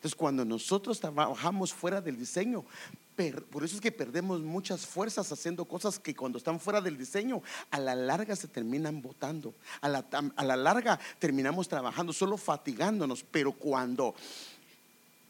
Entonces, 0.00 0.16
cuando 0.16 0.46
nosotros 0.46 0.98
trabajamos 0.98 1.74
fuera 1.74 2.00
del 2.00 2.18
diseño, 2.18 2.64
por 3.50 3.62
eso 3.62 3.74
es 3.74 3.82
que 3.82 3.92
perdemos 3.92 4.40
muchas 4.40 4.86
fuerzas 4.86 5.30
haciendo 5.30 5.66
cosas 5.66 5.98
que 5.98 6.16
cuando 6.16 6.38
están 6.38 6.58
fuera 6.58 6.80
del 6.80 6.96
diseño, 6.96 7.42
a 7.70 7.78
la 7.78 7.94
larga 7.94 8.34
se 8.34 8.48
terminan 8.48 9.02
botando. 9.02 9.54
A 9.82 9.90
la, 9.90 10.06
a 10.36 10.44
la 10.44 10.56
larga 10.56 10.98
terminamos 11.18 11.68
trabajando, 11.68 12.14
solo 12.14 12.38
fatigándonos. 12.38 13.22
Pero 13.30 13.52
cuando 13.52 14.14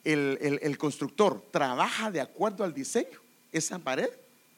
el, 0.05 0.79
constructor 0.79 1.45
trabaja 1.51 2.13
de 2.13 2.21
acuerdo 2.21 2.63
al 2.63 2.73
diseño, 2.73 3.19
esa 3.51 3.81
pared, 3.81 4.11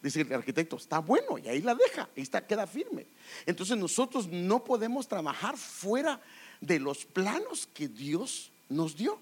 dice 0.03 0.21
el 0.21 0.33
arquitecto, 0.35 0.77
está 0.77 0.99
bueno 0.99 1.39
y 1.39 1.49
ahí 1.49 1.63
la 1.63 1.75
deja, 1.75 2.11
ahí 2.15 2.23
está, 2.23 2.47
queda 2.47 2.67
firme. 2.67 3.07
Entonces 3.47 3.79
nosotros 3.79 4.29
no 4.29 4.63
podemos 4.63 5.09
trabajar 5.09 5.57
fuera 5.57 6.21
de 6.61 6.79
los 6.79 7.07
planos 7.07 7.67
que 7.73 7.89
Dios 7.89 8.51
nos 8.69 8.95
dio. 8.95 9.19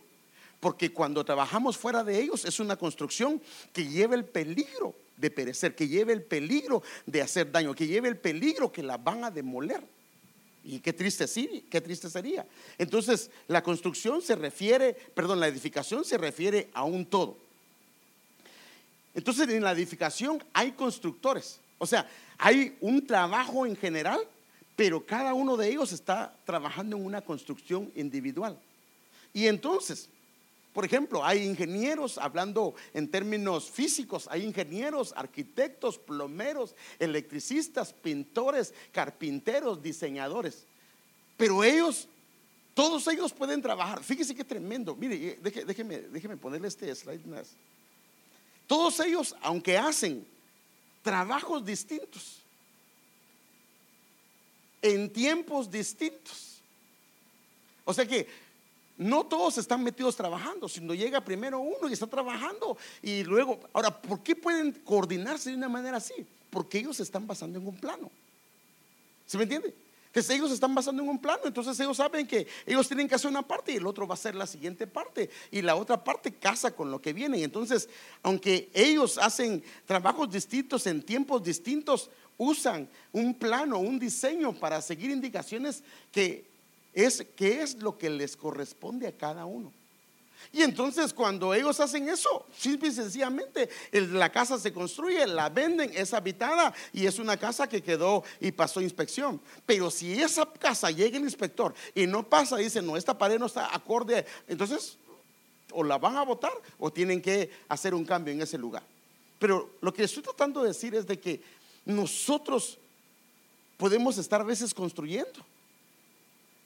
Porque 0.60 0.92
cuando 0.92 1.24
trabajamos 1.24 1.76
fuera 1.76 2.04
de 2.04 2.20
ellos 2.20 2.44
es 2.44 2.60
una 2.60 2.76
construcción 2.76 3.40
que 3.72 3.86
lleva 3.86 4.14
el 4.14 4.26
peligro 4.26 4.94
de 5.16 5.30
perecer, 5.30 5.74
que 5.74 5.88
lleva 5.88 6.12
el 6.12 6.22
peligro 6.22 6.82
de 7.06 7.22
hacer 7.22 7.50
daño, 7.50 7.74
que 7.74 7.86
lleva 7.86 8.08
el 8.08 8.18
peligro 8.18 8.70
que 8.70 8.82
la 8.82 8.98
van 8.98 9.24
a 9.24 9.30
demoler. 9.30 9.82
Y 10.62 10.80
qué 10.80 10.92
triste, 10.92 11.26
qué 11.70 11.80
triste 11.80 12.10
sería. 12.10 12.46
Entonces, 12.76 13.30
la 13.48 13.62
construcción 13.62 14.20
se 14.20 14.36
refiere, 14.36 14.92
perdón, 15.14 15.40
la 15.40 15.48
edificación 15.48 16.04
se 16.04 16.18
refiere 16.18 16.68
a 16.74 16.84
un 16.84 17.06
todo. 17.06 17.38
Entonces, 19.14 19.48
en 19.48 19.62
la 19.62 19.72
edificación 19.72 20.42
hay 20.52 20.72
constructores. 20.72 21.58
O 21.78 21.86
sea, 21.86 22.06
hay 22.36 22.76
un 22.80 23.06
trabajo 23.06 23.64
en 23.64 23.74
general, 23.74 24.20
pero 24.76 25.04
cada 25.04 25.32
uno 25.32 25.56
de 25.56 25.70
ellos 25.70 25.92
está 25.92 26.34
trabajando 26.44 26.96
en 26.96 27.04
una 27.06 27.22
construcción 27.22 27.90
individual. 27.96 28.58
Y 29.32 29.46
entonces, 29.46 30.08
por 30.72 30.84
ejemplo, 30.84 31.24
hay 31.24 31.42
ingenieros, 31.44 32.16
hablando 32.16 32.74
en 32.94 33.10
términos 33.10 33.68
físicos, 33.68 34.28
hay 34.30 34.44
ingenieros, 34.44 35.12
arquitectos, 35.16 35.98
plomeros, 35.98 36.76
electricistas, 37.00 37.92
pintores, 37.92 38.72
carpinteros, 38.92 39.82
diseñadores. 39.82 40.66
Pero 41.36 41.64
ellos, 41.64 42.06
todos 42.74 43.06
ellos 43.08 43.32
pueden 43.32 43.60
trabajar. 43.60 44.04
Fíjese 44.04 44.34
qué 44.34 44.44
tremendo. 44.44 44.94
Mire, 44.94 45.38
déjeme, 45.40 45.98
déjeme 46.02 46.36
ponerle 46.36 46.68
este 46.68 46.94
slide 46.94 47.26
más. 47.26 47.48
Todos 48.68 49.00
ellos, 49.00 49.34
aunque 49.42 49.76
hacen 49.76 50.24
trabajos 51.02 51.64
distintos, 51.64 52.38
en 54.82 55.12
tiempos 55.12 55.68
distintos. 55.68 56.60
O 57.84 57.92
sea 57.92 58.06
que 58.06 58.28
no 59.00 59.24
todos 59.24 59.56
están 59.56 59.82
metidos 59.82 60.14
trabajando, 60.14 60.68
sino 60.68 60.92
llega 60.92 61.24
primero 61.24 61.58
uno 61.58 61.88
y 61.88 61.94
está 61.94 62.06
trabajando 62.06 62.76
y 63.00 63.24
luego, 63.24 63.58
ahora, 63.72 64.02
¿por 64.02 64.22
qué 64.22 64.36
pueden 64.36 64.72
coordinarse 64.72 65.48
de 65.48 65.56
una 65.56 65.70
manera 65.70 65.96
así? 65.96 66.26
Porque 66.50 66.80
ellos 66.80 66.98
se 66.98 67.04
están 67.04 67.26
basando 67.26 67.58
en 67.58 67.66
un 67.66 67.76
plano. 67.76 68.10
¿Se 69.24 69.38
me 69.38 69.44
entiende? 69.44 69.74
Entonces 70.08 70.36
ellos 70.36 70.52
están 70.52 70.74
basando 70.74 71.02
en 71.02 71.08
un 71.08 71.18
plano, 71.18 71.44
entonces 71.46 71.80
ellos 71.80 71.96
saben 71.96 72.26
que 72.26 72.46
ellos 72.66 72.86
tienen 72.88 73.08
que 73.08 73.14
hacer 73.14 73.30
una 73.30 73.40
parte 73.40 73.72
y 73.72 73.76
el 73.76 73.86
otro 73.86 74.06
va 74.06 74.12
a 74.12 74.18
hacer 74.18 74.34
la 74.34 74.46
siguiente 74.46 74.86
parte 74.86 75.30
y 75.50 75.62
la 75.62 75.76
otra 75.76 76.04
parte 76.04 76.34
casa 76.34 76.72
con 76.72 76.90
lo 76.90 77.00
que 77.00 77.14
viene. 77.14 77.42
Entonces, 77.42 77.88
aunque 78.22 78.68
ellos 78.74 79.16
hacen 79.16 79.64
trabajos 79.86 80.30
distintos 80.30 80.86
en 80.86 81.02
tiempos 81.02 81.42
distintos, 81.42 82.10
usan 82.36 82.86
un 83.12 83.32
plano, 83.32 83.78
un 83.78 83.98
diseño 83.98 84.52
para 84.52 84.82
seguir 84.82 85.10
indicaciones 85.10 85.84
que 86.12 86.49
es 86.92 87.24
qué 87.36 87.62
es 87.62 87.76
lo 87.76 87.96
que 87.96 88.10
les 88.10 88.36
corresponde 88.36 89.06
a 89.06 89.12
cada 89.12 89.44
uno. 89.44 89.72
Y 90.52 90.62
entonces 90.62 91.12
cuando 91.12 91.54
ellos 91.54 91.78
hacen 91.78 92.08
eso, 92.08 92.46
simple 92.56 92.88
y 92.88 92.92
sencillamente 92.92 93.68
la 93.92 94.32
casa 94.32 94.58
se 94.58 94.72
construye, 94.72 95.24
la 95.26 95.48
venden, 95.48 95.92
es 95.94 96.12
habitada 96.12 96.74
y 96.92 97.06
es 97.06 97.18
una 97.18 97.36
casa 97.36 97.68
que 97.68 97.82
quedó 97.82 98.24
y 98.40 98.50
pasó 98.50 98.80
inspección. 98.80 99.40
Pero 99.64 99.90
si 99.90 100.20
esa 100.20 100.46
casa 100.46 100.90
llega 100.90 101.18
el 101.18 101.24
inspector 101.24 101.72
y 101.94 102.06
no 102.06 102.28
pasa, 102.28 102.56
dice, 102.56 102.82
no, 102.82 102.96
esta 102.96 103.16
pared 103.16 103.38
no 103.38 103.46
está 103.46 103.72
acorde, 103.74 104.26
entonces 104.48 104.96
o 105.72 105.84
la 105.84 105.98
van 105.98 106.16
a 106.16 106.24
votar 106.24 106.52
o 106.78 106.90
tienen 106.90 107.22
que 107.22 107.50
hacer 107.68 107.94
un 107.94 108.04
cambio 108.04 108.34
en 108.34 108.42
ese 108.42 108.58
lugar. 108.58 108.82
Pero 109.38 109.70
lo 109.80 109.94
que 109.94 110.02
estoy 110.02 110.22
tratando 110.22 110.62
de 110.62 110.68
decir 110.68 110.94
es 110.96 111.06
de 111.06 111.20
que 111.20 111.40
nosotros 111.84 112.76
podemos 113.76 114.18
estar 114.18 114.40
a 114.40 114.44
veces 114.44 114.74
construyendo 114.74 115.44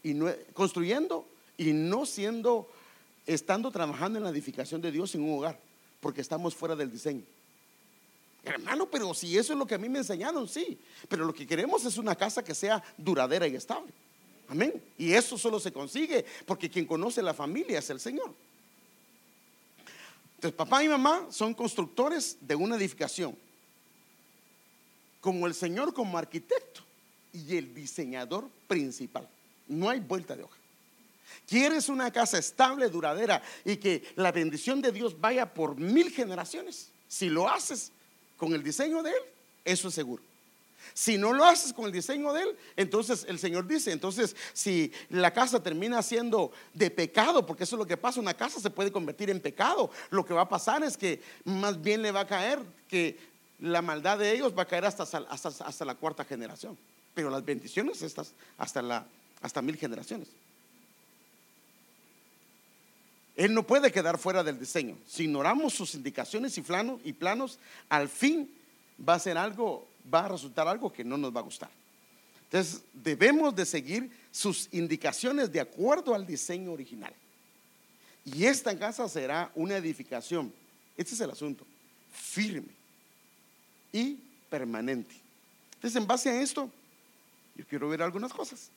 y 0.04 0.14
no, 0.14 0.30
construyendo 0.52 1.26
y 1.58 1.72
no 1.72 2.06
siendo, 2.06 2.70
estando 3.26 3.72
trabajando 3.72 4.18
en 4.18 4.24
la 4.24 4.30
edificación 4.30 4.80
de 4.80 4.92
Dios 4.92 5.14
en 5.16 5.22
un 5.22 5.38
hogar, 5.38 5.58
porque 6.00 6.20
estamos 6.20 6.54
fuera 6.54 6.76
del 6.76 6.92
diseño. 6.92 7.22
Hermano, 8.44 8.86
pero 8.86 9.14
si 9.14 9.36
eso 9.36 9.54
es 9.54 9.58
lo 9.58 9.66
que 9.66 9.74
a 9.74 9.78
mí 9.78 9.88
me 9.88 10.00
enseñaron, 10.00 10.46
sí. 10.46 10.78
Pero 11.08 11.24
lo 11.24 11.32
que 11.32 11.46
queremos 11.46 11.84
es 11.86 11.96
una 11.96 12.14
casa 12.14 12.44
que 12.44 12.54
sea 12.54 12.84
duradera 12.98 13.48
y 13.48 13.56
estable. 13.56 13.90
Amén. 14.48 14.82
Y 14.98 15.12
eso 15.12 15.38
solo 15.38 15.58
se 15.58 15.72
consigue 15.72 16.26
porque 16.44 16.68
quien 16.68 16.84
conoce 16.84 17.22
la 17.22 17.32
familia 17.32 17.78
es 17.78 17.88
el 17.88 17.98
Señor. 17.98 18.34
Entonces, 20.34 20.56
papá 20.56 20.84
y 20.84 20.88
mamá 20.88 21.26
son 21.30 21.54
constructores 21.54 22.36
de 22.42 22.54
una 22.54 22.76
edificación. 22.76 23.34
Como 25.22 25.46
el 25.46 25.54
Señor 25.54 25.94
como 25.94 26.18
arquitecto 26.18 26.82
y 27.32 27.56
el 27.56 27.74
diseñador 27.74 28.46
principal. 28.68 29.26
No 29.66 29.88
hay 29.88 30.00
vuelta 30.00 30.36
de 30.36 30.44
hoja. 30.44 30.56
¿Quieres 31.46 31.88
una 31.88 32.10
casa 32.10 32.38
estable, 32.38 32.88
duradera 32.88 33.42
y 33.64 33.76
que 33.76 34.02
la 34.16 34.32
bendición 34.32 34.80
de 34.80 34.92
Dios 34.92 35.20
vaya 35.20 35.52
por 35.52 35.76
mil 35.76 36.10
generaciones? 36.10 36.90
Si 37.08 37.28
lo 37.28 37.48
haces 37.48 37.92
con 38.36 38.54
el 38.54 38.62
diseño 38.62 39.02
de 39.02 39.10
Él, 39.10 39.22
eso 39.64 39.88
es 39.88 39.94
seguro. 39.94 40.22
Si 40.92 41.16
no 41.16 41.32
lo 41.32 41.44
haces 41.44 41.72
con 41.72 41.86
el 41.86 41.92
diseño 41.92 42.32
de 42.32 42.42
Él, 42.42 42.56
entonces 42.76 43.24
el 43.28 43.38
Señor 43.38 43.66
dice, 43.66 43.92
entonces 43.92 44.36
si 44.52 44.92
la 45.08 45.32
casa 45.32 45.62
termina 45.62 46.02
siendo 46.02 46.52
de 46.72 46.90
pecado, 46.90 47.46
porque 47.46 47.64
eso 47.64 47.76
es 47.76 47.78
lo 47.78 47.86
que 47.86 47.96
pasa, 47.96 48.20
una 48.20 48.34
casa 48.34 48.60
se 48.60 48.70
puede 48.70 48.92
convertir 48.92 49.30
en 49.30 49.40
pecado, 49.40 49.90
lo 50.10 50.24
que 50.24 50.34
va 50.34 50.42
a 50.42 50.48
pasar 50.48 50.82
es 50.82 50.96
que 50.96 51.22
más 51.44 51.80
bien 51.80 52.02
le 52.02 52.12
va 52.12 52.20
a 52.20 52.26
caer 52.26 52.58
que 52.88 53.18
la 53.60 53.82
maldad 53.82 54.18
de 54.18 54.32
ellos 54.32 54.56
va 54.56 54.62
a 54.62 54.66
caer 54.66 54.84
hasta, 54.84 55.84
la 55.84 55.94
cuarta 55.94 56.24
generación, 56.24 56.76
pero 57.14 57.30
las 57.30 57.44
bendiciones 57.44 58.02
estas 58.02 58.32
hasta 58.58 58.82
la 58.82 59.06
hasta 59.44 59.60
mil 59.60 59.76
generaciones. 59.76 60.28
Él 63.36 63.52
no 63.52 63.62
puede 63.66 63.92
quedar 63.92 64.16
fuera 64.16 64.42
del 64.42 64.58
diseño. 64.58 64.96
Si 65.06 65.24
ignoramos 65.24 65.74
sus 65.74 65.94
indicaciones 65.94 66.56
y 66.56 66.62
planos, 66.62 66.98
y 67.04 67.12
planos, 67.12 67.58
al 67.90 68.08
fin 68.08 68.50
va 69.06 69.14
a 69.14 69.18
ser 69.18 69.36
algo, 69.36 69.86
va 70.12 70.24
a 70.24 70.28
resultar 70.28 70.66
algo 70.66 70.90
que 70.90 71.04
no 71.04 71.18
nos 71.18 71.36
va 71.36 71.40
a 71.40 71.42
gustar. 71.42 71.68
Entonces, 72.44 72.80
debemos 72.94 73.54
de 73.54 73.66
seguir 73.66 74.10
sus 74.32 74.66
indicaciones 74.72 75.52
de 75.52 75.60
acuerdo 75.60 76.14
al 76.14 76.26
diseño 76.26 76.72
original. 76.72 77.12
Y 78.24 78.46
esta 78.46 78.78
casa 78.78 79.06
será 79.10 79.52
una 79.54 79.76
edificación, 79.76 80.54
este 80.96 81.12
es 81.12 81.20
el 81.20 81.30
asunto, 81.30 81.66
firme 82.10 82.72
y 83.92 84.16
permanente. 84.48 85.14
Entonces, 85.74 86.00
en 86.00 86.06
base 86.06 86.30
a 86.30 86.40
esto, 86.40 86.70
yo 87.56 87.66
quiero 87.66 87.90
ver 87.90 88.00
algunas 88.00 88.32
cosas. 88.32 88.70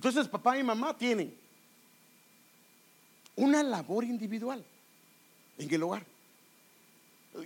Entonces 0.00 0.28
papá 0.28 0.56
y 0.56 0.62
mamá 0.62 0.96
tienen 0.96 1.36
una 3.36 3.62
labor 3.62 4.02
individual 4.02 4.64
en 5.58 5.74
el 5.74 5.82
hogar. 5.82 6.06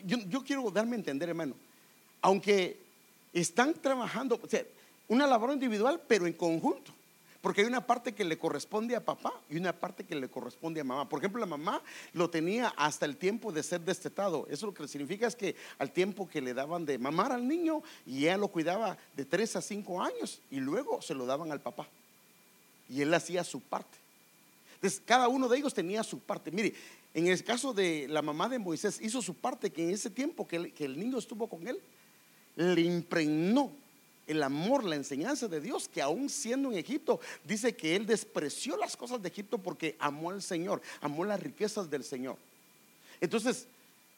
Yo, 0.05 0.45
quiero 0.45 0.71
darme 0.71 0.95
a 0.95 0.99
entender, 1.01 1.31
hermano, 1.31 1.57
aunque 2.23 2.79
están 3.33 3.75
trabajando, 3.75 4.39
o 4.41 4.49
sea, 4.49 4.63
una 5.09 5.27
labor 5.27 5.53
individual, 5.53 6.01
pero 6.07 6.29
en 6.29 6.33
conjunto. 6.33 6.93
Porque 7.41 7.63
hay 7.63 7.67
una 7.67 7.85
parte 7.85 8.13
que 8.13 8.23
le 8.23 8.39
corresponde 8.39 8.95
a 8.95 9.05
papá 9.05 9.33
y 9.51 9.57
una 9.57 9.73
parte 9.73 10.05
que 10.05 10.15
le 10.15 10.29
corresponde 10.29 10.81
a 10.81 10.85
mamá. 10.85 11.09
Por 11.09 11.19
ejemplo, 11.19 11.41
la 11.41 11.47
mamá 11.47 11.83
lo 12.13 12.31
tenía 12.31 12.69
hasta 12.77 13.05
el 13.05 13.17
tiempo 13.17 13.51
de 13.51 13.65
ser 13.65 13.81
destetado. 13.81 14.47
Eso 14.49 14.67
lo 14.67 14.75
que 14.75 14.87
significa 14.87 15.27
es 15.27 15.35
que 15.35 15.57
al 15.81 15.91
tiempo 15.91 16.29
que 16.29 16.41
le 16.41 16.55
daban 16.55 16.87
de 16.87 16.99
mamar 16.99 17.33
al 17.33 17.49
niño 17.49 17.83
y 18.07 18.27
ella 18.27 18.37
lo 18.37 18.47
cuidaba 18.47 18.97
de 19.17 19.25
3 19.25 19.57
a 19.57 19.61
5 19.61 20.01
años 20.01 20.41
y 20.53 20.61
luego 20.61 21.03
se 21.03 21.15
lo 21.15 21.27
daban 21.27 21.51
al 21.51 21.61
papá 21.61 21.89
y 22.89 23.01
él 23.03 23.12
hacía 23.14 23.45
su 23.45 23.61
parte. 23.61 23.99
Entonces, 24.74 25.03
cada 25.05 25.28
uno 25.28 25.49
de 25.49 25.59
ellos 25.59 25.72
tenía 25.72 26.03
su 26.03 26.18
parte. 26.18 26.51
Mire, 26.51 26.74
En 27.14 27.28
el 27.28 27.45
caso 27.45 27.72
de 27.72 28.09
la 28.09 28.22
mamá 28.22 28.49
de 28.49 28.59
Moisés, 28.59 29.01
hizo 29.01 29.22
su 29.22 29.35
parte 29.35 29.70
que 29.70 29.85
en 29.85 29.91
ese 29.91 30.11
tiempo 30.11 30.49
que 30.49 30.57
el, 30.57 30.99
niño 30.99 31.16
estuvo 31.16 31.47
con 31.47 31.66
él, 31.68 31.78
le 32.57 32.80
impregnó 32.80 33.70
el 34.26 34.43
amor, 34.43 34.82
la 34.82 34.97
enseñanza 34.97 35.47
de 35.47 35.61
Dios, 35.61 35.89
que 35.89 36.03
aún 36.03 36.28
siendo 36.28 36.72
en 36.72 36.78
Egipto, 36.78 37.20
dice 37.45 37.76
que 37.76 37.95
él 37.95 38.05
despreció 38.05 38.76
las 38.76 38.97
cosas 38.97 39.22
de 39.22 39.28
Egipto 39.28 39.59
porque 39.59 39.95
amó 40.01 40.30
al 40.30 40.43
Señor, 40.43 40.82
amó 41.01 41.24
las 41.24 41.41
riquezas 41.41 41.89
del 41.89 42.03
Señor. 42.03 42.37
Entonces, 43.20 43.68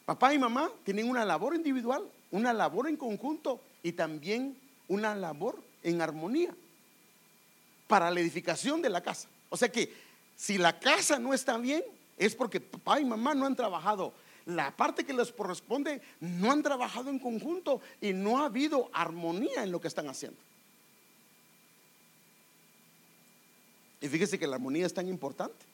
papá 0.07 0.33
y 0.33 0.39
mamá 0.39 0.71
tienen 0.83 1.11
una 1.11 1.27
labor 1.27 1.55
individual, 1.55 2.03
una 2.31 2.55
labor 2.55 2.89
en 2.89 2.97
conjunto 2.97 3.61
y 3.83 3.93
también 3.93 4.57
una 4.89 5.15
labor 5.15 5.63
en 5.83 6.01
armonía 6.01 6.55
para 7.87 8.11
la 8.11 8.21
edificación 8.21 8.83
de 8.83 8.89
la 8.89 9.03
casa. 9.03 9.29
O 9.49 9.57
sea 9.57 9.71
que 9.71 9.93
si 10.37 10.59
la 10.59 10.79
casa 10.79 11.19
no 11.19 11.33
está 11.33 11.57
bien, 11.59 11.83
es 12.17 12.35
porque 12.35 12.61
papá 12.61 13.01
y 13.01 13.05
mamá 13.05 13.35
no 13.35 13.47
han 13.47 13.57
trabajado. 13.57 14.13
La 14.45 14.77
parte 14.77 15.05
que 15.05 15.13
les 15.13 15.33
corresponde 15.33 16.01
no 16.21 16.53
han 16.53 16.63
trabajado 16.63 17.11
en 17.11 17.19
conjunto 17.19 17.81
y 18.01 18.13
no 18.13 18.39
ha 18.39 18.47
habido 18.47 18.91
armonía 18.93 19.65
en 19.65 19.73
lo 19.73 19.81
que 19.81 19.89
están 19.89 20.09
haciendo. 20.09 20.39
Y 24.01 24.09
fíjese 24.09 24.39
que 24.39 24.47
la 24.47 24.57
armonía 24.57 24.87
es 24.87 24.95
tan 24.95 25.09
importante 25.09 25.65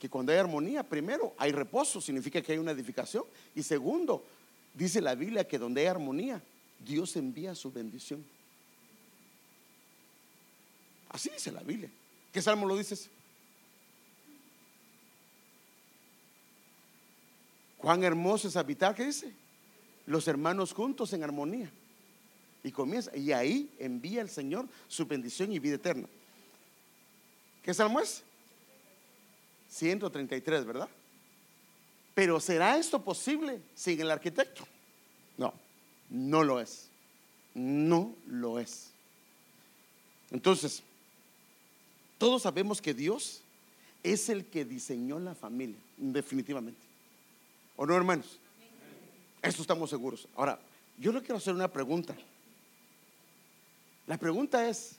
que 0.00 0.08
cuando 0.08 0.32
hay 0.32 0.38
armonía, 0.38 0.82
primero 0.82 1.32
hay 1.38 1.52
reposo, 1.52 2.00
significa 2.00 2.42
que 2.42 2.52
hay 2.52 2.58
una 2.58 2.72
edificación. 2.72 3.24
Y 3.54 3.62
segundo, 3.62 4.24
dice 4.74 5.00
la 5.00 5.14
Biblia 5.14 5.46
que 5.46 5.58
donde 5.58 5.82
hay 5.82 5.86
armonía, 5.86 6.42
Dios 6.84 7.14
envía 7.14 7.54
su 7.54 7.70
bendición. 7.70 8.24
Así 11.12 11.30
dice 11.30 11.52
la 11.52 11.60
Biblia. 11.60 11.90
¿Qué 12.32 12.40
salmo 12.40 12.66
lo 12.66 12.76
dices? 12.76 13.10
Cuán 17.76 18.02
hermoso 18.04 18.48
es 18.48 18.56
habitar, 18.56 18.94
¿qué 18.94 19.04
dice? 19.04 19.32
Los 20.06 20.26
hermanos 20.28 20.72
juntos 20.72 21.12
en 21.12 21.22
armonía. 21.22 21.70
Y 22.64 22.70
comienza, 22.70 23.14
y 23.16 23.32
ahí 23.32 23.74
envía 23.78 24.22
el 24.22 24.30
Señor 24.30 24.68
su 24.88 25.04
bendición 25.04 25.52
y 25.52 25.58
vida 25.58 25.74
eterna. 25.74 26.08
¿Qué 27.62 27.74
salmo 27.74 28.00
es? 28.00 28.22
133, 29.68 30.64
¿verdad? 30.64 30.88
Pero 32.14 32.38
¿será 32.40 32.76
esto 32.76 33.02
posible 33.02 33.60
sin 33.74 34.00
el 34.00 34.10
arquitecto? 34.10 34.66
No, 35.36 35.52
no 36.08 36.44
lo 36.44 36.60
es. 36.60 36.88
No 37.54 38.14
lo 38.26 38.58
es. 38.58 38.90
Entonces, 40.30 40.82
todos 42.22 42.42
sabemos 42.42 42.80
que 42.80 42.94
Dios 42.94 43.40
es 44.04 44.28
el 44.28 44.44
que 44.44 44.64
diseñó 44.64 45.18
la 45.18 45.34
familia, 45.34 45.80
definitivamente. 45.96 46.80
¿O 47.74 47.84
no, 47.84 47.96
hermanos? 47.96 48.38
Esto 49.42 49.62
estamos 49.62 49.90
seguros. 49.90 50.28
Ahora, 50.36 50.56
yo 50.98 51.10
le 51.10 51.18
quiero 51.18 51.38
hacer 51.38 51.52
una 51.52 51.66
pregunta. 51.66 52.14
La 54.06 54.18
pregunta 54.18 54.68
es, 54.68 54.92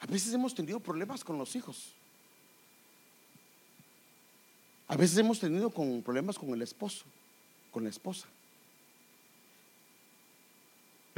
a 0.00 0.06
veces 0.06 0.34
hemos 0.34 0.54
tenido 0.54 0.80
problemas 0.80 1.24
con 1.24 1.38
los 1.38 1.56
hijos. 1.56 1.94
A 4.86 4.98
veces 4.98 5.16
hemos 5.16 5.40
tenido 5.40 5.70
con 5.70 6.02
problemas 6.02 6.38
con 6.38 6.50
el 6.50 6.60
esposo, 6.60 7.06
con 7.70 7.84
la 7.84 7.88
esposa. 7.88 8.26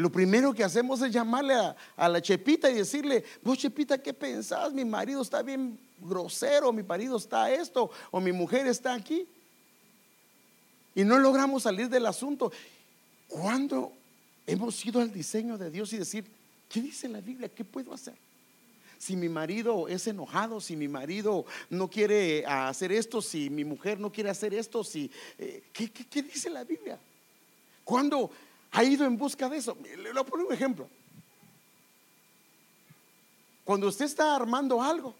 Lo 0.00 0.10
primero 0.10 0.54
que 0.54 0.64
hacemos 0.64 1.02
es 1.02 1.12
llamarle 1.12 1.54
a, 1.54 2.08
la 2.08 2.22
Chepita 2.22 2.70
y 2.70 2.74
decirle, 2.74 3.22
vos 3.42 3.58
Chepita, 3.58 4.02
¿qué 4.02 4.14
pensás? 4.14 4.72
Mi 4.72 4.82
marido 4.82 5.20
está 5.20 5.42
bien 5.42 5.78
grosero, 5.98 6.72
mi 6.72 6.82
marido 6.82 7.18
está 7.18 7.52
esto, 7.52 7.90
o 8.10 8.18
mi 8.18 8.32
mujer 8.32 8.66
está 8.66 8.94
aquí. 8.94 9.28
Y 10.94 11.04
no 11.04 11.18
logramos 11.18 11.64
salir 11.64 11.90
del 11.90 12.06
asunto. 12.06 12.50
Cuando 13.28 13.92
hemos 14.46 14.82
ido 14.86 15.02
al 15.02 15.12
diseño 15.12 15.58
de 15.58 15.70
Dios 15.70 15.92
y 15.92 15.98
decir, 15.98 16.24
¿qué 16.70 16.80
dice 16.80 17.06
la 17.06 17.20
Biblia? 17.20 17.50
¿Qué 17.50 17.62
puedo 17.62 17.92
hacer? 17.92 18.14
Si 18.96 19.16
mi 19.16 19.28
marido 19.28 19.86
es 19.86 20.06
enojado, 20.06 20.62
si 20.62 20.76
mi 20.76 20.88
marido 20.88 21.44
no 21.68 21.90
quiere 21.90 22.46
hacer 22.46 22.90
esto, 22.90 23.20
si 23.20 23.50
mi 23.50 23.66
mujer 23.66 24.00
no 24.00 24.10
quiere 24.10 24.30
hacer 24.30 24.54
esto, 24.54 24.82
si, 24.82 25.10
eh, 25.36 25.62
¿qué, 25.74 25.90
qué 25.90 26.22
dice 26.22 26.48
la 26.48 26.64
Biblia? 26.64 26.98
Cuando 27.84 28.30
ha 28.72 28.84
ido 28.84 29.04
en 29.04 29.16
busca 29.16 29.48
de 29.48 29.56
eso. 29.58 29.76
Le 29.82 30.12
voy 30.12 30.20
a 30.20 30.24
poner 30.24 30.46
un 30.46 30.52
ejemplo. 30.52 30.88
Cuando 33.64 33.88
usted 33.88 34.04
está 34.04 34.34
armando 34.34 34.82
algo, 34.82 35.14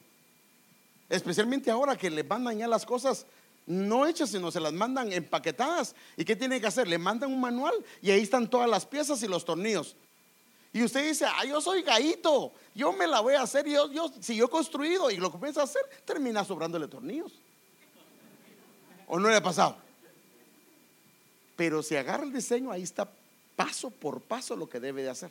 especialmente 1.09 1.71
ahora 1.71 1.97
que 1.97 2.11
le 2.11 2.25
mandan 2.25 2.59
ya 2.59 2.69
las 2.69 2.85
cosas 2.85 3.27
no 3.67 4.07
hechas, 4.07 4.31
sino 4.31 4.51
se 4.51 4.59
las 4.61 4.73
mandan 4.73 5.13
empaquetadas. 5.13 5.95
¿Y 6.17 6.25
qué 6.25 6.35
tiene 6.35 6.61
que 6.61 6.67
hacer? 6.67 6.89
Le 6.89 6.99
mandan 6.99 7.33
un 7.33 7.41
manual 7.41 7.75
y 8.03 8.11
ahí 8.11 8.23
están 8.23 8.49
todas 8.49 8.69
las 8.69 8.87
piezas 8.87 9.23
y 9.23 9.29
los 9.29 9.45
tornillos. 9.45 9.97
Y 10.73 10.83
usted 10.83 11.07
dice, 11.07 11.27
ah, 11.27 11.45
yo 11.45 11.61
soy 11.61 11.83
gaito, 11.83 12.53
yo 12.75 12.93
me 12.93 13.07
la 13.07 13.21
voy 13.21 13.35
a 13.35 13.43
hacer. 13.43 13.67
Yo, 13.69 13.91
yo, 13.91 14.11
si 14.21 14.37
yo 14.37 14.47
he 14.47 14.49
construido 14.49 15.11
y 15.11 15.17
lo 15.17 15.31
comienza 15.31 15.61
a 15.61 15.65
hacer, 15.65 15.83
termina 16.05 16.45
sobrándole 16.45 16.87
tornillos. 16.89 17.33
¿O 19.07 19.19
no 19.19 19.29
le 19.29 19.37
ha 19.37 19.43
pasado? 19.43 19.77
Pero 21.57 21.83
si 21.83 21.97
agarra 21.97 22.25
el 22.25 22.33
diseño, 22.33 22.71
ahí 22.71 22.83
está 22.83 23.11
paso 23.61 23.91
por 23.91 24.23
paso 24.23 24.57
lo 24.57 24.71
que 24.71 24.81
debe 24.81 25.03
de 25.03 25.11
hacer. 25.11 25.31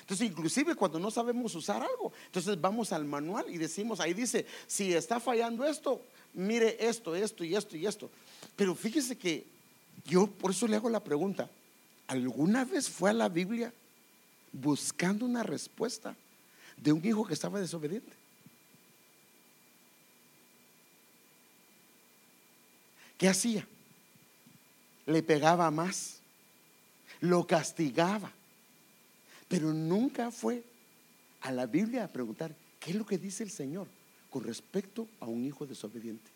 Entonces, 0.00 0.28
inclusive 0.28 0.74
cuando 0.74 0.98
no 0.98 1.10
sabemos 1.10 1.54
usar 1.54 1.82
algo, 1.82 2.12
entonces 2.26 2.60
vamos 2.60 2.92
al 2.92 3.06
manual 3.06 3.46
y 3.48 3.56
decimos, 3.56 4.00
ahí 4.00 4.12
dice, 4.12 4.44
si 4.66 4.92
está 4.92 5.18
fallando 5.18 5.64
esto, 5.64 6.02
mire 6.34 6.76
esto, 6.78 7.16
esto 7.16 7.44
y 7.44 7.56
esto 7.56 7.74
y 7.74 7.86
esto. 7.86 8.10
Pero 8.54 8.74
fíjese 8.74 9.16
que 9.16 9.46
yo 10.04 10.26
por 10.26 10.50
eso 10.50 10.68
le 10.68 10.76
hago 10.76 10.90
la 10.90 11.02
pregunta, 11.02 11.48
¿alguna 12.06 12.66
vez 12.66 12.90
fue 12.90 13.08
a 13.08 13.14
la 13.14 13.30
Biblia 13.30 13.72
buscando 14.52 15.24
una 15.24 15.42
respuesta 15.42 16.14
de 16.76 16.92
un 16.92 17.02
hijo 17.02 17.24
que 17.24 17.32
estaba 17.32 17.60
desobediente? 17.60 18.12
¿Qué 23.16 23.26
hacía? 23.26 23.66
Le 25.06 25.22
pegaba 25.22 25.70
más 25.70 26.17
lo 27.20 27.46
castigaba. 27.46 28.32
Pero 29.48 29.72
nunca 29.72 30.30
fue 30.30 30.62
a 31.40 31.50
la 31.50 31.66
Biblia 31.66 32.04
a 32.04 32.08
preguntar, 32.08 32.54
¿qué 32.80 32.90
es 32.90 32.96
lo 32.96 33.06
que 33.06 33.18
dice 33.18 33.42
el 33.42 33.50
Señor 33.50 33.88
con 34.30 34.44
respecto 34.44 35.08
a 35.20 35.26
un 35.26 35.44
hijo 35.44 35.66
desobediente? 35.66 36.30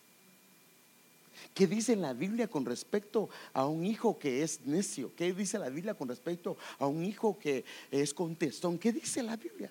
¿Qué 1.55 1.67
dice 1.67 1.97
la 1.97 2.13
Biblia 2.13 2.49
con 2.49 2.65
respecto 2.65 3.29
a 3.53 3.67
un 3.67 3.85
hijo 3.85 4.19
que 4.19 4.43
es 4.43 4.61
necio? 4.65 5.15
¿Qué 5.17 5.33
dice 5.33 5.59
la 5.59 5.71
Biblia 5.71 5.95
con 5.95 6.09
respecto 6.09 6.57
a 6.79 6.87
un 6.87 7.05
hijo 7.05 7.39
que 7.39 7.65
es 7.91 8.15
contestón? 8.15 8.79
¿Qué 8.79 8.93
dice 8.93 9.23
la 9.23 9.37
Biblia? 9.37 9.71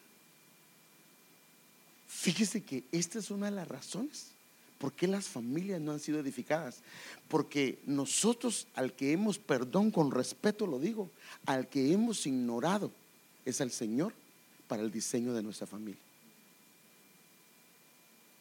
Fíjese 2.07 2.63
que 2.63 2.83
esta 2.91 3.19
es 3.19 3.31
una 3.31 3.47
de 3.47 3.55
las 3.55 3.67
razones 3.67 4.31
¿Por 4.81 4.93
qué 4.93 5.05
las 5.05 5.27
familias 5.27 5.79
no 5.79 5.91
han 5.91 5.99
sido 5.99 6.19
edificadas? 6.19 6.79
Porque 7.27 7.77
nosotros, 7.85 8.65
al 8.73 8.93
que 8.93 9.11
hemos, 9.11 9.37
perdón, 9.37 9.91
con 9.91 10.09
respeto 10.09 10.65
lo 10.65 10.79
digo, 10.79 11.07
al 11.45 11.67
que 11.67 11.93
hemos 11.93 12.25
ignorado 12.25 12.89
es 13.45 13.61
al 13.61 13.69
Señor 13.69 14.11
para 14.67 14.81
el 14.81 14.91
diseño 14.91 15.33
de 15.33 15.43
nuestra 15.43 15.67
familia. 15.67 16.01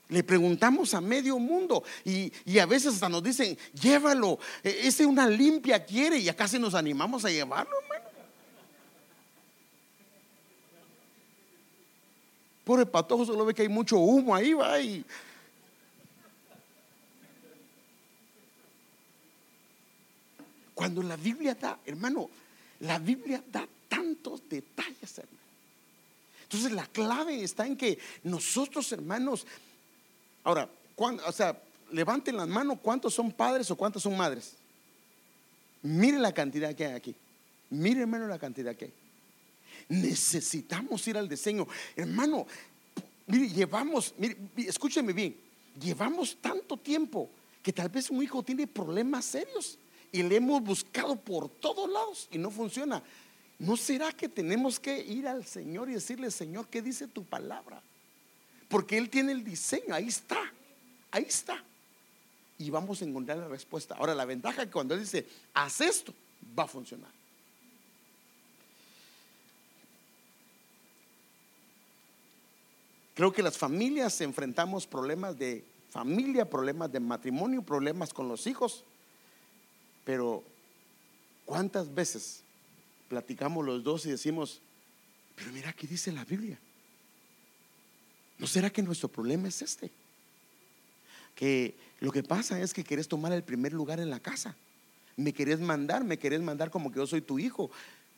Le 0.09 0.25
preguntamos 0.25 0.95
a 0.95 1.03
medio 1.03 1.39
mundo 1.39 1.85
y, 2.07 2.33
a 2.59 2.65
veces 2.65 2.95
hasta 2.95 3.11
nos 3.11 3.23
dicen, 3.23 3.59
llévalo, 3.79 4.39
e, 4.65 4.89
ese 4.89 5.05
una 5.05 5.29
limpia 5.29 5.85
quiere 5.85 6.19
y 6.19 6.31
acá 6.31 6.49
se 6.49 6.59
nos 6.59 6.75
animamos 6.75 7.23
a 7.27 7.31
llevarlo, 7.31 7.77
hermano. 7.83 8.11
Pobre 12.65 12.87
patojo 12.87 13.27
solo 13.27 13.45
ve 13.45 13.53
que 13.53 13.63
hay 13.63 13.69
mucho 13.69 13.99
humo 13.99 14.35
ahí, 14.35 14.55
va 14.55 14.81
y 14.81 15.05
Cuando 20.81 21.03
la 21.03 21.17
Biblia 21.17 21.55
da, 21.55 21.79
hermano, 21.85 22.31
la 22.81 22.99
Biblia 22.99 23.45
da 23.53 23.69
tantos 23.87 24.49
detalles, 24.49 25.19
hermano. 25.19 25.45
Entonces 26.45 26.73
la 26.73 26.87
clave 26.87 27.45
está 27.45 27.67
en 27.67 27.77
que 27.77 27.99
nosotros, 28.25 28.91
hermanos, 28.91 29.47
ahora, 30.43 30.71
o 30.97 31.33
sea, 31.33 31.61
levanten 31.93 32.35
las 32.35 32.49
manos 32.49 32.79
cuántos 32.81 33.13
son 33.13 33.31
padres 33.31 33.71
o 33.71 33.77
cuántas 33.77 34.03
son 34.03 34.17
madres. 34.17 34.55
Miren 35.83 36.23
la 36.23 36.33
cantidad 36.33 36.75
que 36.75 36.87
hay 36.87 36.95
aquí. 36.95 37.15
Miren, 37.69 38.01
hermano, 38.01 38.27
la 38.27 38.39
cantidad 38.39 38.75
que 38.75 38.87
hay. 38.87 38.93
Necesitamos 39.91 41.07
ir 41.07 41.19
al 41.19 41.29
diseño. 41.29 41.69
Hermano, 41.95 42.47
mire, 43.27 43.51
llevamos, 43.51 44.15
mire, 44.17 44.35
escúcheme 44.57 45.13
bien, 45.13 45.37
llevamos 45.79 46.39
tanto 46.41 46.79
tiempo 46.79 47.29
que 47.63 47.71
tal 47.71 47.91
vez 47.91 48.09
un 48.09 48.23
hijo 48.23 48.43
tiene 48.43 48.67
problemas 48.67 49.27
serios 49.27 49.77
y 50.13 50.23
le 50.23 50.37
hemos 50.37 50.63
buscado 50.63 51.17
por 51.17 51.49
todos 51.49 51.91
lados 51.91 52.29
y 52.31 52.39
no 52.39 52.51
funciona. 52.51 53.03
¿No 53.59 53.77
será 53.77 54.13
que 54.13 54.29
tenemos 54.29 54.81
que 54.81 54.99
ir 54.99 55.29
al 55.29 55.45
Señor 55.45 55.91
y 55.91 55.95
decirle, 55.95 56.31
Señor, 56.31 56.69
¿qué 56.69 56.81
dice 56.81 57.07
tu 57.07 57.25
palabra? 57.25 57.83
Porque 58.69 58.97
Él 58.97 59.11
tiene 59.11 59.33
el 59.33 59.45
diseño, 59.45 59.95
ahí 59.95 60.09
está. 60.09 60.41
ahí 61.11 61.25
está. 61.29 61.63
Y 62.59 62.71
vamos 62.71 63.03
a 63.03 63.05
encontrar 63.05 63.39
la 63.39 63.49
respuesta. 63.49 63.95
Ahora, 63.97 64.15
la 64.15 64.25
ventaja 64.25 64.63
es 64.63 64.69
que 64.69 64.73
cuando 64.73 64.95
Él 64.95 65.01
dice, 65.01 65.27
haz 65.55 65.81
esto, 65.81 66.15
va 66.59 66.65
a 66.65 66.69
funcionar. 66.69 67.11
Creo 73.15 73.33
que 73.33 73.43
las 73.43 73.59
familias 73.59 74.21
enfrentamos 74.23 74.87
problemas 74.87 75.39
de 75.39 75.63
familia, 75.91 76.49
problemas 76.49 76.91
de 76.91 77.01
matrimonio, 77.01 77.61
problemas 77.61 78.15
con 78.15 78.29
los 78.29 78.47
hijos. 78.47 78.85
Pero, 80.05 80.43
¿cuántas 81.45 81.93
veces 81.95 82.43
platicamos 83.09 83.65
los 83.65 83.83
dos 83.83 84.07
y 84.07 84.11
decimos, 84.11 84.61
pero 85.37 85.53
mira, 85.53 85.71
aquí 85.71 85.87
dice 85.87 86.13
la 86.13 86.25
Biblia? 86.25 86.59
¿No 88.39 88.47
será 88.47 88.71
que 88.71 88.83
nuestro 88.83 89.09
problema 89.09 89.49
es 89.49 89.61
este? 89.61 89.91
Que 91.35 91.75
lo 92.01 92.11
que 92.11 92.23
pasa 92.23 92.61
es 92.61 92.73
que 92.73 92.85
quieres 92.85 93.09
tomar 93.09 93.33
el 93.33 93.43
primer 93.43 93.73
lugar 93.73 94.01
en 94.01 94.11
la 94.11 94.21
casa. 94.21 94.57
Me 95.17 95.35
querés 95.35 95.61
mandar, 95.61 96.05
me 96.05 96.19
querés 96.19 96.41
mandar 96.41 96.71
como 96.71 96.91
que 96.91 96.97
yo 96.97 97.07
soy 97.07 97.21
tu 97.21 97.39
hijo. 97.39 97.71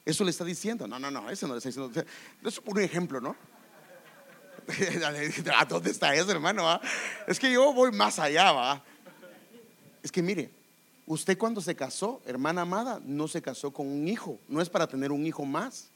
Eso 0.04 0.22
le 0.24 0.30
está 0.30 0.44
diciendo. 0.44 0.86
No, 0.86 0.98
no, 0.98 1.10
no, 1.10 1.28
eso 1.30 1.48
no 1.48 1.54
le 1.54 1.58
está 1.58 1.68
diciendo. 1.70 1.90
Eso 2.40 2.60
es 2.60 2.62
un 2.64 2.80
ejemplo, 2.80 3.20
¿no? 3.20 3.36
¿A 5.56 5.64
dónde 5.64 5.90
está 5.90 6.14
eso, 6.14 6.30
hermano? 6.30 6.80
Es 7.26 7.40
que 7.40 7.52
yo 7.52 7.72
voy 7.72 7.90
más 7.90 8.18
allá, 8.20 8.52
va. 8.52 8.84
Es 10.02 10.12
que 10.12 10.22
mire, 10.22 10.50
usted 11.12 11.36
cuando 11.36 11.60
se 11.60 11.76
casó, 11.76 12.22
hermana 12.26 12.62
amada, 12.62 13.00
no 13.04 13.28
se 13.28 13.42
casó 13.42 13.72
con 13.72 13.86
un 13.86 14.08
hijo, 14.08 14.38
no 14.48 14.60
es 14.60 14.68
para 14.68 14.86
tener 14.86 15.12
un 15.12 15.26
hijo 15.26 15.44
más. 15.44 15.88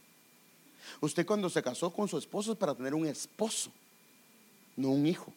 Usted 1.00 1.26
cuando 1.26 1.48
se 1.48 1.62
casó 1.62 1.92
con 1.92 2.06
su 2.08 2.18
esposo 2.18 2.52
es 2.52 2.58
para 2.58 2.74
tener 2.74 2.94
un 2.94 3.06
esposo, 3.06 3.70
no 4.76 4.90
un 4.90 5.06
hijo. 5.06 5.32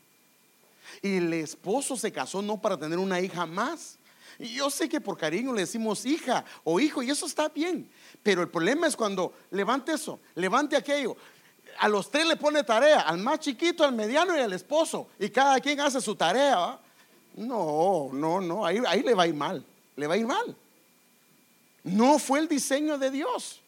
Y 1.02 1.18
el 1.18 1.34
esposo 1.34 1.96
se 1.96 2.12
casó 2.12 2.42
no 2.42 2.62
para 2.62 2.78
tener 2.78 2.98
una 2.98 3.20
hija 3.22 3.46
más. 3.46 3.98
Yo 4.38 4.70
sé 4.70 4.88
que 4.88 5.02
por 5.02 5.18
cariño 5.18 5.54
le 5.54 5.62
decimos 5.62 6.06
hija 6.06 6.46
o 6.64 6.80
hijo 6.80 7.02
y 7.04 7.10
eso 7.10 7.26
está 7.26 7.50
bien. 7.50 7.90
Pero 8.24 8.42
el 8.42 8.50
problema 8.50 8.88
es 8.88 8.96
cuando 8.96 9.34
levante 9.52 9.94
eso, 9.94 10.20
levante 10.36 10.76
aquello. 10.76 11.16
A 11.80 11.88
los 11.88 12.12
tres 12.12 12.26
le 12.26 12.36
pone 12.36 12.64
tarea, 12.64 13.02
al 13.02 13.18
más 13.20 13.40
chiquito, 13.40 13.84
al 13.84 13.94
mediano 13.94 14.36
y 14.36 14.40
al 14.40 14.52
esposo. 14.54 15.08
Y 15.20 15.30
cada 15.30 15.60
quien 15.60 15.80
hace 15.80 16.02
su 16.02 16.16
tarea. 16.16 16.80
No, 17.40 18.10
no, 18.12 18.42
no, 18.42 18.66
ahí, 18.66 18.82
ahí 18.86 19.02
le 19.02 19.14
va 19.14 19.24
a 19.24 19.28
ir 19.28 19.34
mal. 19.34 19.66
Le 19.96 20.08
va 20.08 20.16
a 20.16 20.18
ir 20.18 20.28
mal. 20.28 20.56
No 21.86 22.20
fue 22.20 22.40
el 22.40 22.50
diseño 22.50 22.98
de 22.98 23.12
Dios. 23.12 23.62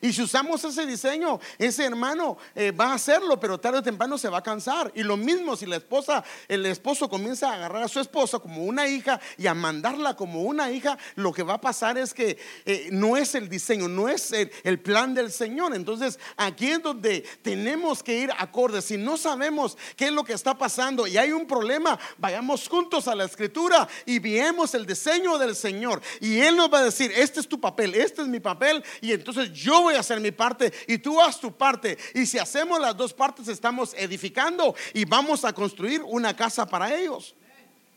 Y 0.00 0.12
si 0.12 0.22
usamos 0.22 0.62
ese 0.64 0.86
diseño, 0.86 1.40
ese 1.58 1.84
hermano 1.84 2.38
eh, 2.54 2.70
va 2.70 2.86
a 2.86 2.94
hacerlo, 2.94 3.38
pero 3.38 3.58
tarde 3.58 3.78
o 3.78 3.82
temprano 3.82 4.18
se 4.18 4.28
va 4.28 4.38
a 4.38 4.42
cansar. 4.42 4.92
Y 4.94 5.02
lo 5.02 5.16
mismo 5.16 5.56
si 5.56 5.66
la 5.66 5.76
esposa, 5.76 6.24
el 6.48 6.66
esposo 6.66 7.08
comienza 7.08 7.50
a 7.50 7.54
agarrar 7.54 7.82
a 7.82 7.88
su 7.88 8.00
esposa 8.00 8.38
como 8.38 8.64
una 8.64 8.86
hija 8.86 9.20
y 9.38 9.46
a 9.46 9.54
mandarla 9.54 10.14
como 10.14 10.42
una 10.42 10.70
hija, 10.70 10.98
lo 11.16 11.32
que 11.32 11.42
va 11.42 11.54
a 11.54 11.60
pasar 11.60 11.98
es 11.98 12.14
que 12.14 12.38
eh, 12.64 12.88
no 12.92 13.16
es 13.16 13.34
el 13.34 13.48
diseño, 13.48 13.88
no 13.88 14.08
es 14.08 14.32
el, 14.32 14.50
el, 14.64 14.78
plan 14.80 15.14
del 15.14 15.30
Señor. 15.30 15.74
Entonces 15.74 16.18
aquí 16.36 16.68
es 16.70 16.82
donde 16.82 17.22
tenemos 17.42 18.02
que 18.02 18.18
ir 18.18 18.30
acorde. 18.38 18.82
Si 18.82 18.96
no 18.96 19.16
sabemos 19.16 19.76
qué 19.96 20.06
es 20.06 20.12
lo 20.12 20.24
que 20.24 20.32
está 20.32 20.56
pasando 20.56 21.06
y 21.06 21.16
hay 21.16 21.32
un 21.32 21.46
problema, 21.46 21.98
vayamos 22.18 22.68
juntos 22.68 23.08
a 23.08 23.14
la 23.14 23.24
escritura 23.24 23.88
y 24.06 24.18
veamos 24.18 24.74
el 24.74 24.86
diseño 24.86 25.38
del 25.38 25.54
Señor. 25.54 26.00
Y 26.20 26.40
Él 26.40 26.56
nos 26.56 26.72
va 26.72 26.78
a 26.78 26.84
decir, 26.84 27.12
este 27.14 27.40
es 27.40 27.48
tu 27.48 27.60
papel, 27.60 27.94
este 27.94 28.22
es 28.22 28.28
mi 28.28 28.40
papel. 28.40 28.82
Y 29.00 29.12
entonces 29.12 29.52
yo 29.52 29.79
voy 29.82 29.94
a 29.94 30.00
hacer 30.00 30.20
mi 30.20 30.30
parte 30.30 30.72
y 30.86 30.98
tú 30.98 31.20
haz 31.20 31.40
tu 31.40 31.52
parte. 31.52 31.98
Y 32.14 32.26
si 32.26 32.38
hacemos 32.38 32.80
las 32.80 32.96
dos 32.96 33.12
partes, 33.12 33.48
estamos 33.48 33.94
edificando 33.94 34.74
y 34.94 35.04
vamos 35.04 35.44
a 35.44 35.52
construir 35.52 36.02
una 36.02 36.34
casa 36.34 36.66
para 36.66 36.94
ellos. 36.94 37.34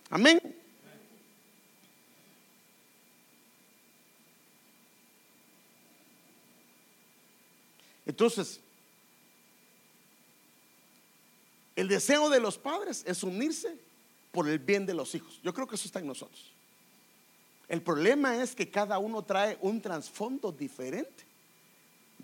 Amén. 0.09 0.39
Entonces, 8.05 8.59
el 11.75 11.87
deseo 11.87 12.29
de 12.29 12.39
los 12.39 12.57
padres 12.57 13.03
es 13.07 13.23
unirse 13.23 13.75
por 14.31 14.47
el 14.47 14.59
bien 14.59 14.85
de 14.85 14.93
los 14.93 15.15
hijos. 15.15 15.39
Yo 15.43 15.53
creo 15.53 15.67
que 15.67 15.75
eso 15.75 15.87
está 15.87 15.99
en 15.99 16.07
nosotros. 16.07 16.51
El 17.67 17.81
problema 17.81 18.41
es 18.41 18.53
que 18.53 18.69
cada 18.69 18.99
uno 18.99 19.23
trae 19.23 19.57
un 19.61 19.81
trasfondo 19.81 20.51
diferente 20.51 21.23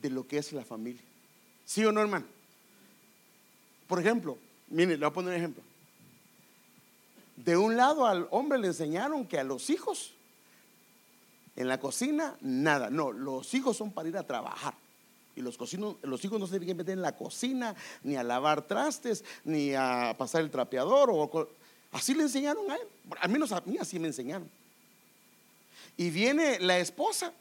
de 0.01 0.09
lo 0.09 0.27
que 0.27 0.37
es 0.37 0.51
la 0.53 0.63
familia. 0.63 1.01
¿Sí 1.65 1.83
o 1.85 1.91
no, 1.91 2.01
hermano? 2.01 2.25
Por 3.87 3.99
ejemplo, 3.99 4.37
mire, 4.69 4.91
le 4.91 4.97
voy 4.97 5.07
a 5.07 5.13
poner 5.13 5.31
un 5.31 5.37
ejemplo. 5.37 5.63
De 7.35 7.55
un 7.55 7.77
lado 7.77 8.05
al 8.05 8.27
hombre 8.31 8.59
le 8.59 8.67
enseñaron 8.67 9.25
que 9.25 9.39
a 9.39 9.43
los 9.43 9.69
hijos 9.69 10.13
en 11.55 11.67
la 11.67 11.79
cocina 11.79 12.37
nada. 12.41 12.89
No, 12.89 13.11
los 13.11 13.53
hijos 13.53 13.77
son 13.77 13.91
para 13.91 14.09
ir 14.09 14.17
a 14.17 14.23
trabajar. 14.23 14.73
Y 15.35 15.41
los, 15.41 15.57
los 16.01 16.25
hijos 16.25 16.39
no 16.39 16.47
se 16.47 16.51
tienen 16.51 16.67
que 16.67 16.75
meter 16.75 16.93
en 16.93 17.01
la 17.01 17.15
cocina, 17.15 17.75
ni 18.03 18.15
a 18.15 18.23
lavar 18.23 18.67
trastes, 18.67 19.23
ni 19.43 19.73
a 19.73 20.15
pasar 20.17 20.41
el 20.41 20.51
trapeador. 20.51 21.09
O, 21.11 21.49
así 21.91 22.13
le 22.13 22.23
enseñaron 22.23 22.69
a 22.71 22.75
él. 22.75 22.87
Al 23.19 23.29
menos 23.29 23.51
a 23.51 23.61
mí 23.61 23.77
así 23.77 23.99
me 23.99 24.07
enseñaron. 24.07 24.49
Y 25.97 26.09
viene 26.09 26.59
la 26.59 26.79
esposa, 26.79 27.33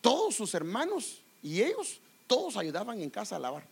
todos 0.00 0.34
sus 0.34 0.54
hermanos 0.54 1.20
y 1.48 1.62
ellos 1.62 2.00
todos 2.26 2.56
ayudaban 2.56 3.00
en 3.00 3.08
casa 3.08 3.36
a 3.36 3.38
lavar. 3.38 3.64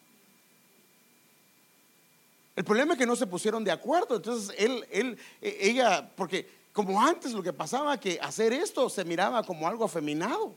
El 2.56 2.64
problema 2.64 2.94
es 2.94 2.98
que 2.98 3.06
no 3.06 3.14
se 3.14 3.26
pusieron 3.26 3.62
de 3.62 3.70
acuerdo. 3.70 4.16
Entonces 4.16 4.54
él, 4.58 4.86
él, 4.90 5.18
e, 5.42 5.58
ella, 5.60 6.10
porque 6.16 6.48
como 6.72 7.00
antes 7.00 7.32
lo 7.32 7.42
que 7.42 7.52
pasaba 7.52 8.00
que 8.00 8.18
hacer 8.20 8.54
esto 8.54 8.88
se 8.88 9.04
miraba 9.04 9.42
como 9.42 9.68
algo 9.68 9.84
afeminado. 9.84 10.54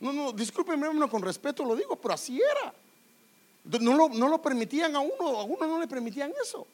No, 0.00 0.12
no, 0.12 0.32
discúlpenme, 0.32 0.88
con 1.08 1.22
respeto 1.22 1.64
lo 1.64 1.76
digo, 1.76 1.96
pero 1.96 2.14
así 2.14 2.40
era. 2.40 2.74
No 3.78 3.94
lo, 3.94 4.08
no 4.08 4.28
lo 4.28 4.40
permitían 4.40 4.96
a 4.96 5.00
uno, 5.00 5.38
a 5.38 5.44
uno 5.44 5.66
no 5.66 5.78
le 5.78 5.86
permitían 5.86 6.32
eso. 6.42 6.66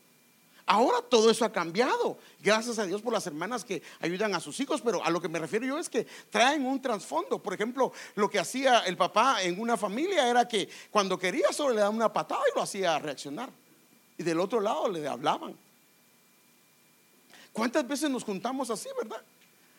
Ahora 0.70 1.00
todo 1.00 1.30
eso 1.30 1.46
ha 1.46 1.50
cambiado. 1.50 2.18
Gracias 2.42 2.78
a 2.78 2.84
Dios 2.84 3.00
por 3.00 3.14
las 3.14 3.26
hermanas 3.26 3.64
que 3.64 3.82
ayudan 4.00 4.34
a 4.34 4.40
sus 4.40 4.60
hijos, 4.60 4.82
pero 4.82 5.02
a 5.02 5.08
lo 5.08 5.18
que 5.18 5.28
me 5.28 5.38
refiero 5.38 5.64
yo 5.64 5.78
es 5.78 5.88
que 5.88 6.06
traen 6.28 6.66
un 6.66 6.82
trasfondo. 6.82 7.42
Por 7.42 7.54
ejemplo, 7.54 7.90
lo 8.16 8.28
que 8.28 8.38
hacía 8.38 8.80
el 8.80 8.94
papá 8.98 9.42
en 9.42 9.58
una 9.58 9.78
familia 9.78 10.28
era 10.28 10.46
que 10.46 10.68
cuando 10.90 11.18
quería 11.18 11.54
solo 11.54 11.72
le 11.72 11.80
daba 11.80 11.88
una 11.88 12.12
patada 12.12 12.42
y 12.52 12.54
lo 12.54 12.60
hacía 12.60 12.98
reaccionar. 12.98 13.48
Y 14.18 14.22
del 14.22 14.38
otro 14.38 14.60
lado 14.60 14.90
le 14.90 15.08
hablaban. 15.08 15.56
¿Cuántas 17.50 17.88
veces 17.88 18.10
nos 18.10 18.22
juntamos 18.22 18.68
así, 18.68 18.90
verdad? 18.94 19.22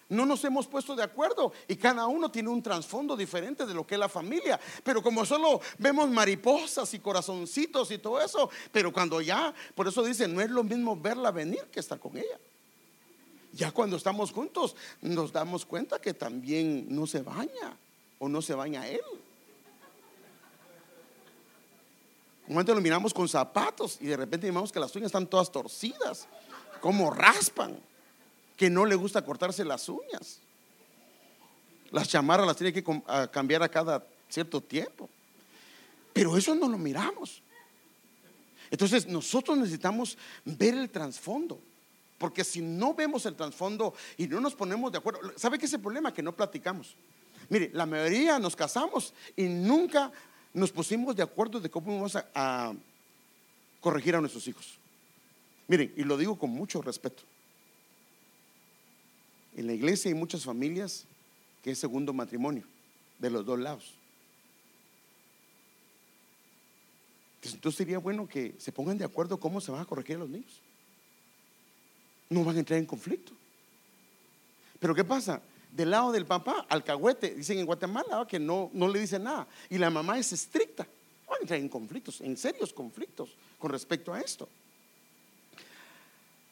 No 0.10 0.26
nos 0.26 0.44
hemos 0.44 0.66
puesto 0.66 0.96
de 0.96 1.04
acuerdo 1.04 1.54
y 1.68 1.76
cada 1.76 2.08
uno 2.08 2.32
tiene 2.32 2.50
un 2.50 2.64
trasfondo 2.64 3.16
diferente 3.16 3.68
de 3.68 3.76
lo 3.76 3.86
que 3.86 3.94
es 3.94 4.00
la 4.00 4.10
familia. 4.10 4.60
Pero 4.84 5.04
como 5.04 5.24
solo 5.24 5.62
vemos 5.78 6.10
mariposas 6.10 6.92
y 6.96 7.00
corazoncitos 7.00 7.92
y 7.92 8.00
todo 8.00 8.20
eso, 8.20 8.50
pero 8.72 8.92
cuando 8.92 9.22
ya, 9.22 9.54
por 9.76 9.88
eso 9.88 10.04
dice, 10.04 10.28
no 10.28 10.42
es 10.42 10.50
lo 10.50 10.64
mismo 10.64 10.96
verla 10.96 11.30
venir 11.30 11.64
que 11.72 11.80
estar 11.80 12.00
con 12.00 12.18
ella. 12.18 12.40
Ya 13.54 13.72
cuando 13.72 13.98
estamos 13.98 14.32
juntos 14.32 14.76
nos 15.02 15.32
damos 15.32 15.64
cuenta 15.64 16.02
que 16.02 16.16
también 16.16 16.88
no 16.90 17.06
se 17.06 17.22
baña 17.22 17.78
o 18.18 18.28
no 18.28 18.42
se 18.42 18.56
baña 18.56 18.88
él. 18.88 19.02
Un 22.48 22.66
lo 22.66 22.82
miramos 22.82 23.14
con 23.14 23.30
zapatos 23.30 24.00
y 24.02 24.08
de 24.08 24.18
repente 24.18 24.48
vemos 24.48 24.72
que 24.72 24.80
las 24.80 24.96
uñas 24.96 25.08
están 25.08 25.28
todas 25.28 25.52
torcidas, 25.52 26.28
como 26.82 27.12
raspan 27.12 27.80
que 28.60 28.70
no 28.70 28.86
le 28.86 28.96
gusta 28.96 29.24
cortarse 29.24 29.64
las 29.64 29.88
uñas. 29.88 30.42
Las 31.92 32.10
chamarras 32.10 32.46
las 32.46 32.58
tiene 32.58 32.74
que 32.74 32.84
cambiar 33.32 33.64
a 33.64 33.70
cada 33.70 34.06
cierto 34.28 34.60
tiempo. 34.60 35.10
Pero 36.12 36.36
eso 36.36 36.54
no 36.54 36.68
lo 36.68 36.78
miramos. 36.78 37.42
Entonces 38.70 39.08
nosotros 39.08 39.58
necesitamos 39.58 40.18
ver 40.44 40.74
el 40.74 40.90
trasfondo. 40.90 41.58
Porque 42.18 42.44
si 42.44 42.62
no 42.62 42.94
vemos 42.94 43.26
el 43.26 43.38
trasfondo 43.38 43.94
y 44.18 44.28
no 44.28 44.42
nos 44.42 44.56
ponemos 44.56 44.92
de 44.92 44.98
acuerdo, 44.98 45.22
¿sabe 45.38 45.58
qué 45.58 45.66
es 45.66 45.74
el 45.74 45.80
problema? 45.80 46.14
Que 46.14 46.22
no 46.22 46.36
platicamos. 46.36 46.98
Mire, 47.48 47.72
la 47.72 47.86
mayoría 47.86 48.40
nos 48.40 48.58
casamos 48.58 49.14
y 49.38 49.44
nunca 49.44 50.12
nos 50.54 50.70
pusimos 50.70 51.16
de 51.16 51.24
acuerdo 51.24 51.62
de 51.62 51.70
cómo 51.70 51.96
vamos 51.96 52.18
a, 52.18 52.28
a 52.36 52.74
corregir 53.80 54.18
a 54.18 54.20
nuestros 54.20 54.46
hijos. 54.50 54.78
Miren, 55.70 55.94
y 55.96 56.04
lo 56.04 56.18
digo 56.18 56.38
con 56.38 56.50
mucho 56.50 56.82
respeto. 56.82 57.24
En 59.60 59.68
la 59.68 59.74
iglesia 59.74 60.08
hay 60.08 60.16
muchas 60.16 60.46
familias 60.46 61.04
que 61.62 61.72
es 61.72 61.80
segundo 61.80 62.14
matrimonio, 62.14 62.64
de 63.18 63.30
los 63.30 63.46
dos 63.46 63.60
lados. 63.60 63.94
Entonces 67.44 67.78
sería 67.78 68.00
bueno 68.00 68.26
que 68.26 68.56
se 68.58 68.72
pongan 68.72 68.98
de 68.98 69.04
acuerdo 69.04 69.38
cómo 69.38 69.60
se 69.60 69.70
van 69.70 69.82
a 69.82 69.86
corregir 69.86 70.16
a 70.16 70.20
los 70.20 70.30
niños. 70.30 70.62
No 72.30 72.46
van 72.46 72.56
a 72.56 72.60
entrar 72.60 72.80
en 72.80 72.86
conflicto. 72.86 73.34
Pero 74.80 74.96
¿qué 74.96 75.04
pasa? 75.04 75.42
Del 75.74 75.92
lado 75.92 76.14
del 76.14 76.26
papá, 76.26 76.66
alcahuete, 76.70 77.36
dicen 77.36 77.60
en 77.60 77.66
Guatemala 77.66 78.26
que 78.30 78.40
no, 78.40 78.72
no 78.72 78.88
le 78.88 79.02
dicen 79.02 79.24
nada. 79.24 79.46
Y 79.70 79.78
la 79.78 79.90
mamá 79.90 80.18
es 80.18 80.32
estricta. 80.32 80.88
Van 81.28 81.40
a 81.40 81.42
entrar 81.42 81.60
en 81.60 81.68
conflictos, 81.68 82.22
en 82.22 82.38
serios 82.38 82.72
conflictos 82.72 83.36
con 83.58 83.72
respecto 83.72 84.14
a 84.14 84.22
esto. 84.22 84.48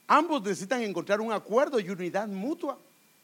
Ambos 0.07 0.41
necesitan 0.41 0.81
encontrar 0.81 1.21
un 1.21 1.31
acuerdo 1.31 1.79
y 1.79 1.89
unidad 1.89 2.27
mutua. 2.27 2.77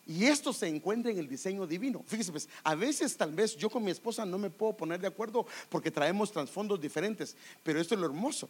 Y 0.06 0.26
esto 0.26 0.52
se 0.52 0.68
encuentra 0.68 1.12
en 1.12 1.18
el 1.18 1.30
diseño 1.30 1.66
divino. 1.66 2.04
Fíjese, 2.06 2.32
pues, 2.32 2.50
a 2.64 2.76
veces 2.76 3.16
tal 3.16 3.32
vez 3.32 3.56
yo 3.56 3.70
con 3.70 3.84
mi 3.84 3.92
esposa 3.92 4.26
no 4.26 4.38
me 4.38 4.50
puedo 4.50 4.74
poner 4.74 5.00
de 5.00 5.08
acuerdo 5.08 5.46
porque 5.70 5.92
traemos 5.92 6.32
trasfondos 6.32 6.82
diferentes, 6.82 7.38
pero 7.64 7.80
esto 7.80 7.96
es 7.96 8.02
lo 8.02 8.08
hermoso. 8.08 8.50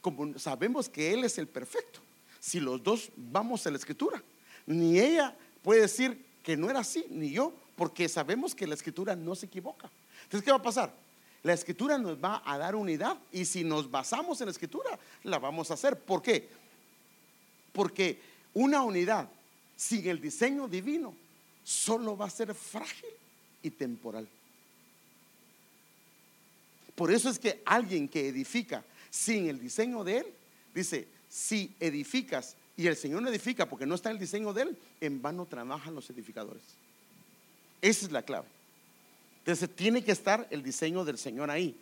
Como 0.00 0.38
sabemos 0.38 0.88
que 0.88 1.12
Él 1.12 1.24
es 1.24 1.38
el 1.38 1.48
perfecto, 1.48 2.00
si 2.38 2.60
los 2.60 2.82
dos 2.82 3.10
vamos 3.16 3.66
a 3.66 3.70
la 3.70 3.78
escritura, 3.78 4.22
ni 4.66 4.98
ella 4.98 5.36
puede 5.62 5.82
decir 5.82 6.24
que 6.42 6.56
no 6.56 6.70
era 6.70 6.80
así, 6.80 7.04
ni 7.10 7.32
yo, 7.32 7.52
porque 7.76 8.08
sabemos 8.08 8.54
que 8.54 8.66
la 8.66 8.74
escritura 8.74 9.16
no 9.16 9.34
se 9.34 9.46
equivoca. 9.46 9.90
Entonces, 10.24 10.44
¿qué 10.44 10.50
va 10.52 10.58
a 10.58 10.62
pasar? 10.62 10.92
La 11.42 11.52
escritura 11.52 11.98
nos 11.98 12.22
va 12.22 12.42
a 12.44 12.56
dar 12.58 12.76
unidad 12.76 13.18
y 13.32 13.44
si 13.44 13.64
nos 13.64 13.90
basamos 13.90 14.40
en 14.40 14.46
la 14.46 14.52
escritura, 14.52 14.96
la 15.24 15.40
vamos 15.40 15.70
a 15.70 15.74
hacer. 15.74 15.98
¿Por 15.98 16.22
qué? 16.22 16.48
Porque 17.72 18.20
una 18.54 18.82
unidad 18.82 19.28
sin 19.82 20.06
el 20.08 20.20
diseño 20.20 20.68
divino 20.68 21.12
solo 21.64 22.16
va 22.16 22.26
a 22.26 22.30
ser 22.30 22.54
frágil 22.54 23.10
y 23.62 23.70
temporal. 23.70 24.28
Por 26.94 27.10
eso 27.10 27.28
es 27.28 27.38
que 27.38 27.62
alguien 27.64 28.08
que 28.08 28.28
edifica 28.28 28.84
sin 29.10 29.48
el 29.48 29.58
diseño 29.58 30.04
de 30.04 30.18
él, 30.18 30.26
dice, 30.72 31.08
si 31.28 31.74
edificas 31.80 32.54
y 32.76 32.86
el 32.86 32.94
Señor 32.94 33.22
no 33.22 33.28
edifica 33.28 33.68
porque 33.68 33.84
no 33.84 33.96
está 33.96 34.12
el 34.12 34.20
diseño 34.20 34.52
de 34.52 34.62
él, 34.62 34.78
en 35.00 35.20
vano 35.20 35.46
trabajan 35.46 35.96
los 35.96 36.08
edificadores. 36.10 36.62
Esa 37.80 38.06
es 38.06 38.12
la 38.12 38.22
clave. 38.22 38.46
Entonces 39.38 39.68
tiene 39.74 40.04
que 40.04 40.12
estar 40.12 40.46
el 40.50 40.62
diseño 40.62 41.04
del 41.04 41.18
Señor 41.18 41.50
ahí. 41.50 41.74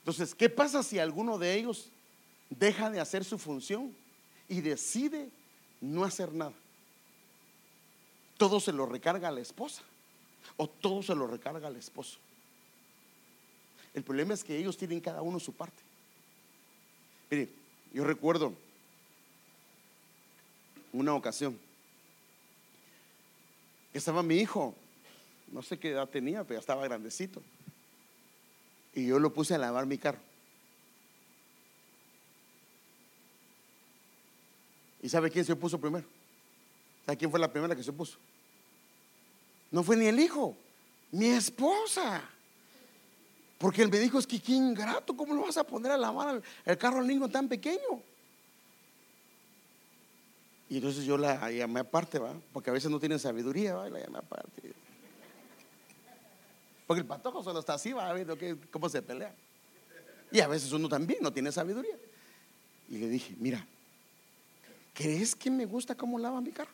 Entonces, 0.00 0.34
¿qué 0.34 0.48
pasa 0.48 0.82
si 0.82 0.98
alguno 0.98 1.38
de 1.38 1.54
ellos 1.54 1.90
deja 2.48 2.90
de 2.90 3.00
hacer 3.00 3.24
su 3.24 3.38
función 3.38 3.94
y 4.48 4.60
decide 4.60 5.30
no 5.80 6.04
hacer 6.04 6.32
nada? 6.32 6.54
Todo 8.36 8.60
se 8.60 8.72
lo 8.72 8.86
recarga 8.86 9.28
a 9.28 9.32
la 9.32 9.40
esposa 9.40 9.82
o 10.56 10.66
todo 10.68 11.02
se 11.02 11.14
lo 11.14 11.26
recarga 11.26 11.68
al 11.68 11.76
esposo. 11.76 12.18
El 13.92 14.02
problema 14.02 14.34
es 14.34 14.44
que 14.44 14.56
ellos 14.56 14.76
tienen 14.76 15.00
cada 15.00 15.20
uno 15.20 15.38
su 15.38 15.52
parte. 15.52 15.82
Mire, 17.30 17.48
yo 17.92 18.04
recuerdo 18.04 18.54
una 20.92 21.14
ocasión 21.14 21.58
que 23.92 23.98
estaba 23.98 24.22
mi 24.22 24.36
hijo, 24.36 24.74
no 25.52 25.62
sé 25.62 25.78
qué 25.78 25.90
edad 25.90 26.08
tenía, 26.08 26.44
pero 26.44 26.54
ya 26.54 26.60
estaba 26.60 26.84
grandecito. 26.84 27.42
Y 28.94 29.06
yo 29.06 29.18
lo 29.18 29.32
puse 29.32 29.54
a 29.54 29.58
lavar 29.58 29.86
mi 29.86 29.98
carro. 29.98 30.18
¿Y 35.02 35.08
sabe 35.08 35.30
quién 35.30 35.44
se 35.44 35.56
puso 35.56 35.80
primero? 35.80 36.06
¿Sabe 37.06 37.16
quién 37.16 37.30
fue 37.30 37.40
la 37.40 37.50
primera 37.50 37.74
que 37.74 37.82
se 37.82 37.92
puso? 37.92 38.18
No 39.70 39.82
fue 39.82 39.96
ni 39.96 40.06
el 40.06 40.18
hijo, 40.20 40.56
mi 41.12 41.26
esposa. 41.26 42.22
Porque 43.58 43.82
él 43.82 43.90
me 43.90 43.98
dijo, 43.98 44.18
es 44.18 44.26
que 44.26 44.40
qué 44.40 44.52
ingrato, 44.52 45.16
¿cómo 45.16 45.34
lo 45.34 45.42
vas 45.42 45.56
a 45.56 45.64
poner 45.64 45.92
a 45.92 45.98
lavar 45.98 46.42
el, 46.64 46.78
carro 46.78 47.00
al 47.00 47.30
tan 47.30 47.48
pequeño? 47.48 48.02
Y 50.68 50.76
entonces 50.76 51.04
yo 51.04 51.18
la 51.18 51.50
llamé 51.50 51.80
aparte, 51.80 52.18
¿va? 52.18 52.32
Porque 52.52 52.70
a 52.70 52.72
veces 52.72 52.90
no 52.90 52.98
tienen 52.98 53.18
sabiduría, 53.18 53.74
¿va? 53.74 53.88
Y 53.88 53.90
la 53.90 54.00
llamé 54.00 54.18
aparte. 54.18 54.72
Porque 56.90 57.02
el 57.02 57.06
patojo 57.06 57.44
solo 57.44 57.60
está 57.60 57.74
así, 57.74 57.92
va 57.92 58.12
viendo 58.12 58.36
cómo 58.72 58.88
se 58.88 59.00
pelea. 59.00 59.32
Y 60.32 60.40
a 60.40 60.48
veces 60.48 60.72
uno 60.72 60.88
también 60.88 61.22
no 61.22 61.32
tiene 61.32 61.52
sabiduría. 61.52 61.96
Y 62.88 62.98
le 62.98 63.08
dije, 63.08 63.32
mira, 63.38 63.64
¿crees 64.92 65.36
que 65.36 65.52
me 65.52 65.66
gusta 65.66 65.94
cómo 65.94 66.18
lava 66.18 66.40
mi 66.40 66.50
carro? 66.50 66.72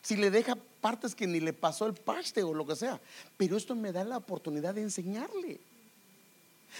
Si 0.00 0.14
le 0.14 0.30
deja 0.30 0.56
partes 0.80 1.12
que 1.12 1.26
ni 1.26 1.40
le 1.40 1.52
pasó 1.52 1.88
el 1.88 1.94
paste 1.94 2.44
o 2.44 2.54
lo 2.54 2.64
que 2.64 2.76
sea. 2.76 3.00
Pero 3.36 3.56
esto 3.56 3.74
me 3.74 3.90
da 3.90 4.04
la 4.04 4.18
oportunidad 4.18 4.76
de 4.76 4.82
enseñarle. 4.82 5.58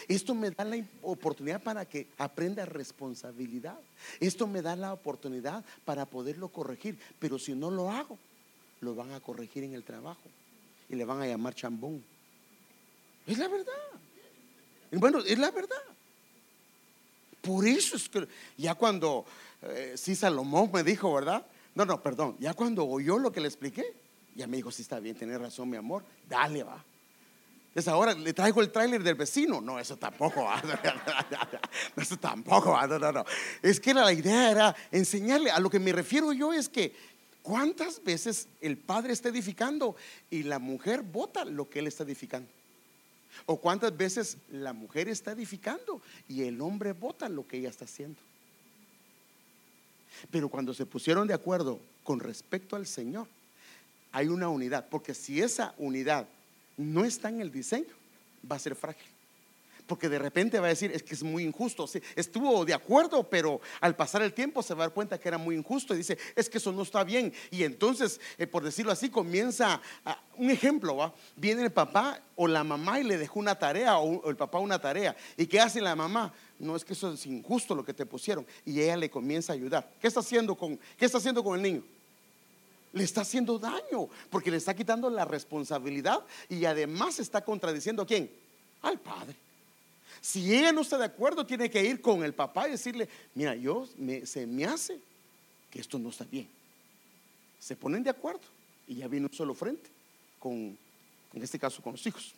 Esto 0.06 0.36
me 0.36 0.52
da 0.52 0.62
la 0.62 0.86
oportunidad 1.02 1.60
para 1.60 1.84
que 1.84 2.06
aprenda 2.16 2.64
responsabilidad. 2.64 3.80
Esto 4.20 4.46
me 4.46 4.62
da 4.62 4.76
la 4.76 4.92
oportunidad 4.92 5.64
para 5.84 6.06
poderlo 6.06 6.46
corregir. 6.50 6.96
Pero 7.18 7.40
si 7.40 7.56
no 7.56 7.72
lo 7.72 7.90
hago, 7.90 8.16
lo 8.80 8.94
van 8.94 9.10
a 9.10 9.18
corregir 9.18 9.64
en 9.64 9.74
el 9.74 9.82
trabajo 9.82 10.30
le 10.94 11.04
van 11.04 11.20
a 11.22 11.26
llamar 11.26 11.54
chambón. 11.54 12.04
Es 13.26 13.38
la 13.38 13.48
verdad. 13.48 13.72
Bueno, 14.92 15.18
es 15.20 15.38
la 15.38 15.50
verdad. 15.50 15.82
Por 17.40 17.66
eso 17.66 17.96
es 17.96 18.08
que 18.08 18.26
ya 18.56 18.74
cuando 18.74 19.24
eh, 19.62 19.94
sí 19.96 20.14
Salomón 20.14 20.70
me 20.72 20.82
dijo, 20.82 21.12
¿verdad? 21.12 21.44
No, 21.74 21.84
no, 21.84 22.02
perdón. 22.02 22.36
Ya 22.38 22.54
cuando 22.54 22.86
oyó 22.86 23.18
lo 23.18 23.32
que 23.32 23.40
le 23.40 23.48
expliqué, 23.48 23.84
ya 24.34 24.46
me 24.46 24.56
dijo, 24.56 24.70
sí 24.70 24.82
está 24.82 25.00
bien, 25.00 25.16
tiene 25.16 25.36
razón, 25.38 25.68
mi 25.68 25.76
amor. 25.76 26.04
Dale, 26.28 26.62
va. 26.62 26.82
Entonces 27.68 27.92
ahora 27.92 28.14
le 28.14 28.32
traigo 28.32 28.60
el 28.60 28.70
tráiler 28.70 29.02
del 29.02 29.16
vecino. 29.16 29.60
No, 29.60 29.80
eso 29.80 29.96
tampoco 29.96 30.44
va. 30.44 30.62
Eso 31.96 32.16
tampoco 32.16 32.70
va. 32.70 32.86
No, 32.86 33.00
no, 33.00 33.10
no. 33.10 33.24
Es 33.60 33.80
que 33.80 33.92
la 33.92 34.12
idea 34.12 34.48
era 34.52 34.76
enseñarle. 34.92 35.50
A 35.50 35.58
lo 35.58 35.68
que 35.68 35.80
me 35.80 35.92
refiero 35.92 36.32
yo 36.32 36.52
es 36.52 36.68
que 36.68 36.94
¿Cuántas 37.44 38.02
veces 38.02 38.48
el 38.62 38.78
padre 38.78 39.12
está 39.12 39.28
edificando 39.28 39.96
y 40.30 40.44
la 40.44 40.58
mujer 40.58 41.02
vota 41.02 41.44
lo 41.44 41.68
que 41.68 41.80
él 41.80 41.86
está 41.86 42.02
edificando? 42.02 42.48
¿O 43.44 43.60
cuántas 43.60 43.94
veces 43.94 44.38
la 44.50 44.72
mujer 44.72 45.10
está 45.10 45.32
edificando 45.32 46.00
y 46.26 46.44
el 46.44 46.58
hombre 46.62 46.92
vota 46.92 47.28
lo 47.28 47.46
que 47.46 47.58
ella 47.58 47.68
está 47.68 47.84
haciendo? 47.84 48.18
Pero 50.30 50.48
cuando 50.48 50.72
se 50.72 50.86
pusieron 50.86 51.28
de 51.28 51.34
acuerdo 51.34 51.78
con 52.02 52.18
respecto 52.18 52.76
al 52.76 52.86
Señor, 52.86 53.26
hay 54.10 54.28
una 54.28 54.48
unidad, 54.48 54.88
porque 54.88 55.12
si 55.12 55.42
esa 55.42 55.74
unidad 55.76 56.26
no 56.78 57.04
está 57.04 57.28
en 57.28 57.42
el 57.42 57.52
diseño, 57.52 57.92
va 58.50 58.56
a 58.56 58.60
ser 58.60 58.74
frágil 58.74 59.13
porque 59.86 60.08
de 60.08 60.18
repente 60.18 60.58
va 60.60 60.66
a 60.66 60.70
decir, 60.70 60.90
es 60.92 61.02
que 61.02 61.14
es 61.14 61.22
muy 61.22 61.44
injusto. 61.44 61.86
estuvo 62.16 62.64
de 62.64 62.74
acuerdo, 62.74 63.22
pero 63.24 63.60
al 63.80 63.94
pasar 63.94 64.22
el 64.22 64.32
tiempo 64.32 64.62
se 64.62 64.74
va 64.74 64.84
a 64.84 64.86
dar 64.86 64.94
cuenta 64.94 65.18
que 65.18 65.28
era 65.28 65.38
muy 65.38 65.56
injusto 65.56 65.94
y 65.94 65.98
dice, 65.98 66.16
es 66.34 66.48
que 66.48 66.58
eso 66.58 66.72
no 66.72 66.82
está 66.82 67.04
bien. 67.04 67.32
Y 67.50 67.64
entonces, 67.64 68.20
eh, 68.38 68.46
por 68.46 68.64
decirlo 68.64 68.92
así, 68.92 69.10
comienza 69.10 69.80
un 70.36 70.50
ejemplo, 70.50 70.96
¿va? 70.96 71.14
viene 71.36 71.62
el 71.62 71.72
papá 71.72 72.20
o 72.36 72.48
la 72.48 72.64
mamá 72.64 72.98
y 73.00 73.04
le 73.04 73.18
dejó 73.18 73.38
una 73.38 73.58
tarea 73.58 73.98
o, 73.98 74.28
el 74.28 74.36
papá 74.36 74.58
una 74.58 74.80
tarea. 74.80 75.14
¿Y 75.36 75.46
qué 75.46 75.60
hace 75.60 75.80
la 75.80 75.94
mamá? 75.94 76.32
No 76.58 76.76
es 76.76 76.84
que 76.84 76.94
eso 76.94 77.12
es 77.12 77.26
injusto 77.26 77.74
lo 77.74 77.84
que 77.84 77.92
te 77.92 78.06
pusieron. 78.06 78.46
Y 78.64 78.80
ella 78.80 78.96
le 78.96 79.10
comienza 79.10 79.52
a 79.52 79.56
ayudar. 79.56 79.90
¿Qué 80.00 80.08
está 80.08 80.20
haciendo 80.20 80.54
con, 80.54 80.78
qué 80.96 81.04
está 81.04 81.18
haciendo 81.18 81.44
con 81.44 81.56
el 81.56 81.62
niño? 81.62 81.82
le 82.92 83.02
está 83.02 83.22
haciendo 83.22 83.58
daño 83.58 84.08
porque 84.30 84.52
le 84.52 84.56
está 84.56 84.72
quitando 84.72 85.10
la 85.10 85.24
responsabilidad 85.24 86.20
y 86.48 86.64
además 86.64 87.18
está 87.18 87.44
contradiciendo 87.44 88.02
a 88.02 88.06
quién? 88.06 88.30
Al 88.82 89.00
padre. 89.00 89.34
Si 90.20 90.54
ella 90.54 90.72
no 90.72 90.80
está 90.80 90.98
de 90.98 91.04
acuerdo, 91.04 91.44
tiene 91.44 91.70
que 91.70 91.84
ir 91.84 92.00
con 92.00 92.24
el 92.24 92.34
papá 92.34 92.68
y 92.68 92.72
decirle, 92.72 93.08
mira, 93.34 93.54
yo 93.54 93.88
se 94.24 94.46
me 94.46 94.64
hace 94.64 94.98
que 95.70 95.80
esto 95.80 95.98
no 95.98 96.10
está 96.10 96.24
bien. 96.24 96.48
Se 97.58 97.76
ponen 97.76 98.02
de 98.02 98.10
acuerdo 98.10 98.42
y 98.86 98.96
ya 98.96 99.08
viene 99.08 99.26
un 99.26 99.32
solo 99.32 99.54
frente, 99.54 99.88
con, 100.38 100.76
en 101.32 101.42
este 101.42 101.58
caso 101.58 101.82
con 101.82 101.92
los 101.92 102.06
hijos. 102.06 102.32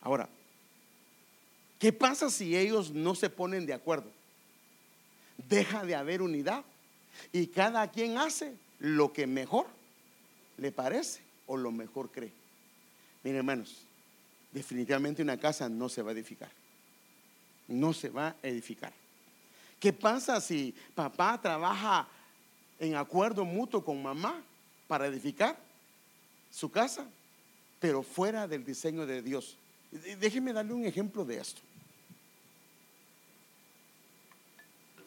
Ahora, 0.00 0.28
¿qué 1.78 1.92
pasa 1.92 2.30
si 2.30 2.56
ellos 2.56 2.90
no 2.90 3.14
se 3.14 3.28
ponen 3.28 3.66
de 3.66 3.74
acuerdo? 3.74 4.10
Deja 5.48 5.84
de 5.84 5.94
haber 5.94 6.22
unidad 6.22 6.64
y 7.32 7.48
cada 7.48 7.90
quien 7.90 8.18
hace 8.18 8.54
lo 8.78 9.12
que 9.12 9.26
mejor 9.26 9.66
le 10.56 10.72
parece 10.72 11.20
o 11.46 11.56
lo 11.56 11.72
mejor 11.72 12.10
cree. 12.10 12.32
Miren 13.22 13.38
hermanos, 13.38 13.87
definitivamente 14.52 15.22
una 15.22 15.38
casa 15.38 15.68
no 15.68 15.88
se 15.88 16.02
va 16.02 16.10
a 16.10 16.14
edificar. 16.14 16.50
No 17.66 17.92
se 17.92 18.08
va 18.08 18.28
a 18.42 18.48
edificar. 18.48 18.92
¿Qué 19.78 19.92
pasa 19.92 20.40
si 20.40 20.74
papá 20.94 21.40
trabaja 21.40 22.08
en 22.78 22.96
acuerdo 22.96 23.44
mutuo 23.44 23.84
con 23.84 24.02
mamá 24.02 24.42
para 24.86 25.06
edificar 25.06 25.58
su 26.50 26.70
casa, 26.70 27.06
pero 27.78 28.02
fuera 28.02 28.48
del 28.48 28.64
diseño 28.64 29.06
de 29.06 29.22
Dios? 29.22 29.56
Déjeme 29.90 30.52
darle 30.52 30.72
un 30.72 30.84
ejemplo 30.84 31.24
de 31.24 31.38
esto. 31.38 31.60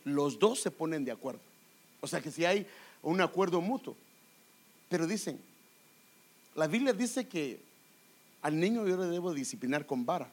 Los 0.04 0.40
dos 0.40 0.60
se 0.60 0.72
ponen 0.72 1.04
de 1.04 1.12
acuerdo. 1.12 1.42
O 2.00 2.08
sea 2.08 2.22
que 2.22 2.32
si 2.32 2.46
hay 2.46 2.66
un 3.04 3.22
acuerdo 3.22 3.62
mutuo, 3.62 3.96
pero 4.90 5.06
dicen, 5.06 5.40
la 6.56 6.68
Biblia 6.68 6.94
dice 6.94 7.28
que 7.28 7.60
al 8.42 8.60
niño 8.60 8.88
yo 8.88 8.98
le 8.98 9.08
debo 9.08 9.34
disciplinar 9.34 9.86
con 9.86 10.06
vara, 10.06 10.30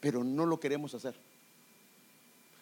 pero 0.00 0.22
no 0.24 0.46
lo 0.46 0.60
queremos 0.60 0.94
hacer. 0.94 1.14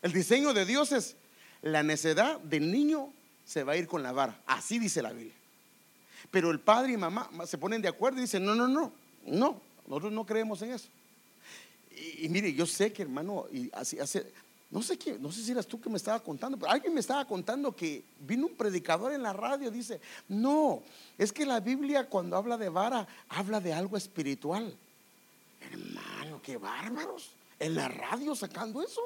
El 0.03 0.13
diseño 0.13 0.53
de 0.53 0.65
Dios 0.65 0.93
es 0.93 1.17
la 1.63 1.83
necedad 1.83 2.41
del 2.41 2.71
niño 2.71 3.13
se 3.45 3.65
va 3.65 3.73
a 3.73 3.77
ir 3.77 3.87
con 3.87 4.03
la 4.03 4.13
vara. 4.13 4.41
Así 4.47 4.79
dice 4.79 5.03
la 5.03 5.13
Biblia. 5.13 5.35
Pero 6.31 6.51
el 6.51 6.61
padre 6.61 6.93
y 6.93 6.97
mamá 6.97 7.29
se 7.47 7.59
ponen 7.59 7.83
de 7.83 7.89
acuerdo 7.89 8.19
y 8.19 8.23
dicen, 8.23 8.45
no, 8.45 8.55
no, 8.55 8.69
no, 8.69 8.93
no. 9.27 9.61
Nosotros 9.87 10.13
no 10.13 10.25
creemos 10.25 10.63
en 10.63 10.73
eso. 10.73 10.89
Y, 12.19 12.29
mire, 12.29 12.53
yo 12.55 12.67
sé 12.67 12.93
que 12.93 13.03
hermano, 13.03 13.47
y 13.53 13.71
así 13.75 13.99
hace, 13.99 14.33
no 14.73 14.83
sé 14.83 14.97
quién, 14.97 15.21
no 15.21 15.31
sé 15.31 15.43
si 15.43 15.53
eras 15.53 15.67
tú 15.67 15.79
que 15.79 15.91
me 15.91 15.99
estaba 15.99 16.19
contando, 16.19 16.57
pero 16.57 16.73
alguien 16.73 16.95
me 16.95 17.01
estaba 17.01 17.27
contando 17.27 17.77
que 17.77 18.03
vino 18.21 18.47
un 18.47 18.55
predicador 18.55 19.13
en 19.13 19.23
la 19.23 19.35
radio, 19.35 19.71
dice, 19.71 20.01
no, 20.29 20.83
es 21.19 21.31
que 21.31 21.45
la 21.45 21.61
Biblia 21.61 22.09
cuando 22.09 22.39
habla 22.39 22.57
de 22.57 22.71
vara, 22.71 23.07
habla 23.29 23.61
de 23.61 23.75
algo 23.75 23.99
espiritual. 23.99 24.75
Hermano, 25.61 26.41
qué 26.43 26.57
bárbaros. 26.57 27.33
En 27.59 27.75
la 27.75 27.89
radio 27.89 28.35
sacando 28.35 28.83
eso. 28.83 29.03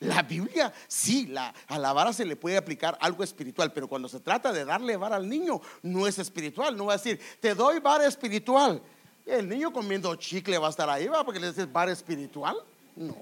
La 0.00 0.22
Biblia, 0.22 0.74
sí, 0.88 1.26
la, 1.26 1.54
a 1.68 1.78
la 1.78 1.92
vara 1.92 2.12
se 2.12 2.24
le 2.24 2.34
puede 2.34 2.56
aplicar 2.56 2.98
algo 3.00 3.22
espiritual, 3.22 3.72
pero 3.72 3.86
cuando 3.86 4.08
se 4.08 4.18
trata 4.18 4.52
de 4.52 4.64
darle 4.64 4.96
vara 4.96 5.14
al 5.14 5.28
niño, 5.28 5.60
no 5.82 6.08
es 6.08 6.18
espiritual. 6.18 6.76
No 6.76 6.86
va 6.86 6.94
a 6.94 6.96
decir, 6.96 7.20
te 7.38 7.54
doy 7.54 7.78
vara 7.78 8.04
espiritual. 8.04 8.82
El 9.24 9.48
niño 9.48 9.72
comiendo 9.72 10.12
chicle 10.16 10.58
va 10.58 10.66
a 10.66 10.70
estar 10.70 10.90
ahí, 10.90 11.06
¿va? 11.06 11.24
Porque 11.24 11.38
le 11.38 11.48
dices 11.48 11.70
vara 11.72 11.92
espiritual. 11.92 12.56
No, 12.96 13.14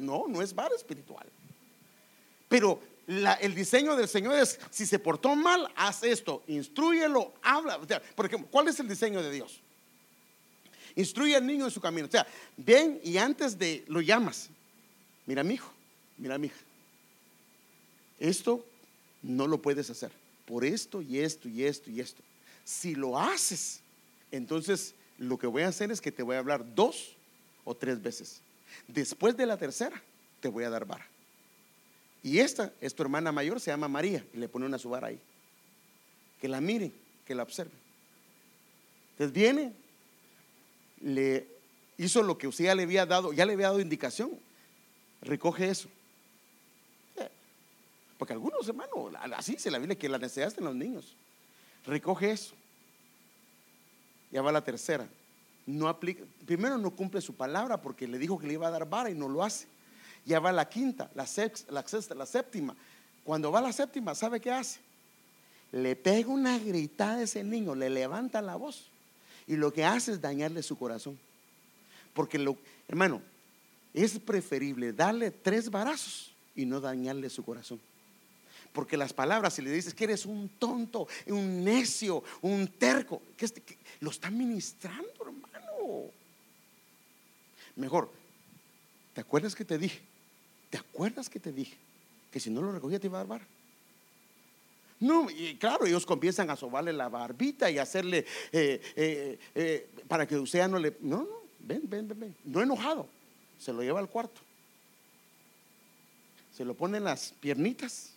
no, 0.00 0.26
no 0.28 0.42
es 0.42 0.54
vara 0.54 0.74
espiritual. 0.74 1.26
Pero 2.48 2.80
el 3.40 3.54
diseño 3.54 3.96
del 3.96 4.08
Señor 4.08 4.34
es, 4.36 4.58
si 4.70 4.86
se 4.86 4.98
portó 4.98 5.34
mal, 5.34 5.68
haz 5.76 6.02
esto, 6.02 6.42
instruyelo, 6.46 7.34
habla. 7.42 7.80
Por 8.14 8.26
ejemplo, 8.26 8.48
¿cuál 8.50 8.68
es 8.68 8.78
el 8.80 8.88
diseño 8.88 9.22
de 9.22 9.30
Dios? 9.30 9.60
Instruye 10.96 11.36
al 11.36 11.46
niño 11.46 11.64
en 11.64 11.70
su 11.70 11.80
camino. 11.80 12.06
O 12.06 12.10
sea, 12.10 12.26
ven 12.56 13.00
y 13.02 13.16
antes 13.16 13.58
de 13.58 13.84
lo 13.88 14.00
llamas, 14.00 14.48
mira 15.26 15.42
mi 15.42 15.54
hijo, 15.54 15.72
mira 16.18 16.38
mi 16.38 16.48
hija. 16.48 16.60
Esto 18.18 18.64
no 19.22 19.46
lo 19.46 19.60
puedes 19.60 19.88
hacer 19.90 20.10
por 20.44 20.64
esto 20.64 21.00
y 21.00 21.20
esto 21.20 21.48
y 21.48 21.64
esto 21.64 21.90
y 21.90 22.00
esto. 22.00 22.22
Si 22.64 22.94
lo 22.94 23.18
haces, 23.18 23.80
entonces 24.30 24.94
lo 25.18 25.38
que 25.38 25.46
voy 25.46 25.62
a 25.62 25.68
hacer 25.68 25.90
es 25.90 26.00
que 26.00 26.12
te 26.12 26.22
voy 26.22 26.36
a 26.36 26.40
hablar 26.40 26.74
dos 26.74 27.16
o 27.64 27.74
tres 27.74 28.02
veces. 28.02 28.40
Después 28.88 29.36
de 29.36 29.46
la 29.46 29.56
tercera, 29.56 30.00
te 30.40 30.48
voy 30.48 30.64
a 30.64 30.70
dar 30.70 30.84
vara. 30.84 31.06
Y 32.22 32.38
esta 32.38 32.72
es 32.80 32.94
tu 32.94 33.02
hermana 33.02 33.32
mayor, 33.32 33.60
se 33.60 33.70
llama 33.70 33.88
María, 33.88 34.24
y 34.34 34.38
le 34.38 34.48
pone 34.48 34.66
una 34.66 34.78
su 34.78 34.90
vara 34.90 35.08
ahí. 35.08 35.20
Que 36.40 36.48
la 36.48 36.60
mire, 36.60 36.92
que 37.26 37.34
la 37.34 37.42
observe. 37.42 37.72
Entonces 39.12 39.32
viene, 39.32 39.72
le 41.00 41.46
hizo 41.98 42.22
lo 42.22 42.36
que 42.36 42.48
usted 42.48 42.64
ya 42.64 42.74
le 42.74 42.82
había 42.82 43.06
dado, 43.06 43.32
ya 43.32 43.46
le 43.46 43.54
había 43.54 43.68
dado 43.68 43.80
indicación. 43.80 44.30
Recoge 45.22 45.68
eso. 45.68 45.88
Porque 48.18 48.34
algunos 48.34 48.68
hermanos, 48.68 49.14
así 49.34 49.58
se 49.58 49.70
la 49.70 49.78
Biblia 49.78 49.98
que 49.98 50.06
la 50.06 50.18
necesidad 50.18 50.52
en 50.58 50.64
los 50.66 50.74
niños. 50.74 51.16
Recoge 51.86 52.32
eso. 52.32 52.54
Ya 54.30 54.42
va 54.42 54.52
la 54.52 54.62
tercera. 54.62 55.08
No 55.78 55.98
primero 55.98 56.78
no 56.78 56.90
cumple 56.90 57.20
su 57.20 57.34
palabra 57.34 57.80
porque 57.80 58.08
le 58.08 58.18
dijo 58.18 58.38
que 58.38 58.46
le 58.46 58.54
iba 58.54 58.68
a 58.68 58.70
dar 58.70 58.88
vara 58.88 59.10
y 59.10 59.14
no 59.14 59.28
lo 59.28 59.42
hace. 59.42 59.66
Ya 60.26 60.40
va 60.40 60.52
la 60.52 60.68
quinta, 60.68 61.10
la 61.14 61.26
sexta, 61.26 61.72
la 61.72 61.86
sexta, 61.86 62.14
la 62.14 62.26
séptima. 62.26 62.76
Cuando 63.24 63.50
va 63.50 63.60
la 63.60 63.72
séptima, 63.72 64.14
¿sabe 64.14 64.40
qué 64.40 64.50
hace? 64.50 64.80
Le 65.72 65.96
pega 65.96 66.28
una 66.28 66.58
gritada 66.58 67.16
a 67.16 67.22
ese 67.22 67.44
niño, 67.44 67.74
le 67.74 67.90
levanta 67.90 68.42
la 68.42 68.56
voz. 68.56 68.88
Y 69.46 69.56
lo 69.56 69.72
que 69.72 69.84
hace 69.84 70.12
es 70.12 70.20
dañarle 70.20 70.62
su 70.62 70.76
corazón. 70.76 71.18
Porque 72.14 72.38
lo, 72.38 72.56
hermano, 72.88 73.22
es 73.94 74.18
preferible 74.18 74.92
darle 74.92 75.30
tres 75.30 75.70
varazos 75.70 76.32
y 76.54 76.66
no 76.66 76.80
dañarle 76.80 77.30
su 77.30 77.44
corazón. 77.44 77.80
Porque 78.72 78.96
las 78.96 79.12
palabras, 79.12 79.54
si 79.54 79.62
le 79.62 79.70
dices 79.70 79.94
que 79.94 80.04
eres 80.04 80.26
un 80.26 80.48
tonto, 80.48 81.08
un 81.26 81.64
necio, 81.64 82.22
un 82.42 82.68
terco, 82.68 83.20
que, 83.36 83.48
lo 84.00 84.10
está 84.10 84.30
ministrando, 84.30 85.10
hermano. 85.20 85.39
Mejor, 87.76 88.10
¿te 89.14 89.20
acuerdas 89.20 89.54
que 89.54 89.64
te 89.64 89.78
dije? 89.78 90.00
¿Te 90.70 90.78
acuerdas 90.78 91.28
que 91.28 91.40
te 91.40 91.52
dije? 91.52 91.76
Que 92.30 92.40
si 92.40 92.50
no 92.50 92.60
lo 92.60 92.72
recogía 92.72 93.00
te 93.00 93.06
iba 93.06 93.18
a 93.18 93.22
dar 93.22 93.28
vara. 93.28 93.46
No, 95.00 95.30
y 95.30 95.56
claro, 95.56 95.86
ellos 95.86 96.04
comienzan 96.04 96.50
a 96.50 96.56
sobarle 96.56 96.92
la 96.92 97.08
barbita 97.08 97.70
y 97.70 97.78
hacerle 97.78 98.26
eh, 98.52 98.80
eh, 98.94 99.38
eh, 99.54 99.88
para 100.06 100.26
que 100.26 100.36
usted 100.36 100.68
no 100.68 100.78
le. 100.78 100.94
No, 101.00 101.22
no, 101.22 101.28
ven, 101.58 101.80
ven, 101.84 102.06
ven, 102.06 102.20
ven. 102.20 102.36
No 102.44 102.60
enojado. 102.60 103.08
Se 103.58 103.72
lo 103.72 103.82
lleva 103.82 103.98
al 103.98 104.10
cuarto. 104.10 104.40
Se 106.54 106.64
lo 106.66 106.74
pone 106.74 106.98
en 106.98 107.04
las 107.04 107.32
piernitas. 107.40 108.10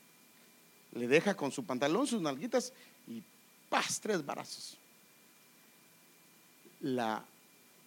Le 0.91 1.07
deja 1.07 1.35
con 1.35 1.51
su 1.51 1.65
pantalón, 1.65 2.05
sus 2.05 2.21
nalguitas 2.21 2.73
y 3.07 3.23
¡paz! 3.69 3.99
Tres 4.01 4.23
barazos. 4.23 4.77
La 6.81 7.23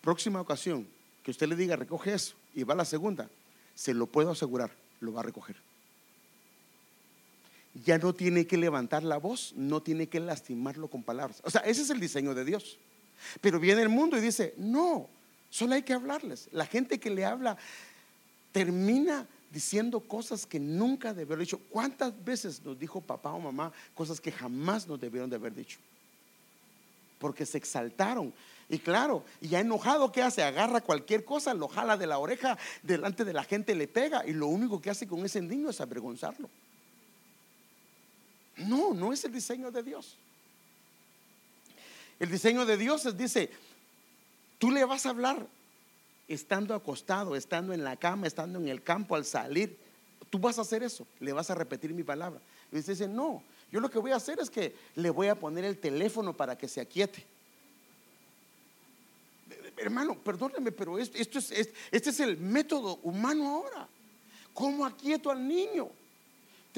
próxima 0.07 0.41
ocasión 0.41 0.87
que 1.23 1.33
usted 1.33 1.49
le 1.49 1.57
diga 1.57 1.75
recoge 1.75 2.15
eso 2.15 2.37
y 2.55 2.63
va 2.63 2.75
a 2.75 2.77
la 2.79 2.85
segunda, 2.85 3.29
se 3.75 3.93
lo 3.93 4.07
puedo 4.07 4.31
asegurar, 4.31 4.71
lo 5.01 5.13
va 5.13 5.21
a 5.21 5.25
recoger 5.25 5.57
ya 7.85 7.99
no 7.99 8.15
tiene 8.15 8.47
que 8.47 8.57
levantar 8.57 9.03
la 9.03 9.19
voz, 9.19 9.53
no 9.57 9.83
tiene 9.83 10.07
que 10.09 10.21
lastimarlo 10.21 10.89
con 10.89 11.03
palabras. 11.03 11.41
O 11.45 11.51
sea, 11.51 11.61
ese 11.63 11.83
es 11.83 11.91
el 11.91 12.01
diseño 12.01 12.35
de 12.35 12.45
Dios. 12.45 12.79
Pero 13.41 13.59
viene 13.61 13.83
el 13.83 13.89
mundo 13.89 14.17
y 14.17 14.21
dice, 14.21 14.55
no, 14.57 15.09
solo 15.51 15.75
hay 15.75 15.83
que 15.83 15.93
hablarles. 15.93 16.49
La 16.53 16.67
gente 16.67 16.99
que 16.99 17.11
le 17.11 17.25
habla 17.25 17.57
termina 18.53 19.27
diciendo 19.51 20.01
cosas 20.01 20.47
que 20.47 20.59
nunca 20.59 21.13
debe 21.13 21.35
haber 21.35 21.47
dicho. 21.47 21.61
¿Cuántas 21.71 22.13
veces 22.25 22.63
nos 22.65 22.79
dijo 22.79 23.01
papá 23.01 23.33
o 23.33 23.41
mamá 23.41 23.73
cosas 23.95 24.21
que 24.21 24.33
jamás 24.33 24.87
nos 24.87 25.01
debieron 25.01 25.29
de 25.31 25.37
haber 25.37 25.55
dicho? 25.55 25.79
Porque 27.19 27.47
se 27.47 27.59
exaltaron. 27.59 28.33
Y 28.69 28.79
claro, 28.81 29.25
y 29.41 29.49
ya 29.49 29.61
enojado, 29.61 30.11
¿qué 30.11 30.23
hace? 30.23 30.43
Agarra 30.43 30.81
cualquier 30.81 31.25
cosa, 31.25 31.55
lo 31.55 31.69
jala 31.69 31.97
de 31.97 32.07
la 32.07 32.19
oreja, 32.19 32.59
delante 32.83 33.25
de 33.25 33.33
la 33.33 33.45
gente 33.45 33.75
le 33.75 33.87
pega 33.87 34.27
y 34.27 34.33
lo 34.33 34.49
único 34.49 34.81
que 34.81 34.91
hace 34.91 35.07
con 35.07 35.25
ese 35.25 35.41
niño 35.41 35.71
es 35.71 35.81
avergonzarlo. 35.81 36.51
No, 38.57 38.93
no 38.93 39.12
es 39.12 39.25
el 39.25 39.33
diseño 39.33 39.71
de 39.71 39.83
Dios. 39.83 40.17
El 42.19 42.31
diseño 42.31 42.64
de 42.64 42.77
Dios 42.77 43.07
es, 43.07 43.17
dice, 43.17 43.51
tú 44.59 44.71
le 44.71 44.85
vas 44.85 45.07
a 45.07 45.11
hablar 45.11 45.47
estando 46.27 46.75
acostado, 46.75 47.37
estando 47.37 47.73
en 47.73 47.85
la 47.85 47.97
cama, 47.97 48.27
estando 48.27 48.59
en 48.59 48.69
el 48.69 48.83
campo, 48.83 49.14
al 49.14 49.25
salir. 49.25 49.77
Tú 50.31 50.39
vas 50.39 50.59
a 50.59 50.62
hacer 50.62 50.83
eso, 50.83 51.07
le 51.21 51.33
vas 51.33 51.51
a 51.51 51.55
repetir 51.55 51.95
mi 51.95 52.03
palabra. 52.03 52.41
Y 52.73 52.77
dice, 52.77 53.07
no, 53.07 53.45
yo 53.71 53.79
lo 53.79 53.91
que 53.91 53.99
voy 53.99 54.11
a 54.11 54.17
hacer 54.17 54.41
es 54.41 54.51
que 54.51 54.75
le 54.97 55.11
voy 55.11 55.29
a 55.29 55.37
poner 55.37 55.64
el 55.64 55.79
teléfono 55.79 56.37
para 56.37 56.57
que 56.59 56.67
se 56.67 56.81
aquiete. 56.81 57.25
Hermano, 59.77 60.18
perdóneme, 60.18 60.72
pero 60.72 60.99
esto, 60.99 61.39
es, 61.39 61.51
este 61.91 62.11
es 62.11 62.20
el 62.20 62.37
método 62.39 62.99
humano 63.03 63.49
ahora. 63.49 63.89
¿Cómo 64.55 64.87
aquieto 64.87 65.31
al 65.31 65.47
niño? 65.47 65.91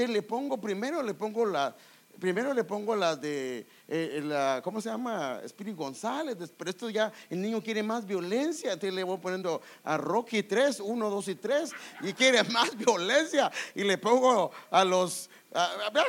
le 0.06 0.22
pongo 0.22 0.58
primero, 0.58 1.02
le 1.02 1.14
pongo 1.14 1.44
la, 1.44 1.74
primero 2.20 2.54
le 2.54 2.62
pongo 2.64 2.94
las 2.94 3.20
de, 3.20 3.66
eh, 3.88 4.20
la, 4.22 4.60
¿cómo 4.62 4.80
se 4.80 4.90
llama? 4.90 5.40
Spirit 5.44 5.74
González, 5.74 6.36
pero 6.56 6.70
esto 6.70 6.88
ya, 6.90 7.12
el 7.28 7.40
niño 7.40 7.62
quiere 7.62 7.82
más 7.82 8.06
violencia, 8.06 8.72
entonces 8.72 8.94
le 8.94 9.02
voy 9.02 9.18
poniendo 9.18 9.60
a 9.82 9.96
Rocky 9.96 10.42
3, 10.42 10.80
1, 10.80 11.10
2 11.10 11.28
y 11.28 11.34
3, 11.34 11.72
y 12.02 12.12
quiere 12.12 12.44
más 12.44 12.76
violencia, 12.76 13.50
y 13.74 13.82
le 13.82 13.98
pongo 13.98 14.52
a 14.70 14.84
los, 14.84 15.28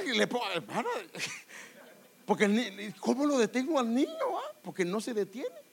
y 0.06 0.18
le 0.18 0.28
pongo, 0.28 0.46
porque 2.26 2.94
¿cómo 3.00 3.26
lo 3.26 3.38
detengo 3.38 3.80
al 3.80 3.94
niño? 3.94 4.38
Ah? 4.38 4.52
Porque 4.62 4.86
no 4.86 5.02
se 5.02 5.14
detiene. 5.14 5.69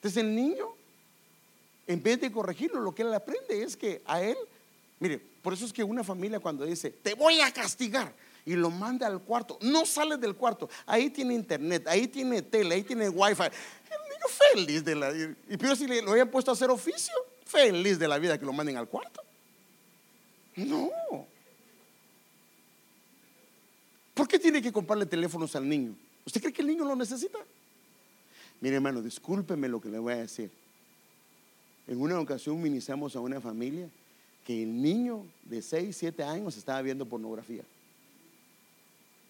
Entonces 0.00 0.22
el 0.22 0.34
niño, 0.34 0.68
en 1.86 2.02
vez 2.02 2.20
de 2.20 2.32
corregirlo, 2.32 2.80
lo 2.80 2.94
que 2.94 3.02
él 3.02 3.12
aprende 3.12 3.62
es 3.62 3.76
que 3.76 4.02
a 4.06 4.22
él 4.22 4.36
Mire, 5.00 5.18
por 5.18 5.54
eso 5.54 5.64
es 5.64 5.72
que 5.72 5.82
una 5.82 6.04
familia 6.04 6.38
cuando 6.40 6.66
dice, 6.66 6.90
te 6.90 7.14
voy 7.14 7.40
a 7.40 7.50
castigar, 7.50 8.12
y 8.44 8.54
lo 8.54 8.70
manda 8.70 9.06
al 9.06 9.22
cuarto, 9.22 9.58
no 9.62 9.86
sale 9.86 10.18
del 10.18 10.36
cuarto, 10.36 10.68
ahí 10.86 11.08
tiene 11.08 11.34
internet, 11.34 11.86
ahí 11.88 12.06
tiene 12.06 12.42
tele, 12.42 12.74
ahí 12.74 12.82
tiene 12.82 13.08
wifi. 13.08 13.42
El 13.42 13.50
niño 14.10 14.26
feliz 14.54 14.84
de 14.84 14.94
la 14.94 15.10
vida. 15.10 15.34
Y 15.48 15.56
pero 15.56 15.74
si 15.74 15.86
le, 15.86 16.02
lo 16.02 16.12
habían 16.12 16.30
puesto 16.30 16.50
a 16.50 16.54
hacer 16.54 16.70
oficio, 16.70 17.14
feliz 17.46 17.98
de 17.98 18.08
la 18.08 18.18
vida 18.18 18.38
que 18.38 18.44
lo 18.44 18.52
manden 18.52 18.76
al 18.76 18.88
cuarto. 18.88 19.22
No. 20.56 20.90
¿Por 24.12 24.28
qué 24.28 24.38
tiene 24.38 24.60
que 24.60 24.70
comprarle 24.70 25.06
teléfonos 25.06 25.56
al 25.56 25.66
niño? 25.66 25.94
¿Usted 26.26 26.42
cree 26.42 26.52
que 26.52 26.60
el 26.60 26.68
niño 26.68 26.84
lo 26.84 26.94
necesita? 26.94 27.38
Mire, 28.60 28.76
hermano, 28.76 29.00
discúlpeme 29.00 29.68
lo 29.68 29.80
que 29.80 29.88
le 29.88 29.98
voy 29.98 30.12
a 30.12 30.16
decir. 30.16 30.50
En 31.86 32.00
una 32.00 32.20
ocasión 32.20 32.60
ministramos 32.60 33.16
a 33.16 33.20
una 33.20 33.40
familia 33.40 33.88
que 34.46 34.62
el 34.62 34.80
niño 34.80 35.24
de 35.44 35.62
6, 35.62 35.96
7 35.96 36.22
años 36.22 36.56
estaba 36.56 36.80
viendo 36.82 37.06
pornografía. 37.06 37.62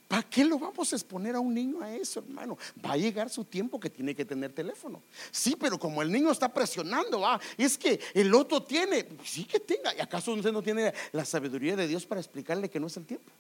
¿Para 0.09 0.25
qué 0.25 0.45
lo 0.45 0.59
vamos 0.59 0.93
a 0.93 0.97
exponer 0.97 1.37
a 1.37 1.41
un 1.41 1.55
niño 1.55 1.81
a 1.81 1.95
eso, 1.95 2.19
hermano? 2.19 2.59
Va 2.85 2.95
a 2.95 2.97
llegar 2.97 3.31
su 3.31 3.45
tiempo 3.45 3.79
que 3.79 3.89
tiene 3.89 4.13
que 4.13 4.25
tener 4.25 4.53
teléfono. 4.53 5.01
Sí, 5.31 5.55
pero 5.55 5.79
como 5.79 6.03
el 6.03 6.11
niño 6.11 6.33
está 6.33 6.53
presionando, 6.53 7.25
ah, 7.25 7.41
es 7.57 7.79
que 7.79 8.01
el 8.13 8.35
otro 8.35 8.61
tiene, 8.61 9.07
sí 9.25 9.45
que 9.45 9.61
tenga. 9.61 9.95
¿Y 9.95 10.01
acaso 10.01 10.33
usted 10.33 10.51
no 10.51 10.63
tiene 10.63 10.93
la 11.13 11.25
sabiduría 11.25 11.77
de 11.77 11.87
Dios 11.87 12.05
para 12.07 12.21
explicarle 12.21 12.69
que 12.69 12.81
no 12.81 12.89
es 12.89 12.97
el 12.97 13.07
tiempo? 13.07 13.31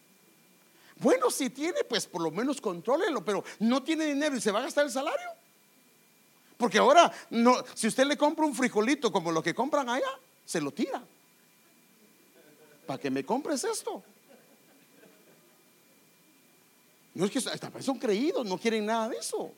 Bueno, 1.00 1.28
si 1.32 1.50
tiene, 1.50 1.82
pues 1.88 2.06
por 2.06 2.22
lo 2.22 2.30
menos 2.30 2.60
contrólelo, 2.60 3.24
pero 3.24 3.42
no 3.58 3.82
tiene 3.82 4.06
dinero 4.06 4.36
y 4.36 4.40
se 4.40 4.52
va 4.52 4.60
a 4.60 4.62
gastar 4.62 4.84
el 4.84 4.92
salario. 4.92 5.39
Porque 6.60 6.76
ahora, 6.76 7.10
no, 7.30 7.56
si 7.74 7.86
usted 7.88 8.04
le 8.04 8.18
compra 8.18 8.44
un 8.44 8.54
frijolito 8.54 9.10
como 9.10 9.32
lo 9.32 9.42
que 9.42 9.54
compran 9.54 9.88
allá, 9.88 10.10
se 10.44 10.60
lo 10.60 10.70
tira. 10.70 11.02
¿Para 12.86 13.00
que 13.00 13.10
me 13.10 13.24
compres 13.24 13.64
esto? 13.64 14.02
No 17.14 17.24
es 17.24 17.30
que 17.30 17.40
son 17.40 17.98
creídos, 17.98 18.44
no 18.44 18.58
quieren 18.58 18.84
nada 18.84 19.08
de 19.08 19.16
eso. 19.16 19.50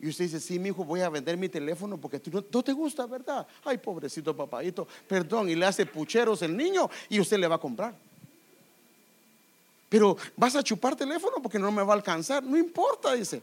Y 0.00 0.08
usted 0.08 0.24
dice, 0.24 0.40
sí, 0.40 0.58
mi 0.58 0.70
hijo, 0.70 0.84
voy 0.84 1.00
a 1.02 1.10
vender 1.10 1.36
mi 1.36 1.50
teléfono 1.50 1.98
porque 1.98 2.18
tú 2.18 2.30
no, 2.30 2.62
te 2.62 2.72
gusta, 2.72 3.04
¿verdad? 3.04 3.46
Ay, 3.62 3.76
pobrecito 3.76 4.34
papadito, 4.34 4.88
perdón. 5.06 5.50
Y 5.50 5.54
le 5.54 5.66
hace 5.66 5.84
pucheros 5.84 6.40
el 6.40 6.56
niño 6.56 6.88
y 7.10 7.20
usted 7.20 7.38
le 7.38 7.46
va 7.46 7.56
a 7.56 7.60
comprar. 7.60 7.94
Pero 9.90 10.16
vas 10.34 10.56
a 10.56 10.62
chupar 10.62 10.96
teléfono 10.96 11.36
porque 11.42 11.58
no 11.58 11.70
me 11.70 11.82
va 11.82 11.92
a 11.92 11.96
alcanzar. 11.96 12.42
No 12.42 12.56
importa, 12.56 13.12
dice. 13.12 13.42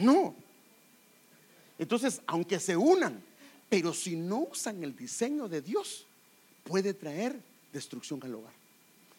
No. 0.00 0.34
Entonces, 1.78 2.20
aunque 2.26 2.60
se 2.60 2.76
unan, 2.76 3.22
pero 3.68 3.94
si 3.94 4.16
no 4.16 4.48
usan 4.50 4.82
el 4.82 4.94
diseño 4.96 5.48
de 5.48 5.62
Dios, 5.62 6.06
puede 6.64 6.94
traer 6.94 7.38
destrucción 7.72 8.20
al 8.22 8.34
hogar. 8.34 8.52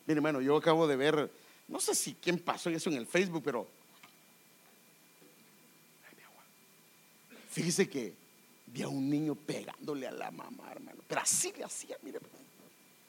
Mire, 0.05 0.17
hermano, 0.17 0.41
yo 0.41 0.57
acabo 0.57 0.87
de 0.87 0.95
ver, 0.95 1.31
no 1.67 1.79
sé 1.79 1.95
si 1.95 2.13
quién 2.13 2.39
pasó 2.39 2.69
eso 2.69 2.89
en 2.89 2.97
el 2.97 3.07
Facebook, 3.07 3.41
pero 3.43 3.67
Fíjese 7.51 7.89
que 7.89 8.13
vi 8.67 8.81
a 8.81 8.87
un 8.87 9.09
niño 9.09 9.35
pegándole 9.35 10.07
a 10.07 10.11
la 10.11 10.31
mamá, 10.31 10.71
hermano. 10.71 11.01
Pero 11.05 11.19
así 11.19 11.51
le 11.57 11.65
hacía, 11.65 11.97
mire. 12.01 12.19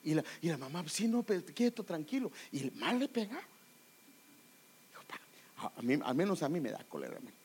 Y 0.03 0.15
la, 0.15 0.25
y 0.41 0.49
la 0.49 0.59
mamá, 0.59 0.85
sí, 0.89 1.07
no, 1.07 1.25
quieto, 1.55 1.85
tranquilo. 1.85 2.33
Y 2.51 2.59
el 2.59 2.73
mal 2.73 2.99
le 2.99 3.09
pegaba. 3.09 3.43
A 5.77 5.81
mí, 5.81 5.97
al 6.05 6.15
menos 6.17 6.43
a 6.43 6.49
mí 6.49 6.59
me 6.59 6.73
da 6.73 6.83
cólera, 6.89 7.15
hermano. 7.15 7.37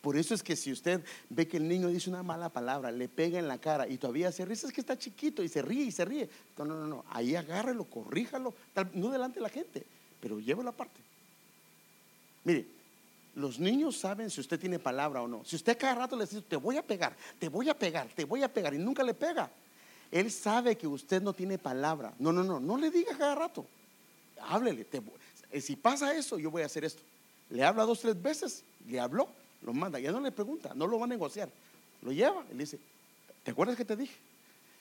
Por 0.00 0.16
eso 0.16 0.34
es 0.34 0.42
que 0.42 0.56
si 0.56 0.72
usted 0.72 1.04
ve 1.28 1.46
que 1.46 1.56
el 1.56 1.68
niño 1.68 1.88
dice 1.88 2.10
una 2.10 2.22
mala 2.22 2.48
palabra, 2.48 2.90
le 2.90 3.08
pega 3.08 3.38
en 3.38 3.48
la 3.48 3.58
cara 3.58 3.88
y 3.88 3.98
todavía 3.98 4.32
se 4.32 4.44
ríe, 4.44 4.54
es 4.54 4.72
que 4.72 4.80
está 4.80 4.98
chiquito 4.98 5.42
y 5.42 5.48
se 5.48 5.62
ríe 5.62 5.84
y 5.84 5.92
se 5.92 6.04
ríe. 6.04 6.28
No, 6.58 6.64
no, 6.64 6.74
no, 6.74 6.86
no. 6.86 7.04
Ahí 7.10 7.34
agárrelo, 7.34 7.84
corríjalo, 7.84 8.54
no 8.94 9.10
delante 9.10 9.36
de 9.36 9.42
la 9.42 9.48
gente, 9.48 9.84
pero 10.20 10.38
la 10.38 10.72
parte. 10.72 11.00
Mire, 12.44 12.66
los 13.34 13.58
niños 13.58 13.98
saben 13.98 14.30
si 14.30 14.40
usted 14.40 14.58
tiene 14.58 14.78
palabra 14.78 15.22
o 15.22 15.28
no. 15.28 15.44
Si 15.44 15.56
usted 15.56 15.76
cada 15.76 15.94
rato 15.94 16.16
le 16.16 16.24
dice, 16.24 16.40
te 16.40 16.56
voy 16.56 16.78
a 16.78 16.82
pegar, 16.82 17.14
te 17.38 17.48
voy 17.48 17.68
a 17.68 17.78
pegar, 17.78 18.08
te 18.14 18.24
voy 18.24 18.42
a 18.42 18.52
pegar 18.52 18.72
y 18.72 18.78
nunca 18.78 19.02
le 19.02 19.14
pega, 19.14 19.50
él 20.10 20.30
sabe 20.30 20.76
que 20.76 20.86
usted 20.86 21.20
no 21.20 21.32
tiene 21.32 21.58
palabra. 21.58 22.14
No, 22.18 22.32
no, 22.32 22.42
no, 22.42 22.60
no 22.60 22.76
le 22.76 22.90
diga 22.90 23.16
cada 23.18 23.34
rato. 23.34 23.66
Háblele. 24.40 24.86
Si 25.60 25.76
pasa 25.76 26.14
eso, 26.16 26.38
yo 26.38 26.50
voy 26.50 26.62
a 26.62 26.66
hacer 26.66 26.84
esto. 26.84 27.02
Le 27.50 27.62
habla 27.62 27.84
dos, 27.84 28.00
tres 28.00 28.20
veces, 28.20 28.64
le 28.88 28.98
habló, 28.98 29.28
lo 29.62 29.72
manda. 29.72 29.98
Ya 29.98 30.12
no 30.12 30.20
le 30.20 30.32
pregunta, 30.32 30.72
no 30.74 30.86
lo 30.86 30.98
va 30.98 31.04
a 31.04 31.08
negociar. 31.08 31.48
Lo 32.02 32.12
lleva 32.12 32.44
y 32.50 32.54
le 32.54 32.64
dice, 32.64 32.78
¿te 33.42 33.50
acuerdas 33.50 33.76
que 33.76 33.84
te 33.84 33.96
dije? 33.96 34.14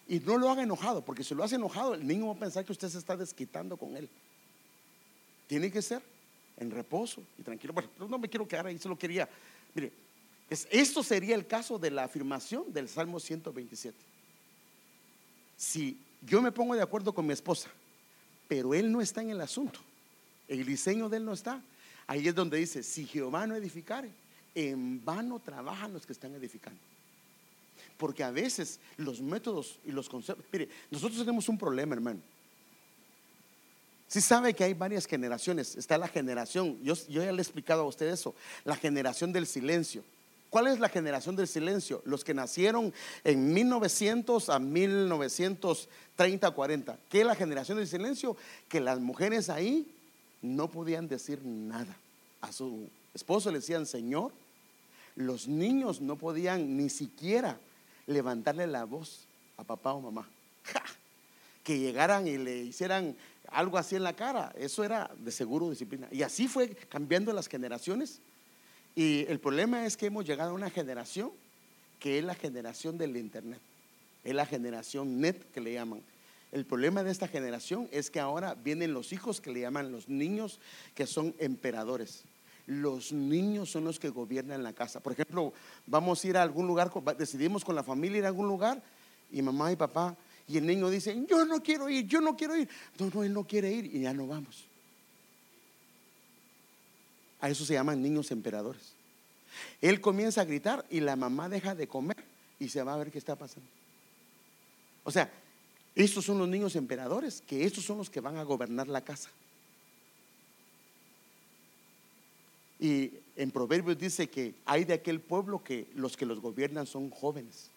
Y 0.07 0.19
no 0.19 0.38
lo 0.38 0.49
haga 0.49 0.63
enojado, 0.63 1.03
porque 1.03 1.23
si 1.23 1.34
lo 1.34 1.43
hace 1.43 1.55
enojado, 1.55 1.95
el 1.95 2.05
niño 2.05 2.28
va 2.28 2.34
a 2.34 2.39
pensar 2.39 2.63
que 2.63 2.71
usted 2.71 2.89
se 2.89 2.99
está 2.99 3.17
desquitando 3.17 3.78
con 3.78 3.97
él. 3.97 4.07
Tiene 5.47 5.71
que 5.71 5.82
ser 5.82 6.01
en 6.57 6.71
reposo 6.71 7.23
y 7.38 7.43
tranquilo. 7.43 7.73
Bueno, 7.73 7.89
no 8.07 8.17
me 8.17 8.30
quiero 8.30 8.47
quedar 8.47 8.67
ahí, 8.67 8.78
solo 8.78 8.97
quería. 8.97 9.28
Mire, 9.73 9.91
esto 10.49 11.01
sería 11.01 11.36
el 11.36 11.47
caso 11.47 11.80
de 11.80 11.89
la 11.91 12.03
afirmación 12.03 12.71
del 12.71 12.88
Salmo 12.88 13.19
127. 13.19 13.97
Si 15.57 15.97
yo 16.21 16.41
me 16.41 16.51
pongo 16.51 16.76
de 16.76 16.82
acuerdo 16.82 17.13
con 17.13 17.26
mi 17.26 17.34
esposa, 17.34 17.69
pero 18.47 18.73
él 18.73 18.91
no 18.91 19.01
está 19.01 19.21
en 19.21 19.32
el 19.32 19.41
asunto, 19.41 19.80
el 20.47 20.65
diseño 20.65 21.09
de 21.09 21.17
él 21.17 21.26
no 21.26 21.34
está, 21.34 21.61
ahí 22.05 22.28
es 22.28 22.36
donde 22.36 22.57
dice, 22.57 22.84
si 22.84 23.05
Jehová 23.05 23.47
no 23.47 23.55
edificare, 23.55 24.11
en 24.56 25.03
vano 25.03 25.39
trabajan 25.39 25.93
los 25.93 26.06
que 26.06 26.14
están 26.14 26.34
edificando. 26.34 26.80
Porque 27.97 28.24
a 28.24 28.32
veces 28.32 28.80
los 28.97 29.22
métodos 29.22 29.80
y 29.86 29.91
los 29.91 30.10
conceptos, 30.10 30.45
mire, 30.51 30.70
nosotros 30.89 31.20
tenemos 31.20 31.47
un 31.47 31.58
problema, 31.58 31.93
hermano. 31.93 32.20
Si 34.08 34.22
sabe 34.22 34.53
que 34.53 34.64
hay 34.64 34.74
varias 34.74 35.06
generaciones. 35.06 35.76
Está 35.76 35.97
la 35.97 36.08
generación, 36.08 36.78
yo, 36.84 36.93
yo 37.10 37.24
ya 37.24 37.32
le 37.32 37.39
he 37.39 37.41
explicado 37.41 37.82
a 37.82 37.86
usted 37.86 38.08
eso, 38.08 38.36
la 38.64 38.76
generación 38.76 39.34
del 39.34 39.47
silencio. 39.47 40.03
¿Cuál 40.49 40.68
es 40.68 40.80
la 40.80 40.88
generación 40.88 41.36
del 41.36 41.49
silencio? 41.49 42.01
Los 42.06 42.24
que 42.24 42.34
nacieron 42.34 42.93
en 43.26 43.53
1900 43.53 44.49
a 44.49 44.60
1930, 44.60 46.51
40. 46.51 46.97
¿Qué 47.10 47.22
es 47.22 47.28
la 47.28 47.36
generación 47.36 47.78
del 47.78 47.88
silencio? 47.88 48.38
Que 48.70 48.80
las 48.80 48.99
mujeres 48.99 49.49
ahí 49.49 49.86
no 50.41 50.72
podían 50.72 51.10
decir 51.10 51.43
nada. 51.43 51.97
A 52.39 52.53
su 52.53 52.88
esposo 53.14 53.51
le 53.51 53.60
decían 53.60 53.86
Señor. 53.86 54.32
Los 55.16 55.47
niños 55.47 56.01
no 56.01 56.18
podían 56.18 56.78
ni 56.78 56.89
siquiera 56.89 57.59
levantarle 58.07 58.68
la 58.68 58.86
voz 58.86 59.26
a 59.57 59.63
papá 59.63 59.93
o 59.93 60.01
mamá. 60.01 60.28
Que 61.63 61.80
llegaran 61.80 62.28
y 62.28 62.38
le 62.38 62.57
hicieran 62.57 63.16
algo 63.47 63.78
así 63.78 63.95
en 63.95 64.03
la 64.03 64.13
cara. 64.13 64.53
Eso 64.57 64.84
era 64.84 65.09
de 65.18 65.32
seguro 65.32 65.70
disciplina. 65.70 66.07
Y 66.11 66.22
así 66.22 66.47
fue 66.47 66.70
cambiando 66.70 67.34
las 67.34 67.47
generaciones. 67.47 68.20
Y 68.95 69.26
el 69.28 69.39
problema 69.39 69.86
es 69.86 69.97
que 69.97 70.07
hemos 70.07 70.26
llegado 70.26 70.51
a 70.51 70.53
una 70.53 70.70
generación 70.70 71.32
que 71.99 72.20
es 72.20 72.24
la 72.24 72.36
generación 72.36 72.97
del 72.97 73.18
Internet. 73.18 73.59
Es 74.24 74.36
la 74.36 74.45
generación 74.45 75.20
net 75.20 75.38
que 75.53 75.61
le 75.61 75.74
llaman. 75.74 76.01
El 76.51 76.66
problema 76.66 77.03
de 77.03 77.11
esta 77.11 77.28
generación 77.28 77.89
es 77.91 78.09
que 78.09 78.20
ahora 78.20 78.55
vienen 78.55 78.93
los 78.93 79.11
hijos 79.11 79.41
que 79.41 79.51
le 79.51 79.61
llaman 79.61 79.91
los 79.91 80.07
niños 80.07 80.59
que 80.93 81.07
son 81.07 81.36
emperadores. 81.39 82.24
Los 82.68 83.11
niños 83.11 83.70
son 83.70 83.84
los 83.84 83.99
que 83.99 84.09
gobiernan 84.09 84.63
la 84.63 84.74
casa. 84.74 84.99
Por 84.99 85.13
ejemplo, 85.13 85.53
vamos 85.86 86.24
a 86.24 86.28
ir 86.28 86.38
a 86.38 86.41
algún 86.41 86.68
lugar, 86.68 86.91
decidimos 87.18 87.63
con 87.63 87.76
la 87.76 87.84
familia 87.84 88.20
ir 88.20 88.26
a 88.26 88.30
algún 88.30 88.47
lugar 88.47 88.82
y 89.32 89.41
mamá 89.41 89.72
y 89.72 89.76
papá 89.76 90.16
y 90.47 90.57
el 90.57 90.66
niño 90.66 90.89
dice, 90.89 91.26
yo 91.28 91.43
no 91.45 91.61
quiero 91.61 91.89
ir, 91.89 92.05
yo 92.07 92.22
no 92.22 92.36
quiero 92.36 92.55
ir. 92.55 92.70
No, 92.99 93.09
no, 93.13 93.24
él 93.24 93.34
no 93.34 93.45
quiere 93.45 93.72
ir 93.72 93.86
y 93.86 94.01
ya 94.01 94.13
no 94.13 94.28
vamos. 94.28 94.66
A 97.41 97.49
eso 97.49 97.66
se 97.66 97.74
llaman 97.74 98.01
niños 98.01 98.32
emperadores. 98.32 98.93
Él 99.82 100.01
comienza 100.01 100.41
a 100.41 100.45
gritar 100.45 100.86
y 100.89 100.99
la 100.99 101.16
mamá 101.16 101.49
deja 101.49 101.74
de 101.74 101.88
comer 101.88 102.24
y 102.59 102.70
se 102.70 102.84
va 102.84 102.93
a 102.93 102.97
ver 102.97 103.11
qué 103.11 103.18
está 103.18 103.36
pasando. 103.36 103.68
O 105.03 105.11
sea, 105.11 105.32
estos 105.95 106.26
son 106.26 106.38
los 106.38 106.47
niños 106.47 106.76
emperadores, 106.76 107.41
que 107.47 107.66
estos 107.66 107.84
son 107.84 107.97
los 107.97 108.09
que 108.09 108.20
van 108.20 108.38
a 108.38 108.43
gobernar 108.43 108.88
la 108.88 109.01
casa. 109.01 109.30
Y 112.80 113.11
en 113.36 113.51
Proverbios 113.51 113.97
dice 113.97 114.30
que 114.30 114.55
hay 114.65 114.84
de 114.84 114.93
aquel 114.93 115.19
pueblo 115.21 115.63
que 115.63 115.88
los 115.95 116.17
que 116.17 116.26
los 116.26 116.39
gobiernan 116.39 116.86
son 116.86 117.09
jóvenes. 117.09 117.69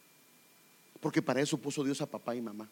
Porque 1.01 1.23
para 1.23 1.41
eso 1.41 1.59
puso 1.59 1.85
Dios 1.85 2.01
a 2.01 2.07
papá 2.07 2.35
y 2.35 2.41
mamá. 2.41 2.69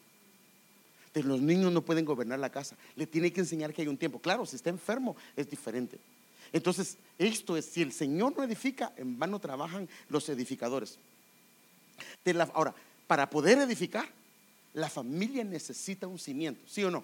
Entonces, 1.06 1.24
los 1.24 1.40
niños 1.40 1.72
no 1.72 1.82
pueden 1.82 2.04
gobernar 2.04 2.38
la 2.38 2.50
casa. 2.50 2.76
Le 2.94 3.06
tiene 3.06 3.32
que 3.32 3.40
enseñar 3.40 3.72
que 3.72 3.82
hay 3.82 3.88
un 3.88 3.96
tiempo. 3.96 4.18
Claro, 4.18 4.44
si 4.44 4.56
está 4.56 4.70
enfermo 4.70 5.16
es 5.36 5.48
diferente. 5.48 5.98
Entonces, 6.52 6.98
esto 7.18 7.56
es, 7.56 7.64
si 7.64 7.82
el 7.82 7.92
Señor 7.92 8.36
no 8.36 8.44
edifica, 8.44 8.92
en 8.96 9.18
vano 9.18 9.38
trabajan 9.38 9.88
los 10.08 10.28
edificadores. 10.28 10.98
ahora, 12.52 12.74
para 13.06 13.30
poder 13.30 13.58
edificar, 13.58 14.06
la 14.74 14.90
familia 14.90 15.42
necesita 15.42 16.06
un 16.06 16.18
cimiento, 16.18 16.60
¿sí 16.66 16.84
o 16.84 16.90
no? 16.90 17.02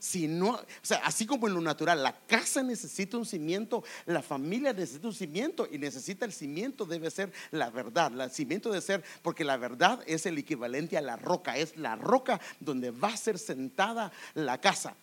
Si 0.00 0.26
no, 0.26 0.52
o 0.52 0.66
sea, 0.80 1.02
así 1.04 1.26
como 1.26 1.46
en 1.46 1.52
lo 1.52 1.60
natural, 1.60 2.02
la 2.02 2.18
casa 2.26 2.62
necesita 2.62 3.18
un 3.18 3.26
cimiento, 3.26 3.84
la 4.06 4.22
familia 4.22 4.72
necesita 4.72 5.06
un 5.06 5.14
cimiento 5.14 5.68
y 5.70 5.76
necesita 5.76 6.24
el 6.24 6.32
cimiento 6.32 6.86
debe 6.86 7.10
ser 7.10 7.30
la 7.50 7.68
verdad. 7.68 8.18
El 8.18 8.30
cimiento 8.30 8.70
debe 8.70 8.80
ser, 8.80 9.04
porque 9.20 9.44
la 9.44 9.58
verdad 9.58 10.02
es 10.06 10.24
el 10.24 10.38
equivalente 10.38 10.96
a 10.96 11.02
la 11.02 11.16
roca, 11.16 11.58
es 11.58 11.76
la 11.76 11.96
roca 11.96 12.40
donde 12.60 12.90
va 12.90 13.08
a 13.08 13.16
ser 13.18 13.38
sentada 13.38 14.10
la 14.32 14.58
casa. 14.58 14.96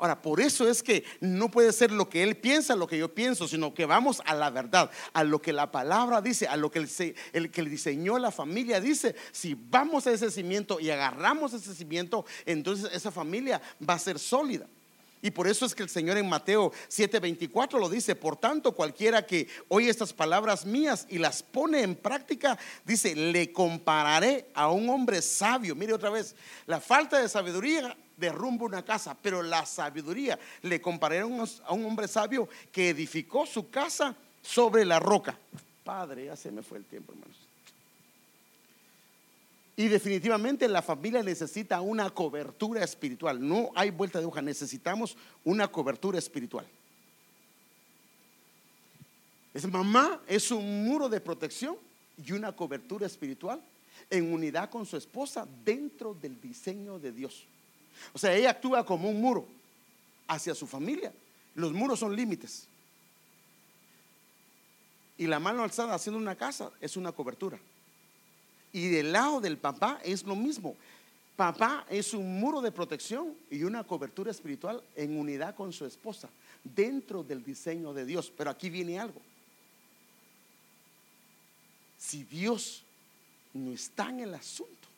Ahora, 0.00 0.22
por 0.22 0.40
eso 0.40 0.66
es 0.66 0.82
que 0.82 1.04
no 1.20 1.50
puede 1.50 1.72
ser 1.72 1.92
lo 1.92 2.08
que 2.08 2.22
él 2.22 2.38
piensa, 2.38 2.74
lo 2.74 2.86
que 2.86 2.96
yo 2.96 3.14
pienso, 3.14 3.46
sino 3.46 3.74
que 3.74 3.84
vamos 3.84 4.22
a 4.24 4.34
la 4.34 4.48
verdad, 4.48 4.90
a 5.12 5.24
lo 5.24 5.42
que 5.42 5.52
la 5.52 5.70
palabra 5.70 6.22
dice, 6.22 6.48
a 6.48 6.56
lo 6.56 6.70
que 6.70 6.86
el, 7.34 7.50
que 7.50 7.62
diseñó 7.62 8.18
la 8.18 8.30
familia 8.30 8.80
dice. 8.80 9.14
Si 9.30 9.54
vamos 9.54 10.06
a 10.06 10.12
ese 10.12 10.30
cimiento 10.30 10.80
y 10.80 10.88
agarramos 10.88 11.52
ese 11.52 11.74
cimiento, 11.74 12.24
entonces 12.46 12.90
esa 12.94 13.10
familia 13.10 13.60
va 13.86 13.94
a 13.94 13.98
ser 13.98 14.18
sólida. 14.18 14.66
Y 15.22 15.30
por 15.30 15.46
eso 15.46 15.66
es 15.66 15.74
que 15.74 15.82
el 15.82 15.88
Señor 15.88 16.16
en 16.16 16.28
Mateo 16.28 16.72
7:24 16.88 17.78
lo 17.78 17.88
dice, 17.88 18.14
por 18.14 18.36
tanto 18.36 18.72
cualquiera 18.72 19.26
que 19.26 19.48
oye 19.68 19.90
estas 19.90 20.12
palabras 20.12 20.64
mías 20.64 21.06
y 21.08 21.18
las 21.18 21.42
pone 21.42 21.82
en 21.82 21.94
práctica, 21.94 22.58
dice, 22.84 23.14
le 23.14 23.52
compararé 23.52 24.50
a 24.54 24.70
un 24.70 24.88
hombre 24.88 25.20
sabio. 25.20 25.74
Mire 25.74 25.92
otra 25.92 26.10
vez, 26.10 26.34
la 26.66 26.80
falta 26.80 27.18
de 27.18 27.28
sabiduría 27.28 27.96
derrumba 28.16 28.66
una 28.66 28.84
casa, 28.84 29.16
pero 29.20 29.42
la 29.42 29.66
sabiduría 29.66 30.38
le 30.62 30.80
compararé 30.80 31.20
a 31.20 31.26
un 31.26 31.84
hombre 31.84 32.08
sabio 32.08 32.48
que 32.72 32.90
edificó 32.90 33.46
su 33.46 33.70
casa 33.70 34.14
sobre 34.42 34.84
la 34.84 35.00
roca. 35.00 35.38
Padre, 35.84 36.26
ya 36.26 36.36
se 36.36 36.50
me 36.50 36.62
fue 36.62 36.78
el 36.78 36.84
tiempo, 36.84 37.12
hermanos. 37.12 37.49
Y 39.80 39.88
definitivamente 39.88 40.68
la 40.68 40.82
familia 40.82 41.22
necesita 41.22 41.80
una 41.80 42.10
cobertura 42.10 42.84
espiritual. 42.84 43.40
No 43.40 43.70
hay 43.74 43.88
vuelta 43.88 44.20
de 44.20 44.26
hoja, 44.26 44.42
necesitamos 44.42 45.16
una 45.42 45.68
cobertura 45.68 46.18
espiritual. 46.18 46.66
Es 49.54 49.66
mamá 49.66 50.20
es 50.26 50.50
un 50.50 50.84
muro 50.84 51.08
de 51.08 51.18
protección 51.18 51.78
y 52.22 52.32
una 52.32 52.52
cobertura 52.52 53.06
espiritual 53.06 53.58
en 54.10 54.30
unidad 54.30 54.68
con 54.68 54.84
su 54.84 54.98
esposa 54.98 55.48
dentro 55.64 56.12
del 56.12 56.38
diseño 56.38 56.98
de 56.98 57.12
Dios. 57.12 57.46
O 58.12 58.18
sea, 58.18 58.34
ella 58.34 58.50
actúa 58.50 58.84
como 58.84 59.08
un 59.08 59.18
muro 59.18 59.48
hacia 60.28 60.54
su 60.54 60.66
familia. 60.66 61.10
Los 61.54 61.72
muros 61.72 62.00
son 62.00 62.14
límites. 62.14 62.66
Y 65.16 65.26
la 65.26 65.40
mano 65.40 65.64
alzada 65.64 65.94
haciendo 65.94 66.18
una 66.18 66.36
casa 66.36 66.70
es 66.82 66.98
una 66.98 67.12
cobertura. 67.12 67.58
Y 68.72 68.88
del 68.88 69.12
lado 69.12 69.40
del 69.40 69.58
papá 69.58 70.00
es 70.04 70.24
lo 70.24 70.36
mismo. 70.36 70.76
Papá 71.36 71.86
es 71.88 72.12
un 72.12 72.38
muro 72.38 72.60
de 72.60 72.70
protección 72.70 73.34
y 73.50 73.62
una 73.62 73.84
cobertura 73.84 74.30
espiritual 74.30 74.82
en 74.94 75.18
unidad 75.18 75.54
con 75.54 75.72
su 75.72 75.86
esposa, 75.86 76.28
dentro 76.62 77.22
del 77.22 77.42
diseño 77.42 77.94
de 77.94 78.04
Dios. 78.04 78.30
Pero 78.36 78.50
aquí 78.50 78.68
viene 78.68 79.00
algo. 79.00 79.20
Si 81.98 82.24
Dios 82.24 82.82
no 83.54 83.72
está 83.72 84.10
en 84.10 84.20
el 84.20 84.34
asunto, 84.34 84.88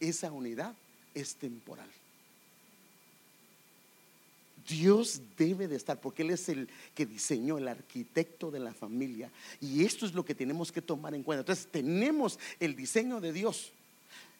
esa 0.00 0.30
unidad 0.32 0.74
es 1.14 1.36
temporal. 1.36 1.88
Dios 4.68 5.22
debe 5.36 5.68
de 5.68 5.76
estar, 5.76 6.00
porque 6.00 6.22
Él 6.22 6.30
es 6.30 6.48
el 6.48 6.68
que 6.94 7.06
diseñó, 7.06 7.58
el 7.58 7.68
arquitecto 7.68 8.50
de 8.50 8.60
la 8.60 8.72
familia. 8.72 9.30
Y 9.60 9.84
esto 9.84 10.06
es 10.06 10.14
lo 10.14 10.24
que 10.24 10.34
tenemos 10.34 10.72
que 10.72 10.82
tomar 10.82 11.14
en 11.14 11.22
cuenta. 11.22 11.40
Entonces 11.40 11.68
tenemos 11.70 12.38
el 12.60 12.74
diseño 12.74 13.20
de 13.20 13.32
Dios. 13.32 13.72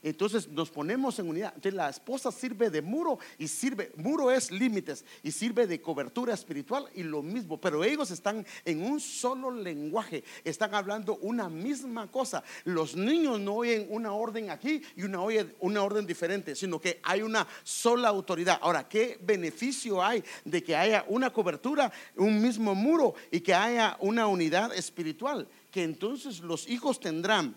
Entonces 0.05 0.47
nos 0.49 0.69
ponemos 0.69 1.19
en 1.19 1.31
unidad. 1.31 1.53
Entonces 1.57 1.73
la 1.73 1.89
esposa 1.89 2.31
sirve 2.31 2.69
de 2.69 2.83
muro 2.83 3.19
y 3.39 3.49
sirve, 3.49 3.91
muro 3.97 4.31
es 4.31 4.51
límites 4.51 5.03
y 5.23 5.33
sirve 5.33 5.67
de 5.67 5.81
cobertura 5.81 6.35
espiritual 6.35 6.87
y 6.95 7.03
lo 7.03 7.23
mismo, 7.23 7.59
pero 7.59 7.83
ellos 7.83 8.11
están 8.11 8.47
en 8.67 8.85
un 8.85 9.01
solo 9.01 9.51
lenguaje, 9.51 10.23
están 10.45 10.75
hablando 10.75 11.17
una 11.23 11.49
misma 11.49 12.11
cosa. 12.11 12.45
Los 12.65 12.95
niños 12.95 13.41
no 13.41 13.55
oyen 13.55 13.87
una 13.89 14.13
orden 14.13 14.51
aquí 14.51 14.83
y 14.95 15.05
una, 15.05 15.21
una 15.61 15.83
orden 15.83 16.07
diferente, 16.07 16.55
sino 16.55 16.79
que 16.79 17.01
hay 17.03 17.23
una 17.23 17.47
sola 17.63 18.09
autoridad. 18.09 18.59
Ahora, 18.61 18.87
¿qué 18.87 19.19
beneficio 19.23 20.05
hay 20.05 20.23
de 20.45 20.63
que 20.63 20.77
haya 20.77 21.07
una 21.09 21.31
cobertura, 21.31 21.91
un 22.17 22.43
mismo 22.43 22.75
muro 22.75 23.15
y 23.31 23.41
que 23.41 23.55
haya 23.55 23.97
una 24.01 24.27
unidad 24.27 24.75
espiritual? 24.75 25.49
Que 25.71 25.83
entonces 25.83 26.41
los 26.41 26.69
hijos 26.69 27.01
tendrán, 27.01 27.57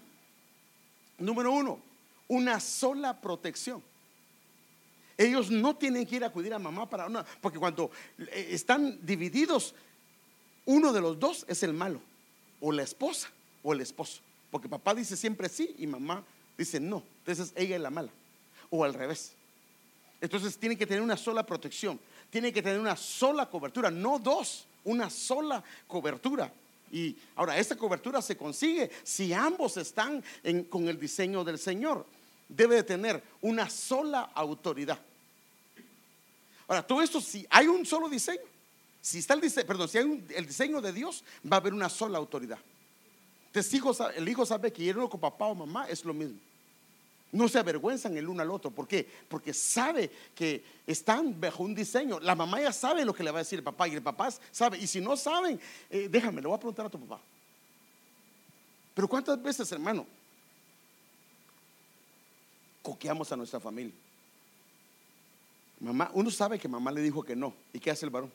número 1.18 1.52
uno, 1.52 1.82
una 2.28 2.60
sola 2.60 3.20
protección. 3.20 3.82
Ellos 5.18 5.50
no 5.50 5.76
tienen 5.76 6.06
que 6.06 6.18
ir 6.18 6.24
a 6.24 6.28
acudir 6.28 6.54
a 6.54 6.60
mamá 6.60 6.88
para 6.88 7.08
una, 7.08 7.26
porque 7.42 7.58
cuando 7.58 7.90
eh, 8.20 8.50
están 8.52 9.00
divididos, 9.04 9.74
uno 10.66 10.94
de 10.94 11.02
los 11.02 11.20
dos 11.20 11.46
es 11.48 11.64
el 11.64 11.74
malo, 11.74 12.00
o 12.62 12.72
la 12.72 12.84
esposa 12.84 13.30
o 13.64 13.74
el 13.74 13.82
esposo, 13.82 14.22
porque 14.52 14.70
papá 14.70 14.94
dice 14.94 15.18
siempre 15.18 15.50
sí 15.50 15.76
y 15.80 15.88
mamá 15.88 16.24
dice 16.58 16.80
no, 16.80 17.04
entonces 17.20 17.52
ella 17.56 17.78
es 17.78 17.82
la 17.82 17.90
mala, 17.90 18.12
o 18.70 18.84
al 18.84 18.94
revés. 18.94 19.34
Entonces 20.22 20.58
tienen 20.58 20.78
que 20.78 20.86
tener 20.86 21.02
una 21.02 21.18
sola 21.18 21.44
protección, 21.44 22.00
tienen 22.30 22.54
que 22.54 22.62
tener 22.62 22.80
una 22.80 22.96
sola 22.96 23.50
cobertura, 23.50 23.90
no 23.90 24.20
dos, 24.20 24.66
una 24.84 25.10
sola 25.10 25.64
cobertura. 25.88 26.52
Y 26.92 27.16
ahora, 27.36 27.58
esta 27.58 27.76
cobertura 27.76 28.22
se 28.22 28.38
consigue 28.38 28.90
si 29.04 29.34
ambos 29.34 29.76
están 29.78 30.24
con 30.70 30.88
el 30.88 31.00
diseño 31.00 31.44
del 31.44 31.60
Señor 31.60 32.06
debe 32.48 32.76
de 32.76 32.84
tener 32.84 33.24
una 33.42 33.70
sola 33.70 34.32
autoridad. 34.34 35.00
Ahora, 36.68 36.86
todo 36.86 37.02
esto, 37.02 37.22
si 37.22 37.46
hay 37.50 37.68
un 37.68 37.86
solo 37.86 38.10
diseño, 38.10 38.42
si 39.02 39.20
está 39.20 39.34
el 39.34 39.42
diseño, 39.42 39.66
perdón, 39.68 39.88
si 39.88 39.98
hay 39.98 40.26
el 40.36 40.46
diseño 40.46 40.82
de 40.82 40.92
Dios, 40.92 41.24
va 41.50 41.58
a 41.58 41.60
haber 41.60 41.74
una 41.74 41.90
sola 41.90 42.18
autoridad. 42.18 42.60
Entonces, 43.48 43.82
el 44.16 44.28
hijo 44.28 44.46
sabe 44.46 44.72
que 44.72 44.84
irlo 44.84 45.10
con 45.10 45.20
papá 45.20 45.46
o 45.46 45.56
mamá 45.56 45.88
es 45.88 46.04
lo 46.04 46.14
mismo. 46.14 46.38
No 47.32 47.48
se 47.48 47.60
avergüenzan 47.60 48.16
el 48.18 48.28
uno 48.28 48.42
al 48.42 48.52
otro. 48.52 48.72
¿Por 48.72 48.88
qué? 48.88 49.08
Porque 49.28 49.54
sabe 49.54 50.10
que 50.34 50.64
están 50.86 51.40
bajo 51.40 51.64
un 51.64 51.76
diseño. 51.76 52.20
La 52.20 52.36
mamá 52.36 52.62
ya 52.62 52.72
sabe 52.72 53.04
lo 53.04 53.14
que 53.14 53.24
le 53.24 53.32
va 53.32 53.40
a 53.40 53.44
decir 53.44 53.60
el 53.60 53.64
papá 53.64 53.88
y 53.88 53.94
el 53.96 54.02
papá 54.02 54.30
sabe. 54.52 54.78
Y 54.78 54.88
si 54.88 55.02
no 55.02 55.18
saben, 55.18 55.60
eh, 55.90 56.08
déjame, 56.10 56.42
le 56.42 56.48
voy 56.48 56.56
a 56.56 56.60
preguntar 56.60 56.86
a 56.86 56.90
tu 56.90 57.00
papá. 57.00 57.22
Pero 58.94 59.08
¿cuántas 59.08 59.42
veces, 59.42 59.72
hermano, 59.72 60.08
coqueamos 62.88 63.30
a 63.34 63.36
nuestra 63.36 63.60
familia. 63.60 63.94
Mamá, 65.82 66.10
uno 66.14 66.32
sabe 66.32 66.58
que 66.58 66.70
mamá 66.70 66.90
le 66.90 67.02
dijo 67.02 67.22
que 67.22 67.36
no. 67.36 67.54
¿Y 67.74 67.82
qué 67.82 67.92
hace 67.92 68.06
el 68.06 68.12
varón? 68.12 68.32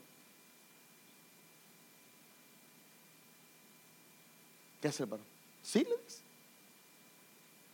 ¿Qué 4.79 4.89
hace 4.89 5.05
el 5.05 5.09
varón? 5.09 5.25
Sí, 5.63 5.79
le 5.79 5.97
dice. 6.05 6.21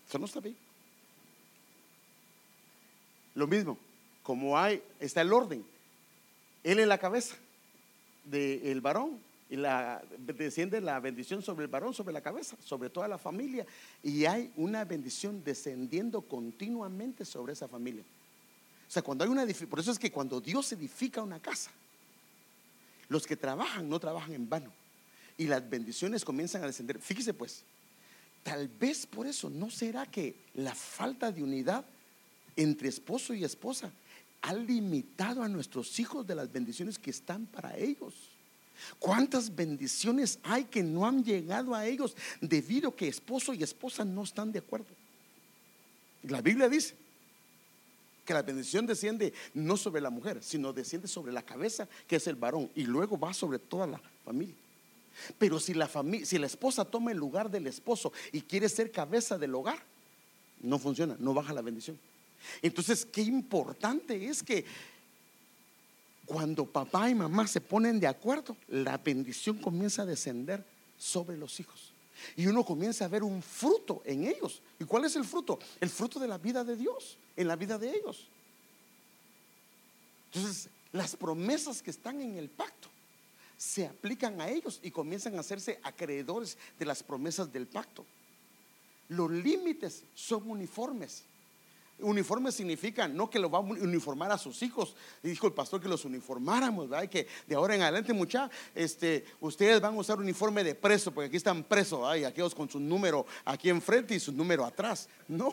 Eso 0.06 0.18
no 0.20 0.26
está 0.26 0.38
bien. 0.38 0.56
Lo 3.34 3.48
mismo, 3.48 3.76
como 4.22 4.56
hay, 4.56 4.80
está 5.00 5.22
el 5.22 5.32
orden. 5.32 5.66
Él 6.62 6.78
es 6.78 6.86
la 6.86 6.98
cabeza 6.98 7.34
del 8.24 8.80
varón 8.80 9.18
y 9.50 9.56
la, 9.56 10.02
desciende 10.18 10.80
la 10.80 11.00
bendición 11.00 11.42
sobre 11.42 11.64
el 11.64 11.70
varón, 11.70 11.94
sobre 11.94 12.12
la 12.12 12.20
cabeza, 12.20 12.56
sobre 12.62 12.90
toda 12.90 13.08
la 13.08 13.16
familia. 13.16 13.66
Y 14.02 14.26
hay 14.26 14.52
una 14.56 14.84
bendición 14.84 15.42
descendiendo 15.42 16.20
continuamente 16.20 17.24
sobre 17.24 17.54
esa 17.54 17.66
familia. 17.66 18.02
O 18.86 18.90
sea, 18.90 19.02
cuando 19.02 19.24
hay 19.24 19.30
una 19.30 19.46
por 19.68 19.80
eso 19.80 19.90
es 19.90 19.98
que 19.98 20.12
cuando 20.12 20.40
Dios 20.40 20.70
edifica 20.72 21.22
una 21.22 21.40
casa, 21.40 21.70
los 23.08 23.26
que 23.26 23.36
trabajan 23.36 23.88
no 23.88 23.98
trabajan 23.98 24.34
en 24.34 24.48
vano. 24.48 24.70
Y 25.38 25.46
las 25.46 25.68
bendiciones 25.68 26.24
comienzan 26.24 26.62
a 26.62 26.66
descender. 26.66 26.98
Fíjese 26.98 27.32
pues, 27.32 27.62
tal 28.42 28.68
vez 28.68 29.06
por 29.06 29.26
eso, 29.26 29.48
¿no 29.48 29.70
será 29.70 30.04
que 30.04 30.34
la 30.54 30.74
falta 30.74 31.32
de 31.32 31.42
unidad 31.42 31.84
entre 32.56 32.88
esposo 32.88 33.32
y 33.32 33.44
esposa 33.44 33.90
ha 34.42 34.52
limitado 34.52 35.42
a 35.42 35.48
nuestros 35.48 35.98
hijos 36.00 36.26
de 36.26 36.34
las 36.34 36.52
bendiciones 36.52 36.98
que 36.98 37.10
están 37.10 37.46
para 37.46 37.76
ellos? 37.76 38.14
¿Cuántas 38.98 39.54
bendiciones 39.54 40.38
hay 40.42 40.64
que 40.64 40.82
no 40.82 41.06
han 41.06 41.24
llegado 41.24 41.74
a 41.74 41.86
ellos 41.86 42.16
debido 42.40 42.90
a 42.90 42.96
que 42.96 43.08
esposo 43.08 43.52
y 43.52 43.62
esposa 43.62 44.04
no 44.04 44.22
están 44.22 44.52
de 44.52 44.60
acuerdo? 44.60 44.86
La 46.22 46.40
Biblia 46.40 46.68
dice 46.68 46.94
que 48.24 48.34
la 48.34 48.42
bendición 48.42 48.86
desciende 48.86 49.32
no 49.54 49.76
sobre 49.76 50.02
la 50.02 50.10
mujer, 50.10 50.42
sino 50.42 50.72
desciende 50.72 51.08
sobre 51.08 51.32
la 51.32 51.42
cabeza, 51.42 51.88
que 52.06 52.16
es 52.16 52.26
el 52.26 52.34
varón, 52.34 52.70
y 52.74 52.82
luego 52.82 53.18
va 53.18 53.32
sobre 53.32 53.58
toda 53.58 53.86
la 53.86 54.00
familia. 54.24 54.54
Pero 55.38 55.58
si 55.58 55.74
la, 55.74 55.88
familia, 55.88 56.26
si 56.26 56.38
la 56.38 56.46
esposa 56.46 56.84
toma 56.84 57.10
el 57.10 57.18
lugar 57.18 57.50
del 57.50 57.66
esposo 57.66 58.12
y 58.32 58.42
quiere 58.42 58.68
ser 58.68 58.92
cabeza 58.92 59.38
del 59.38 59.54
hogar, 59.54 59.82
no 60.60 60.78
funciona, 60.78 61.16
no 61.18 61.34
baja 61.34 61.52
la 61.52 61.62
bendición. 61.62 61.98
Entonces, 62.62 63.04
qué 63.04 63.22
importante 63.22 64.28
es 64.28 64.42
que 64.42 64.64
cuando 66.28 66.66
papá 66.66 67.08
y 67.08 67.14
mamá 67.14 67.46
se 67.46 67.58
ponen 67.58 67.98
de 67.98 68.06
acuerdo, 68.06 68.54
la 68.68 68.98
bendición 68.98 69.56
comienza 69.56 70.02
a 70.02 70.06
descender 70.06 70.62
sobre 70.98 71.38
los 71.38 71.58
hijos. 71.58 71.94
Y 72.36 72.46
uno 72.46 72.66
comienza 72.66 73.06
a 73.06 73.08
ver 73.08 73.22
un 73.22 73.42
fruto 73.42 74.02
en 74.04 74.24
ellos. 74.24 74.60
¿Y 74.78 74.84
cuál 74.84 75.06
es 75.06 75.16
el 75.16 75.24
fruto? 75.24 75.58
El 75.80 75.88
fruto 75.88 76.20
de 76.20 76.28
la 76.28 76.36
vida 76.36 76.64
de 76.64 76.76
Dios, 76.76 77.16
en 77.34 77.48
la 77.48 77.56
vida 77.56 77.78
de 77.78 77.96
ellos. 77.96 78.28
Entonces, 80.26 80.68
las 80.92 81.16
promesas 81.16 81.80
que 81.80 81.90
están 81.90 82.20
en 82.20 82.36
el 82.36 82.50
pacto 82.50 82.90
se 83.56 83.86
aplican 83.86 84.38
a 84.42 84.50
ellos 84.50 84.80
y 84.82 84.90
comienzan 84.90 85.34
a 85.36 85.40
hacerse 85.40 85.80
acreedores 85.82 86.58
de 86.78 86.84
las 86.84 87.02
promesas 87.02 87.50
del 87.50 87.66
pacto. 87.66 88.04
Los 89.08 89.30
límites 89.30 90.02
son 90.14 90.50
uniformes. 90.50 91.22
Uniforme 92.00 92.52
significa 92.52 93.08
no 93.08 93.28
que 93.28 93.38
lo 93.38 93.50
va 93.50 93.58
a 93.58 93.62
uniformar 93.62 94.30
a 94.30 94.38
sus 94.38 94.62
hijos. 94.62 94.94
Dijo 95.22 95.46
el 95.46 95.52
pastor 95.52 95.80
que 95.80 95.88
los 95.88 96.04
uniformáramos, 96.04 96.88
¿verdad? 96.88 97.08
Que 97.08 97.26
de 97.46 97.54
ahora 97.54 97.74
en 97.74 97.82
adelante, 97.82 98.12
mucha, 98.12 98.50
este, 98.74 99.24
ustedes 99.40 99.80
van 99.80 99.94
a 99.94 99.98
usar 99.98 100.18
uniforme 100.18 100.62
de 100.62 100.74
preso, 100.74 101.12
porque 101.12 101.26
aquí 101.26 101.36
están 101.36 101.64
presos, 101.64 102.06
hay 102.06 102.24
aquellos 102.24 102.54
con 102.54 102.68
su 102.68 102.78
número 102.78 103.26
aquí 103.44 103.68
enfrente 103.68 104.14
y 104.14 104.20
su 104.20 104.32
número 104.32 104.64
atrás. 104.64 105.08
No, 105.26 105.52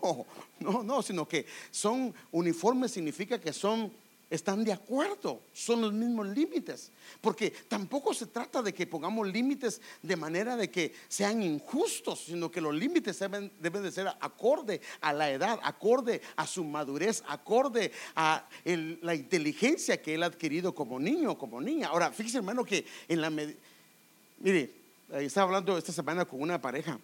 no, 0.60 0.84
no, 0.84 1.02
sino 1.02 1.28
que 1.28 1.46
son 1.72 2.14
uniformes 2.32 2.92
significa 2.92 3.40
que 3.40 3.52
son 3.52 3.92
están 4.36 4.64
de 4.64 4.74
acuerdo, 4.74 5.42
son 5.54 5.82
los 5.82 5.94
mismos 5.94 6.28
límites. 6.28 6.92
Porque 7.22 7.52
tampoco 7.52 8.14
se 8.14 8.28
trata 8.28 8.62
de 8.62 8.74
que 8.74 8.88
pongamos 8.88 9.28
límites 9.28 9.82
de 10.02 10.16
manera 10.16 10.56
de 10.56 10.70
que 10.70 10.94
sean 11.08 11.42
injustos, 11.42 12.26
sino 12.26 12.52
que 12.52 12.62
los 12.62 12.74
límites 12.74 13.20
deben, 13.20 13.52
de 13.60 13.92
ser 13.92 14.08
acorde 14.20 14.82
a 15.02 15.14
la 15.14 15.32
edad, 15.32 15.60
acorde 15.64 16.22
a 16.36 16.46
su 16.46 16.64
madurez, 16.64 17.24
acorde 17.28 17.92
a 18.16 18.48
la 18.66 19.16
inteligencia 19.16 20.02
que 20.02 20.16
él 20.16 20.24
ha 20.24 20.28
adquirido 20.28 20.76
como 20.76 21.00
niño 21.00 21.32
o 21.32 21.38
como 21.38 21.60
niña. 21.62 21.88
Ahora, 21.88 22.12
fíjese 22.12 22.38
hermano 22.38 22.64
que 22.64 22.86
en 23.08 23.22
la... 23.22 23.30
Mire, 23.30 24.74
estaba 25.14 25.48
hablando 25.48 25.78
esta 25.78 25.94
semana 25.94 26.26
con 26.26 26.42
una 26.42 26.62
pareja. 26.62 27.00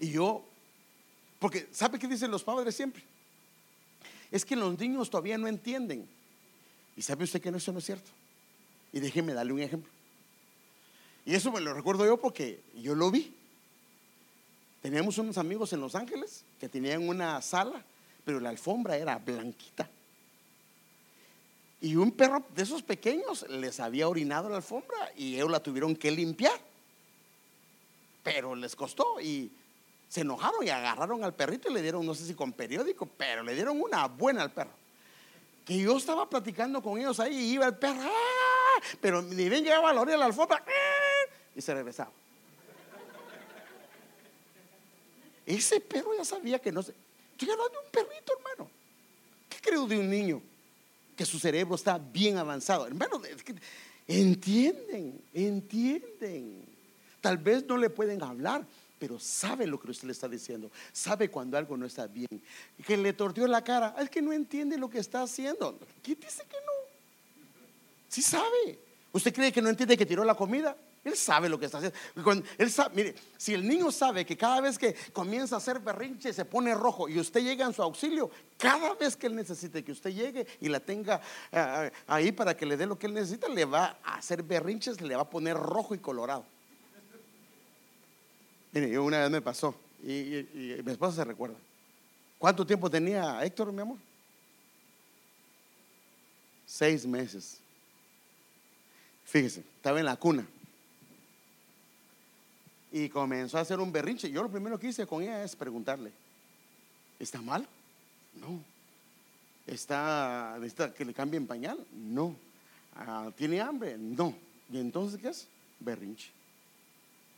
Y 0.00 0.10
yo, 0.10 0.44
porque 1.38 1.68
¿sabe 1.70 1.98
qué 1.98 2.08
dicen 2.08 2.30
los 2.30 2.42
padres 2.42 2.74
siempre? 2.74 3.11
Es 4.32 4.46
que 4.46 4.56
los 4.56 4.76
niños 4.78 5.10
todavía 5.10 5.36
no 5.36 5.46
entienden. 5.46 6.08
Y 6.96 7.02
sabe 7.02 7.24
usted 7.24 7.40
que 7.40 7.50
no, 7.50 7.58
eso 7.58 7.70
no 7.70 7.78
es 7.78 7.84
cierto. 7.84 8.10
Y 8.92 8.98
déjeme 8.98 9.34
darle 9.34 9.52
un 9.52 9.60
ejemplo. 9.60 9.90
Y 11.24 11.34
eso 11.34 11.52
me 11.52 11.60
lo 11.60 11.72
recuerdo 11.74 12.04
yo 12.04 12.16
porque 12.16 12.62
yo 12.74 12.94
lo 12.94 13.10
vi. 13.10 13.32
Teníamos 14.80 15.16
unos 15.18 15.38
amigos 15.38 15.72
en 15.74 15.80
Los 15.80 15.94
Ángeles 15.94 16.44
que 16.58 16.68
tenían 16.68 17.08
una 17.08 17.40
sala, 17.40 17.84
pero 18.24 18.40
la 18.40 18.48
alfombra 18.48 18.96
era 18.96 19.18
blanquita. 19.18 19.88
Y 21.80 21.96
un 21.96 22.12
perro 22.12 22.44
de 22.54 22.62
esos 22.62 22.82
pequeños 22.82 23.46
les 23.48 23.80
había 23.80 24.08
orinado 24.08 24.48
la 24.48 24.56
alfombra 24.56 25.12
y 25.16 25.34
ellos 25.34 25.50
la 25.50 25.62
tuvieron 25.62 25.94
que 25.94 26.10
limpiar. 26.10 26.58
Pero 28.22 28.54
les 28.54 28.74
costó 28.74 29.20
y 29.20 29.52
se 30.12 30.20
enojaron 30.20 30.62
y 30.62 30.68
agarraron 30.68 31.24
al 31.24 31.32
perrito 31.32 31.70
y 31.70 31.72
le 31.72 31.80
dieron, 31.80 32.04
no 32.04 32.14
sé 32.14 32.26
si 32.26 32.34
con 32.34 32.52
periódico, 32.52 33.06
pero 33.06 33.42
le 33.42 33.54
dieron 33.54 33.80
una 33.80 34.06
buena 34.08 34.42
al 34.42 34.52
perro. 34.52 34.74
Que 35.64 35.78
yo 35.78 35.96
estaba 35.96 36.28
platicando 36.28 36.82
con 36.82 36.98
ellos 36.98 37.18
ahí 37.18 37.34
y 37.34 37.52
iba 37.54 37.64
el 37.64 37.78
perro, 37.78 38.02
¡ah! 38.02 38.82
pero 39.00 39.22
ni 39.22 39.48
bien 39.48 39.64
llegaba 39.64 39.88
a 39.88 39.94
la 39.94 40.02
orilla 40.02 40.16
de 40.16 40.18
la 40.18 40.26
alfombra 40.26 40.62
¡ah! 40.66 41.34
y 41.56 41.62
se 41.62 41.72
regresaba. 41.72 42.12
Ese 45.46 45.80
perro 45.80 46.14
ya 46.14 46.26
sabía 46.26 46.58
que 46.58 46.70
no 46.70 46.82
se. 46.82 46.92
Estoy 47.30 47.48
hablando 47.48 47.72
de 47.72 47.86
un 47.86 47.90
perrito, 47.90 48.34
hermano. 48.36 48.70
¿Qué 49.48 49.56
creo 49.62 49.86
de 49.86 49.98
un 49.98 50.10
niño? 50.10 50.42
Que 51.16 51.24
su 51.24 51.38
cerebro 51.38 51.74
está 51.74 51.96
bien 51.96 52.36
avanzado. 52.36 52.86
Hermano, 52.86 53.22
entienden, 54.06 55.24
entienden. 55.32 56.66
Tal 57.22 57.38
vez 57.38 57.64
no 57.64 57.78
le 57.78 57.88
pueden 57.88 58.22
hablar, 58.22 58.66
pero 59.02 59.18
sabe 59.18 59.66
lo 59.66 59.80
que 59.80 59.90
usted 59.90 60.06
le 60.06 60.12
está 60.12 60.28
diciendo. 60.28 60.70
Sabe 60.92 61.28
cuando 61.28 61.58
algo 61.58 61.76
no 61.76 61.86
está 61.86 62.06
bien. 62.06 62.40
Que 62.86 62.96
le 62.96 63.12
torteó 63.12 63.48
la 63.48 63.64
cara. 63.64 63.96
Es 63.98 64.08
que 64.08 64.22
no 64.22 64.32
entiende 64.32 64.78
lo 64.78 64.88
que 64.88 65.00
está 65.00 65.22
haciendo. 65.22 65.76
¿Quién 66.00 66.20
dice 66.20 66.44
que 66.48 66.56
no? 66.58 66.72
Sí 68.06 68.22
sabe. 68.22 68.78
¿Usted 69.10 69.34
cree 69.34 69.50
que 69.50 69.60
no 69.60 69.70
entiende 69.70 69.96
que 69.96 70.06
tiró 70.06 70.22
la 70.22 70.36
comida? 70.36 70.76
Él 71.02 71.16
sabe 71.16 71.48
lo 71.48 71.58
que 71.58 71.66
está 71.66 71.78
haciendo. 71.78 71.98
él 72.58 72.70
sabe, 72.70 72.94
mire, 72.94 73.16
si 73.36 73.54
el 73.54 73.66
niño 73.66 73.90
sabe 73.90 74.24
que 74.24 74.36
cada 74.36 74.60
vez 74.60 74.78
que 74.78 74.94
comienza 75.12 75.56
a 75.56 75.58
hacer 75.58 75.80
berrinche 75.80 76.32
se 76.32 76.44
pone 76.44 76.72
rojo 76.72 77.08
y 77.08 77.18
usted 77.18 77.42
llega 77.42 77.66
en 77.66 77.72
su 77.72 77.82
auxilio, 77.82 78.30
cada 78.56 78.94
vez 78.94 79.16
que 79.16 79.26
él 79.26 79.34
necesite 79.34 79.82
que 79.82 79.90
usted 79.90 80.10
llegue 80.10 80.46
y 80.60 80.68
la 80.68 80.78
tenga 80.78 81.20
eh, 81.50 81.90
ahí 82.06 82.30
para 82.30 82.56
que 82.56 82.66
le 82.66 82.76
dé 82.76 82.86
lo 82.86 82.96
que 82.96 83.08
él 83.08 83.14
necesita, 83.14 83.48
le 83.48 83.64
va 83.64 83.98
a 84.04 84.18
hacer 84.18 84.44
berrinches, 84.44 85.00
le 85.00 85.16
va 85.16 85.22
a 85.22 85.28
poner 85.28 85.56
rojo 85.56 85.92
y 85.92 85.98
colorado. 85.98 86.44
Mire, 88.72 88.98
una 88.98 89.20
vez 89.20 89.30
me 89.30 89.42
pasó 89.42 89.74
y, 90.02 90.46
mi 90.84 90.90
esposa 90.90 91.16
se 91.16 91.24
recuerda. 91.24 91.56
¿Cuánto 92.38 92.66
tiempo 92.66 92.90
tenía 92.90 93.44
Héctor, 93.44 93.70
mi 93.72 93.82
amor? 93.82 93.98
Seis 96.66 97.06
meses. 97.06 97.58
Fíjese, 99.24 99.60
estaba 99.60 100.00
en 100.00 100.06
la 100.06 100.16
cuna 100.16 100.46
y 102.90 103.08
comenzó 103.08 103.58
a 103.58 103.60
hacer 103.60 103.78
un 103.78 103.92
berrinche. 103.92 104.30
Yo 104.30 104.42
lo 104.42 104.50
primero 104.50 104.78
que 104.78 104.88
hice 104.88 105.06
con 105.06 105.22
ella 105.22 105.44
es 105.44 105.54
preguntarle, 105.54 106.10
¿está 107.18 107.40
mal? 107.40 107.66
No. 108.40 108.60
¿Está, 109.66 110.56
¿Necesita 110.58 110.92
que 110.92 111.04
le 111.04 111.14
cambien 111.14 111.46
pañal? 111.46 111.78
No. 111.92 112.34
Ah, 112.96 113.30
¿Tiene 113.36 113.60
hambre? 113.60 113.96
No. 113.98 114.34
¿Y 114.70 114.78
entonces 114.78 115.20
qué 115.20 115.28
es? 115.28 115.46
Berrinche. 115.78 116.30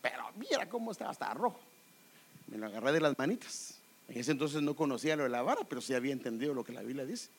Pero 0.05 0.23
mira 0.37 0.69
cómo 0.69 0.93
estaba, 0.93 1.13
hasta 1.13 1.33
rojo. 1.33 1.59
Me 2.49 2.59
lo 2.59 2.67
agarré 2.67 2.93
de 2.93 3.01
las 3.01 3.19
manitas. 3.19 3.77
En 4.07 4.19
ese 4.19 4.33
entonces 4.33 4.61
no 4.61 4.77
conocía 4.77 5.17
lo 5.17 5.23
de 5.23 5.31
la 5.31 5.41
vara, 5.41 5.63
pero 5.67 5.81
sí 5.81 5.95
había 5.95 6.13
entendido 6.13 6.53
lo 6.53 6.63
que 6.63 6.75
la 6.75 6.83
Biblia 6.83 7.07
dice. 7.07 7.31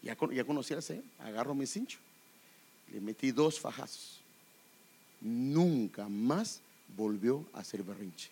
Ya, 0.00 0.16
ya 0.32 0.44
conocía 0.44 0.78
al 0.78 0.82
Señor. 0.82 1.04
Agarro 1.18 1.54
mi 1.54 1.66
cincho. 1.66 1.98
Le 2.90 3.02
metí 3.02 3.32
dos 3.32 3.60
fajazos. 3.60 4.22
Nunca 5.20 6.08
más 6.08 6.62
volvió 6.96 7.44
a 7.52 7.62
ser 7.62 7.82
berrinche. 7.82 8.30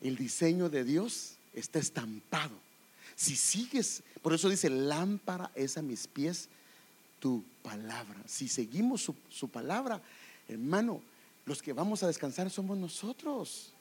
El 0.00 0.16
diseño 0.16 0.68
de 0.68 0.82
Dios 0.82 1.36
está 1.54 1.78
estampado. 1.78 2.58
Si 3.14 3.36
sigues, 3.36 4.02
por 4.22 4.32
eso 4.32 4.48
dice, 4.48 4.68
lámpara 4.68 5.52
es 5.54 5.78
a 5.78 5.82
mis 5.82 6.08
pies 6.08 6.48
tu 7.20 7.44
palabra. 7.62 8.20
Si 8.26 8.48
seguimos 8.48 9.02
su, 9.02 9.14
su 9.28 9.48
palabra, 9.48 10.02
hermano, 10.48 11.00
los 11.44 11.62
que 11.62 11.72
vamos 11.72 12.02
a 12.02 12.06
descansar 12.06 12.50
somos 12.50 12.76
nosotros. 12.76 13.72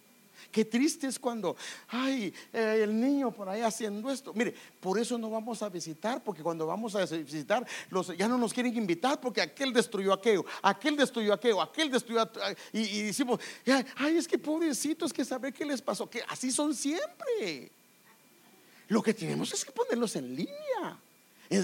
Qué 0.49 0.65
triste 0.65 1.07
es 1.07 1.19
cuando, 1.19 1.55
ay, 1.89 2.33
eh, 2.51 2.81
el 2.83 2.99
niño 2.99 3.31
por 3.31 3.47
ahí 3.47 3.61
haciendo 3.61 4.09
esto. 4.09 4.33
Mire, 4.33 4.55
por 4.79 4.97
eso 4.97 5.17
no 5.17 5.29
vamos 5.29 5.61
a 5.61 5.69
visitar, 5.69 6.23
porque 6.23 6.41
cuando 6.41 6.65
vamos 6.65 6.95
a 6.95 7.05
visitar, 7.05 7.65
los, 7.89 8.15
ya 8.17 8.27
no 8.27 8.37
nos 8.37 8.53
quieren 8.53 8.75
invitar 8.75 9.19
porque 9.19 9.41
aquel 9.41 9.71
destruyó 9.71 10.13
aquello, 10.13 10.45
aquel 10.63 10.95
destruyó 10.95 11.33
aquello, 11.33 11.61
aquel 11.61 11.91
destruyó. 11.91 12.29
Y, 12.73 12.79
y 12.79 13.03
decimos, 13.03 13.39
ay, 13.97 14.17
es 14.17 14.27
que 14.27 14.37
pobrecitos, 14.37 15.13
que 15.13 15.23
saber 15.23 15.53
qué 15.53 15.65
les 15.65 15.81
pasó, 15.81 16.09
que 16.09 16.23
así 16.27 16.51
son 16.51 16.73
siempre. 16.73 17.71
Lo 18.87 19.01
que 19.01 19.13
tenemos 19.13 19.53
es 19.53 19.63
que 19.63 19.71
ponerlos 19.71 20.15
en 20.15 20.35
línea. 20.35 20.99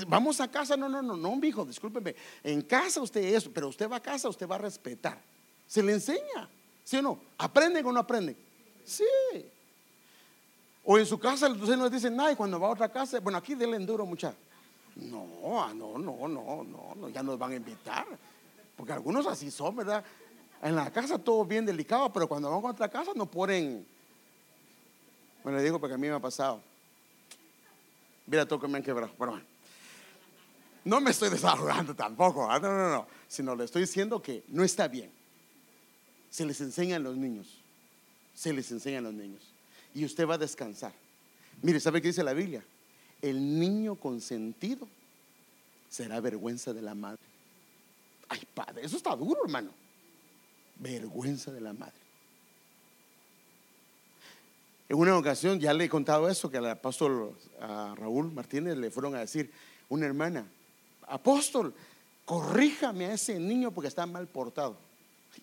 vamos 0.08 0.40
a 0.40 0.50
casa, 0.50 0.78
no, 0.78 0.88
no, 0.88 1.02
no, 1.02 1.18
no, 1.18 1.46
hijo, 1.46 1.66
discúlpeme. 1.66 2.16
En 2.44 2.62
casa 2.62 3.02
usted 3.02 3.22
es, 3.22 3.50
pero 3.50 3.68
usted 3.68 3.90
va 3.90 3.98
a 3.98 4.02
casa, 4.02 4.30
usted 4.30 4.48
va 4.48 4.56
a 4.56 4.60
respetar. 4.60 5.22
Se 5.68 5.84
le 5.84 5.94
enseña, 5.94 6.50
¿sí 6.84 6.98
o 6.98 7.02
no? 7.02 7.20
¿Aprenden 7.38 7.86
o 7.86 7.92
no 7.92 8.00
aprenden? 8.00 8.38
Sí. 8.86 9.04
O 10.84 10.98
en 10.98 11.06
su 11.06 11.20
casa 11.20 11.50
usted 11.50 11.76
nos 11.76 11.92
dicen, 11.92 12.18
ay, 12.20 12.36
cuando 12.36 12.60
va 12.60 12.68
a 12.68 12.72
otra 12.72 12.90
casa, 12.90 13.20
bueno, 13.20 13.38
aquí 13.38 13.56
denle 13.56 13.76
enduro, 13.76 14.06
mucha. 14.06 14.34
No, 14.96 15.62
ah, 15.62 15.74
no, 15.76 15.98
no, 15.98 16.28
no, 16.28 16.64
no, 16.64 16.96
no, 16.96 17.10
ya 17.10 17.22
nos 17.22 17.38
van 17.38 17.52
a 17.52 17.56
invitar. 17.56 18.06
Porque 18.76 18.94
algunos 18.94 19.28
así 19.28 19.52
son, 19.52 19.76
¿verdad? 19.76 20.04
En 20.62 20.76
la 20.76 20.90
casa 20.92 21.20
todo 21.20 21.44
bien 21.44 21.66
delicado, 21.66 22.12
pero 22.14 22.28
cuando 22.28 22.50
van 22.50 22.64
a 22.64 22.70
otra 22.70 22.90
casa 22.90 23.12
no 23.16 23.26
ponen. 23.26 23.86
Bueno, 25.44 25.58
le 25.58 25.64
digo 25.66 25.80
porque 25.80 25.96
a 25.96 25.98
mí 25.98 26.08
me 26.08 26.14
ha 26.14 26.20
pasado. 26.20 26.62
Mira 28.26 28.46
todo 28.46 28.60
que 28.60 28.68
me 28.68 28.78
han 28.78 28.84
quebrado. 28.84 29.12
Pero 29.18 29.42
no 30.86 31.02
me 31.02 31.12
estoy 31.12 31.30
desahogando 31.32 31.94
tampoco, 31.94 32.50
¿ah? 32.50 32.60
no, 32.60 32.72
no, 32.72 32.90
no, 32.90 33.08
sino 33.28 33.56
le 33.56 33.66
estoy 33.66 33.82
diciendo 33.82 34.22
que 34.22 34.44
no 34.48 34.64
está 34.64 34.88
bien. 34.88 35.17
Se 36.30 36.46
les 36.46 36.62
enseña 36.62 36.98
a 36.98 37.00
los 37.00 37.18
niños 37.18 37.62
se 38.38 38.54
les 38.54 38.72
enseña 38.72 39.00
a 39.00 39.02
los 39.02 39.16
niños. 39.16 39.42
Y 39.96 40.06
usted 40.06 40.28
va 40.28 40.36
a 40.36 40.38
descansar. 40.38 40.94
Mire, 41.64 41.80
¿sabe 41.80 42.04
qué 42.04 42.10
dice 42.10 42.24
la 42.24 42.34
Biblia? 42.34 42.64
El 43.20 43.60
niño 43.60 43.96
consentido 43.96 44.88
será 45.90 46.20
vergüenza 46.20 46.72
de 46.72 46.84
la 46.84 46.94
madre. 46.94 47.20
Ay, 48.30 48.48
padre, 48.54 48.86
eso 48.86 48.96
está 48.96 49.16
duro, 49.16 49.42
hermano. 49.44 49.72
Vergüenza 50.78 51.52
de 51.52 51.62
la 51.62 51.74
madre. 51.74 51.96
En 54.88 54.98
una 54.98 55.18
ocasión 55.18 55.60
ya 55.60 55.74
le 55.74 55.86
he 55.86 55.90
contado 55.90 56.30
eso, 56.30 56.52
que 56.52 56.58
al 56.58 56.70
apóstol 56.70 57.36
a 57.60 57.96
Raúl 57.98 58.32
Martínez 58.32 58.78
le 58.78 58.92
fueron 58.92 59.16
a 59.16 59.22
decir, 59.22 59.52
una 59.90 60.06
hermana, 60.06 60.46
apóstol, 61.08 61.74
corríjame 62.24 63.08
a 63.08 63.14
ese 63.14 63.40
niño 63.40 63.72
porque 63.72 63.88
está 63.88 64.06
mal 64.06 64.28
portado. 64.28 64.87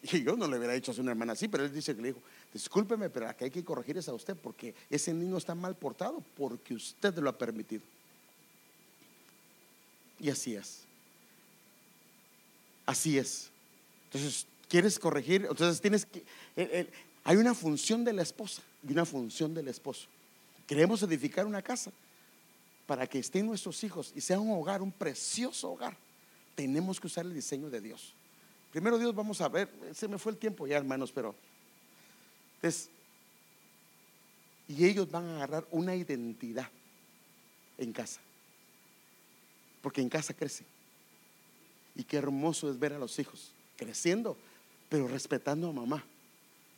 Y 0.13 0.23
yo 0.23 0.37
no 0.37 0.47
le 0.47 0.59
hubiera 0.59 0.75
dicho 0.75 0.93
a 0.93 1.01
una 1.01 1.13
hermana 1.13 1.33
así, 1.33 1.49
pero 1.49 1.65
él 1.65 1.73
dice 1.73 1.95
que 1.95 2.03
le 2.03 2.09
dijo, 2.09 2.23
discúlpeme, 2.53 3.11
pero 3.11 3.27
la 3.27 3.37
que 3.37 3.45
hay 3.45 3.51
que 3.51 3.65
corregir 3.65 3.99
es 3.99 4.09
a 4.09 4.15
usted 4.15 4.37
porque 4.37 4.75
ese 4.91 5.13
niño 5.13 5.37
está 5.37 5.55
mal 5.55 5.77
portado 5.77 6.23
porque 6.37 6.75
usted 6.75 7.17
lo 7.19 7.31
ha 7.31 7.39
permitido. 7.39 7.83
Y 10.21 10.31
así 10.31 10.55
es. 10.55 10.81
Así 12.87 13.19
es. 13.19 13.51
Entonces, 14.07 14.47
¿quieres 14.69 14.99
corregir? 14.99 15.47
Entonces 15.49 15.81
tienes 15.81 16.07
que... 16.07 16.25
hay 17.25 17.37
una 17.37 17.55
función 17.55 18.05
de 18.05 18.13
la 18.13 18.23
esposa 18.23 18.63
y 18.87 18.93
una 18.93 19.05
función 19.05 19.55
del 19.55 19.69
esposo. 19.69 20.07
Queremos 20.67 21.03
edificar 21.03 21.47
una 21.47 21.63
casa 21.63 21.93
para 22.87 23.07
que 23.07 23.19
estén 23.19 23.47
nuestros 23.47 23.83
hijos 23.85 24.13
y 24.15 24.21
sea 24.21 24.39
un 24.39 24.51
hogar, 24.51 24.83
un 24.83 24.93
precioso 24.93 25.73
hogar. 25.73 25.97
Tenemos 26.55 27.01
que 27.01 27.07
usar 27.07 27.25
el 27.25 27.35
diseño 27.35 27.71
de 27.71 27.81
Dios. 27.81 28.15
Primero 28.75 28.99
Dios, 28.99 29.15
vamos 29.15 29.41
a 29.41 29.49
ver, 29.49 29.71
se 29.95 30.09
me 30.09 30.19
fue 30.19 30.33
el 30.33 30.39
tiempo 30.39 30.67
ya, 30.67 30.77
hermanos, 30.77 31.13
pero 31.13 31.33
es, 32.61 32.91
y 34.67 34.85
ellos 34.85 35.09
van 35.09 35.27
a 35.27 35.37
agarrar 35.37 35.65
una 35.71 35.95
identidad 35.95 36.69
en 37.79 37.93
casa, 37.93 38.21
porque 39.81 40.01
en 40.01 40.09
casa 40.09 40.35
crecen. 40.35 40.67
Y 41.95 42.03
qué 42.03 42.17
hermoso 42.17 42.69
es 42.69 42.77
ver 42.77 42.95
a 42.95 42.99
los 42.99 43.17
hijos 43.21 43.53
creciendo, 43.77 44.37
pero 44.89 45.07
respetando 45.07 45.69
a 45.69 45.73
mamá, 45.73 46.05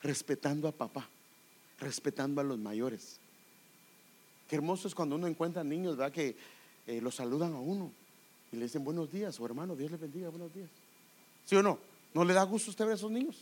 respetando 0.02 0.68
a 0.68 0.72
papá, 0.72 1.08
respetando 1.80 2.42
a 2.42 2.44
los 2.44 2.58
mayores. 2.58 3.16
Qué 4.50 4.56
hermoso 4.56 4.86
es 4.86 4.94
cuando 4.94 5.16
uno 5.16 5.26
encuentra 5.26 5.64
niños, 5.64 5.96
¿verdad? 5.96 6.12
Que 6.12 6.36
eh, 6.86 7.00
los 7.00 7.14
saludan 7.14 7.54
a 7.54 7.58
uno 7.58 7.90
y 8.52 8.56
le 8.56 8.64
dicen 8.64 8.84
buenos 8.84 9.10
días, 9.10 9.40
o 9.40 9.46
hermano, 9.46 9.74
Dios 9.74 9.90
les 9.90 9.98
bendiga, 9.98 10.28
buenos 10.28 10.52
días. 10.52 10.68
¿Sí 11.46 11.56
o 11.56 11.62
no? 11.62 11.78
¿No 12.12 12.24
le 12.24 12.34
da 12.34 12.42
gusto 12.42 12.70
usted 12.70 12.84
ver 12.84 12.92
a 12.92 12.96
esos 12.96 13.10
niños? 13.10 13.36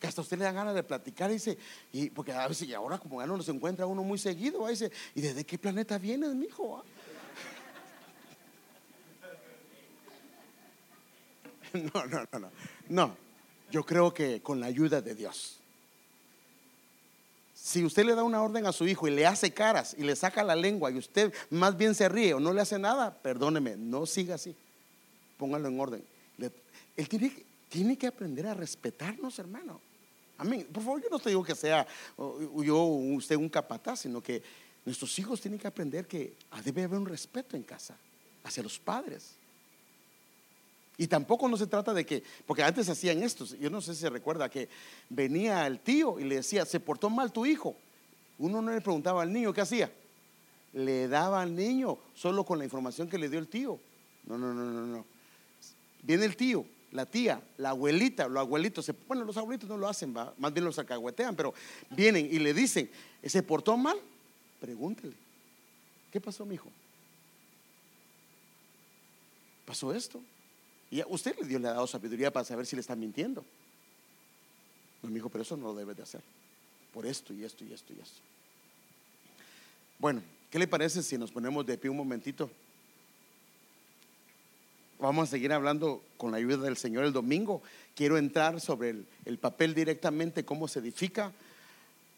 que 0.00 0.06
hasta 0.06 0.22
usted 0.22 0.38
le 0.38 0.44
da 0.44 0.52
ganas 0.52 0.74
de 0.74 0.82
platicar, 0.82 1.30
dice, 1.30 1.58
y 1.92 2.08
porque 2.08 2.32
a 2.32 2.48
veces, 2.48 2.66
y 2.66 2.72
ahora 2.72 2.98
como 2.98 3.20
ya 3.20 3.26
no 3.26 3.36
nos 3.36 3.48
encuentra 3.50 3.84
uno 3.84 4.02
muy 4.02 4.18
seguido, 4.18 4.66
dice, 4.66 4.90
¿y 5.14 5.20
desde 5.20 5.44
qué 5.44 5.58
planeta 5.58 5.98
vienes, 5.98 6.34
mi 6.34 6.46
hijo? 6.46 6.82
No, 11.72 12.04
no, 12.06 12.26
no, 12.32 12.38
no. 12.40 12.50
No, 12.88 13.16
yo 13.70 13.86
creo 13.86 14.12
que 14.12 14.42
con 14.42 14.58
la 14.58 14.66
ayuda 14.66 15.00
de 15.00 15.14
Dios. 15.14 15.60
Si 17.54 17.84
usted 17.84 18.04
le 18.04 18.16
da 18.16 18.24
una 18.24 18.42
orden 18.42 18.66
a 18.66 18.72
su 18.72 18.88
hijo 18.88 19.06
y 19.06 19.12
le 19.12 19.24
hace 19.24 19.54
caras 19.54 19.94
y 19.96 20.02
le 20.02 20.16
saca 20.16 20.42
la 20.42 20.56
lengua 20.56 20.90
y 20.90 20.98
usted 20.98 21.32
más 21.48 21.76
bien 21.76 21.94
se 21.94 22.08
ríe 22.08 22.34
o 22.34 22.40
no 22.40 22.52
le 22.52 22.60
hace 22.60 22.76
nada, 22.76 23.14
perdóneme, 23.22 23.76
no 23.76 24.04
siga 24.04 24.34
así. 24.34 24.56
Póngalo 25.38 25.68
en 25.68 25.78
orden. 25.78 26.04
Él 26.96 27.08
tiene, 27.08 27.44
tiene 27.68 27.96
que 27.96 28.06
aprender 28.06 28.46
a 28.46 28.54
respetarnos, 28.54 29.38
hermano. 29.38 29.80
Amén. 30.38 30.66
Por 30.72 30.82
favor, 30.82 31.02
yo 31.02 31.08
no 31.10 31.18
te 31.18 31.28
digo 31.28 31.44
que 31.44 31.54
sea 31.54 31.86
yo 32.64 32.84
usted 32.84 33.36
un 33.36 33.48
capataz, 33.48 34.00
sino 34.00 34.22
que 34.22 34.42
nuestros 34.84 35.18
hijos 35.18 35.40
tienen 35.40 35.60
que 35.60 35.66
aprender 35.66 36.06
que 36.06 36.34
debe 36.64 36.84
haber 36.84 36.98
un 36.98 37.06
respeto 37.06 37.56
en 37.56 37.62
casa 37.62 37.96
hacia 38.42 38.62
los 38.62 38.78
padres. 38.78 39.34
Y 40.96 41.06
tampoco 41.06 41.48
no 41.48 41.56
se 41.56 41.66
trata 41.66 41.94
de 41.94 42.04
que, 42.04 42.22
porque 42.46 42.62
antes 42.62 42.88
hacían 42.88 43.22
esto, 43.22 43.46
yo 43.56 43.70
no 43.70 43.80
sé 43.80 43.94
si 43.94 44.00
se 44.00 44.10
recuerda 44.10 44.50
que 44.50 44.68
venía 45.08 45.66
el 45.66 45.80
tío 45.80 46.18
y 46.20 46.24
le 46.24 46.36
decía, 46.36 46.66
se 46.66 46.80
portó 46.80 47.08
mal 47.08 47.32
tu 47.32 47.46
hijo. 47.46 47.74
Uno 48.38 48.60
no 48.60 48.70
le 48.70 48.80
preguntaba 48.80 49.22
al 49.22 49.32
niño 49.32 49.52
qué 49.52 49.62
hacía. 49.62 49.90
Le 50.72 51.08
daba 51.08 51.42
al 51.42 51.54
niño 51.54 51.98
solo 52.14 52.44
con 52.44 52.58
la 52.58 52.64
información 52.64 53.08
que 53.08 53.18
le 53.18 53.28
dio 53.28 53.38
el 53.38 53.48
tío. 53.48 53.78
No, 54.26 54.36
no, 54.36 54.52
no, 54.52 54.64
no, 54.64 54.86
no. 54.86 55.06
Viene 56.02 56.24
el 56.24 56.36
tío, 56.36 56.64
la 56.92 57.06
tía, 57.06 57.42
la 57.56 57.70
abuelita, 57.70 58.28
los 58.28 58.40
abuelitos, 58.40 58.90
bueno, 59.06 59.24
los 59.24 59.36
abuelitos 59.36 59.68
no 59.68 59.76
lo 59.76 59.88
hacen, 59.88 60.12
más 60.12 60.52
bien 60.52 60.64
los 60.64 60.78
acahuetean, 60.78 61.36
pero 61.36 61.54
vienen 61.90 62.28
y 62.30 62.38
le 62.38 62.52
dicen, 62.52 62.90
¿se 63.24 63.42
portó 63.42 63.76
mal? 63.76 63.98
Pregúntele, 64.60 65.14
¿qué 66.10 66.20
pasó, 66.20 66.44
mi 66.44 66.56
hijo? 66.56 66.70
¿Pasó 69.64 69.94
esto? 69.94 70.20
Y 70.90 71.02
usted 71.04 71.36
Dios 71.46 71.60
le 71.60 71.68
ha 71.68 71.74
dado 71.74 71.86
sabiduría 71.86 72.32
para 72.32 72.44
saber 72.44 72.66
si 72.66 72.74
le 72.74 72.80
está 72.80 72.96
mintiendo. 72.96 73.44
No, 75.02 75.08
me 75.08 75.14
dijo, 75.14 75.28
pero 75.28 75.42
eso 75.42 75.56
no 75.56 75.66
lo 75.68 75.74
debe 75.74 75.94
de 75.94 76.02
hacer. 76.02 76.20
Por 76.92 77.06
esto 77.06 77.32
y 77.32 77.44
esto 77.44 77.64
y 77.64 77.72
esto 77.72 77.92
y 77.92 78.00
esto. 78.00 78.20
Bueno, 79.98 80.22
¿qué 80.50 80.58
le 80.58 80.66
parece 80.66 81.02
si 81.02 81.16
nos 81.16 81.30
ponemos 81.30 81.64
de 81.64 81.78
pie 81.78 81.88
un 81.88 81.96
momentito? 81.96 82.50
Vamos 85.00 85.28
a 85.28 85.30
seguir 85.30 85.50
hablando 85.52 86.02
con 86.18 86.30
la 86.30 86.36
ayuda 86.36 86.58
del 86.58 86.76
Señor 86.76 87.04
el 87.04 87.12
domingo. 87.14 87.62
Quiero 87.94 88.18
entrar 88.18 88.60
sobre 88.60 88.90
el, 88.90 89.06
el 89.24 89.38
papel 89.38 89.74
directamente, 89.74 90.44
cómo 90.44 90.68
se 90.68 90.80
edifica, 90.80 91.32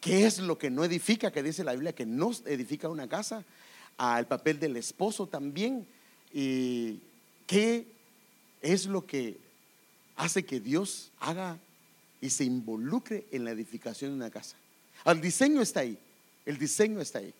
qué 0.01 0.25
es 0.25 0.39
lo 0.39 0.57
que 0.57 0.69
no 0.69 0.83
edifica, 0.83 1.31
que 1.31 1.41
dice 1.41 1.63
la 1.63 1.71
Biblia 1.71 1.93
que 1.93 2.05
no 2.05 2.31
edifica 2.45 2.89
una 2.89 3.07
casa, 3.07 3.45
al 3.97 4.27
papel 4.27 4.59
del 4.59 4.75
esposo 4.75 5.27
también, 5.27 5.87
y 6.33 6.99
qué 7.47 7.85
es 8.61 8.85
lo 8.85 9.05
que 9.05 9.37
hace 10.17 10.43
que 10.43 10.59
Dios 10.59 11.09
haga 11.21 11.57
y 12.19 12.31
se 12.31 12.43
involucre 12.43 13.25
en 13.31 13.45
la 13.45 13.51
edificación 13.51 14.11
de 14.11 14.17
una 14.17 14.29
casa. 14.29 14.57
El 15.05 15.21
diseño 15.21 15.61
está 15.61 15.81
ahí, 15.81 15.97
el 16.45 16.57
diseño 16.57 16.99
está 16.99 17.19
ahí. 17.19 17.33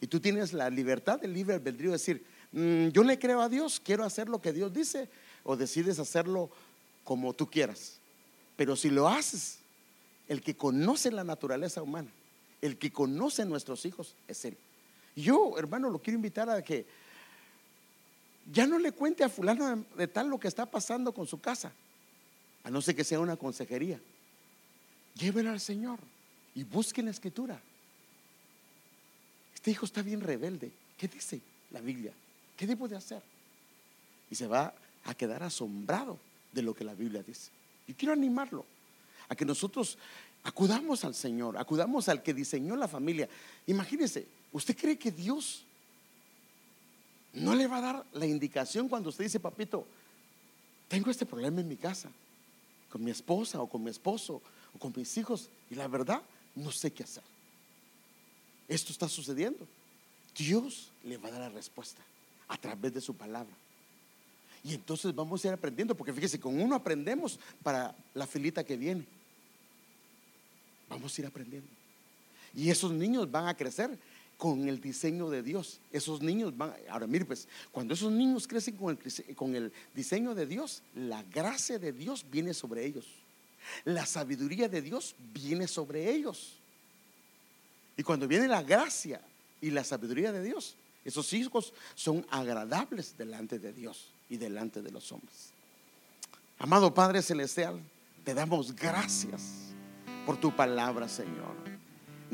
Y 0.00 0.08
tú 0.08 0.18
tienes 0.18 0.52
la 0.52 0.68
libertad, 0.68 1.24
el 1.24 1.32
libre 1.32 1.54
albedrío 1.54 1.90
de 1.90 1.96
decir, 1.96 2.24
mm, 2.54 2.88
yo 2.88 3.04
le 3.04 3.18
creo 3.18 3.40
a 3.40 3.48
Dios, 3.48 3.80
quiero 3.84 4.04
hacer 4.04 4.28
lo 4.28 4.40
que 4.40 4.52
Dios 4.52 4.72
dice, 4.72 5.08
o 5.42 5.56
decides 5.56 5.98
hacerlo 5.98 6.50
como 7.04 7.34
tú 7.34 7.50
quieras. 7.50 7.98
Pero 8.56 8.76
si 8.76 8.90
lo 8.90 9.08
haces, 9.08 9.58
el 10.28 10.42
que 10.42 10.56
conoce 10.56 11.10
la 11.10 11.24
naturaleza 11.24 11.82
humana, 11.82 12.10
el 12.62 12.78
que 12.78 12.90
conoce 12.90 13.44
nuestros 13.44 13.84
hijos, 13.84 14.14
es 14.26 14.44
Él. 14.44 14.56
Yo, 15.14 15.58
hermano, 15.58 15.90
lo 15.90 16.00
quiero 16.00 16.16
invitar 16.16 16.48
a 16.48 16.62
que 16.62 16.86
ya 18.52 18.66
no 18.66 18.78
le 18.78 18.92
cuente 18.92 19.24
a 19.24 19.28
fulano 19.28 19.84
de, 19.96 20.06
tal 20.08 20.28
lo 20.28 20.38
que 20.38 20.48
está 20.48 20.66
pasando 20.66 21.12
con 21.12 21.26
su 21.26 21.40
casa, 21.40 21.72
a 22.64 22.70
no 22.70 22.80
ser 22.80 22.96
que 22.96 23.04
sea 23.04 23.20
una 23.20 23.36
consejería. 23.36 24.00
Llévelo 25.14 25.50
al 25.50 25.60
Señor 25.60 25.98
y 26.54 26.64
busquen 26.64 27.06
la 27.06 27.10
escritura. 27.10 27.60
Este 29.54 29.70
hijo 29.70 29.86
está 29.86 30.02
bien 30.02 30.20
rebelde. 30.20 30.70
¿Qué 30.98 31.08
dice 31.08 31.40
la 31.70 31.80
Biblia? 31.80 32.12
¿Qué 32.56 32.66
debo 32.66 32.88
de 32.88 32.96
hacer? 32.96 33.22
Y 34.30 34.34
se 34.34 34.46
va 34.46 34.74
a 35.04 35.14
quedar 35.14 35.42
asombrado 35.42 36.18
de 36.52 36.62
lo 36.62 36.74
que 36.74 36.84
la 36.84 36.94
Biblia 36.94 37.22
dice. 37.22 37.50
Y 37.86 37.94
quiero 37.94 38.12
animarlo 38.12 38.64
a 39.28 39.34
que 39.34 39.44
nosotros 39.44 39.98
acudamos 40.44 41.04
al 41.04 41.14
Señor, 41.14 41.56
acudamos 41.58 42.08
al 42.08 42.22
que 42.22 42.34
diseñó 42.34 42.76
la 42.76 42.88
familia. 42.88 43.28
Imagínese, 43.66 44.26
¿usted 44.52 44.76
cree 44.76 44.98
que 44.98 45.10
Dios 45.10 45.64
no 47.32 47.54
le 47.54 47.66
va 47.66 47.78
a 47.78 47.80
dar 47.80 48.06
la 48.12 48.26
indicación 48.26 48.88
cuando 48.88 49.08
usted 49.08 49.24
dice, 49.24 49.40
papito, 49.40 49.86
tengo 50.88 51.10
este 51.10 51.26
problema 51.26 51.60
en 51.60 51.68
mi 51.68 51.76
casa, 51.76 52.10
con 52.90 53.02
mi 53.02 53.10
esposa 53.10 53.60
o 53.60 53.68
con 53.68 53.82
mi 53.82 53.90
esposo 53.90 54.40
o 54.74 54.78
con 54.78 54.92
mis 54.94 55.16
hijos, 55.16 55.48
y 55.70 55.74
la 55.74 55.88
verdad, 55.88 56.22
no 56.54 56.70
sé 56.70 56.92
qué 56.92 57.02
hacer. 57.02 57.22
Esto 58.68 58.92
está 58.92 59.08
sucediendo. 59.08 59.66
Dios 60.36 60.90
le 61.02 61.18
va 61.18 61.28
a 61.28 61.32
dar 61.32 61.40
la 61.42 61.48
respuesta 61.48 62.02
a 62.48 62.56
través 62.56 62.94
de 62.94 63.00
su 63.00 63.14
palabra. 63.14 63.54
Y 64.62 64.74
entonces 64.74 65.14
vamos 65.14 65.44
a 65.44 65.48
ir 65.48 65.54
aprendiendo, 65.54 65.94
porque 65.94 66.12
fíjese, 66.12 66.40
con 66.40 66.60
uno 66.60 66.74
aprendemos 66.74 67.38
para 67.62 67.94
la 68.14 68.26
filita 68.26 68.64
que 68.64 68.76
viene. 68.76 69.04
Vamos 70.88 71.16
a 71.16 71.20
ir 71.20 71.26
aprendiendo. 71.26 71.68
Y 72.54 72.70
esos 72.70 72.92
niños 72.92 73.30
van 73.30 73.48
a 73.48 73.54
crecer 73.54 73.98
con 74.38 74.68
el 74.68 74.80
diseño 74.80 75.28
de 75.28 75.42
Dios. 75.42 75.80
Esos 75.92 76.22
niños 76.22 76.56
van, 76.56 76.72
ahora 76.88 77.06
mire 77.06 77.24
pues, 77.24 77.46
cuando 77.72 77.94
esos 77.94 78.10
niños 78.10 78.46
crecen 78.46 78.76
con 78.76 78.98
el, 79.04 79.34
con 79.36 79.54
el 79.54 79.72
diseño 79.94 80.34
de 80.34 80.46
Dios, 80.46 80.82
la 80.94 81.22
gracia 81.24 81.78
de 81.78 81.92
Dios 81.92 82.24
viene 82.30 82.54
sobre 82.54 82.86
ellos. 82.86 83.06
La 83.84 84.06
sabiduría 84.06 84.68
de 84.68 84.82
Dios 84.82 85.14
viene 85.32 85.68
sobre 85.68 86.10
ellos. 86.10 86.54
Y 87.96 88.02
cuando 88.02 88.26
viene 88.26 88.48
la 88.48 88.62
gracia 88.62 89.20
y 89.60 89.70
la 89.70 89.84
sabiduría 89.84 90.32
de 90.32 90.42
Dios, 90.42 90.74
esos 91.04 91.32
hijos 91.32 91.72
son 91.94 92.26
agradables 92.30 93.16
delante 93.16 93.58
de 93.58 93.72
Dios 93.72 94.08
y 94.28 94.36
delante 94.36 94.82
de 94.82 94.90
los 94.90 95.12
hombres. 95.12 95.50
Amado 96.58 96.94
Padre 96.94 97.22
Celestial, 97.22 97.80
te 98.24 98.34
damos 98.34 98.74
gracias 98.74 99.42
por 100.24 100.38
tu 100.38 100.54
palabra, 100.54 101.08
Señor 101.08 101.74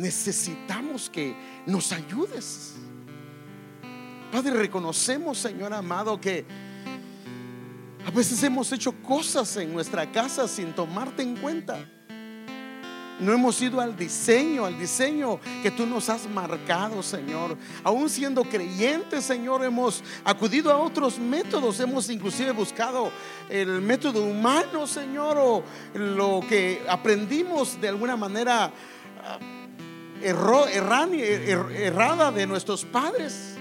necesitamos 0.01 1.11
que 1.11 1.35
nos 1.67 1.93
ayudes. 1.93 2.75
Padre, 4.33 4.53
reconocemos, 4.53 5.39
Señor 5.39 5.73
amado, 5.73 6.21
que 6.21 6.45
a 8.07 8.11
veces 8.11 8.43
hemos 8.43 8.73
hecho 8.73 8.93
cosas 9.03 9.57
en 9.57 9.73
nuestra 9.73 10.11
casa 10.11 10.49
sin 10.49 10.75
tomarte 10.75 11.23
en 11.23 11.37
cuenta. 11.37 11.87
No 13.21 13.33
hemos 13.33 13.61
ido 13.61 13.81
al 13.81 13.97
diseño, 13.97 14.65
al 14.65 14.79
diseño 14.79 15.39
que 15.63 15.71
tú 15.71 15.87
nos 15.87 16.09
has 16.09 16.27
marcado, 16.27 17.03
Señor. 17.03 17.57
Aún 17.85 18.09
siendo 18.09 18.43
creyentes, 18.45 19.25
Señor, 19.25 19.63
hemos 19.65 20.03
acudido 20.25 20.73
a 20.73 20.79
otros 20.79 21.19
métodos. 21.19 21.79
Hemos 21.81 22.09
inclusive 22.09 22.53
buscado 22.53 23.11
el 23.49 23.81
método 23.83 24.25
humano, 24.25 24.87
Señor, 24.87 25.37
o 25.39 25.63
lo 25.95 26.41
que 26.49 26.83
aprendimos 26.89 27.81
de 27.81 27.89
alguna 27.89 28.17
manera 28.17 28.73
erró, 30.23 30.67
er, 30.67 31.77
errada 31.77 32.33
de 32.33 32.47
nuestros 32.47 32.85
padres. 32.85 33.60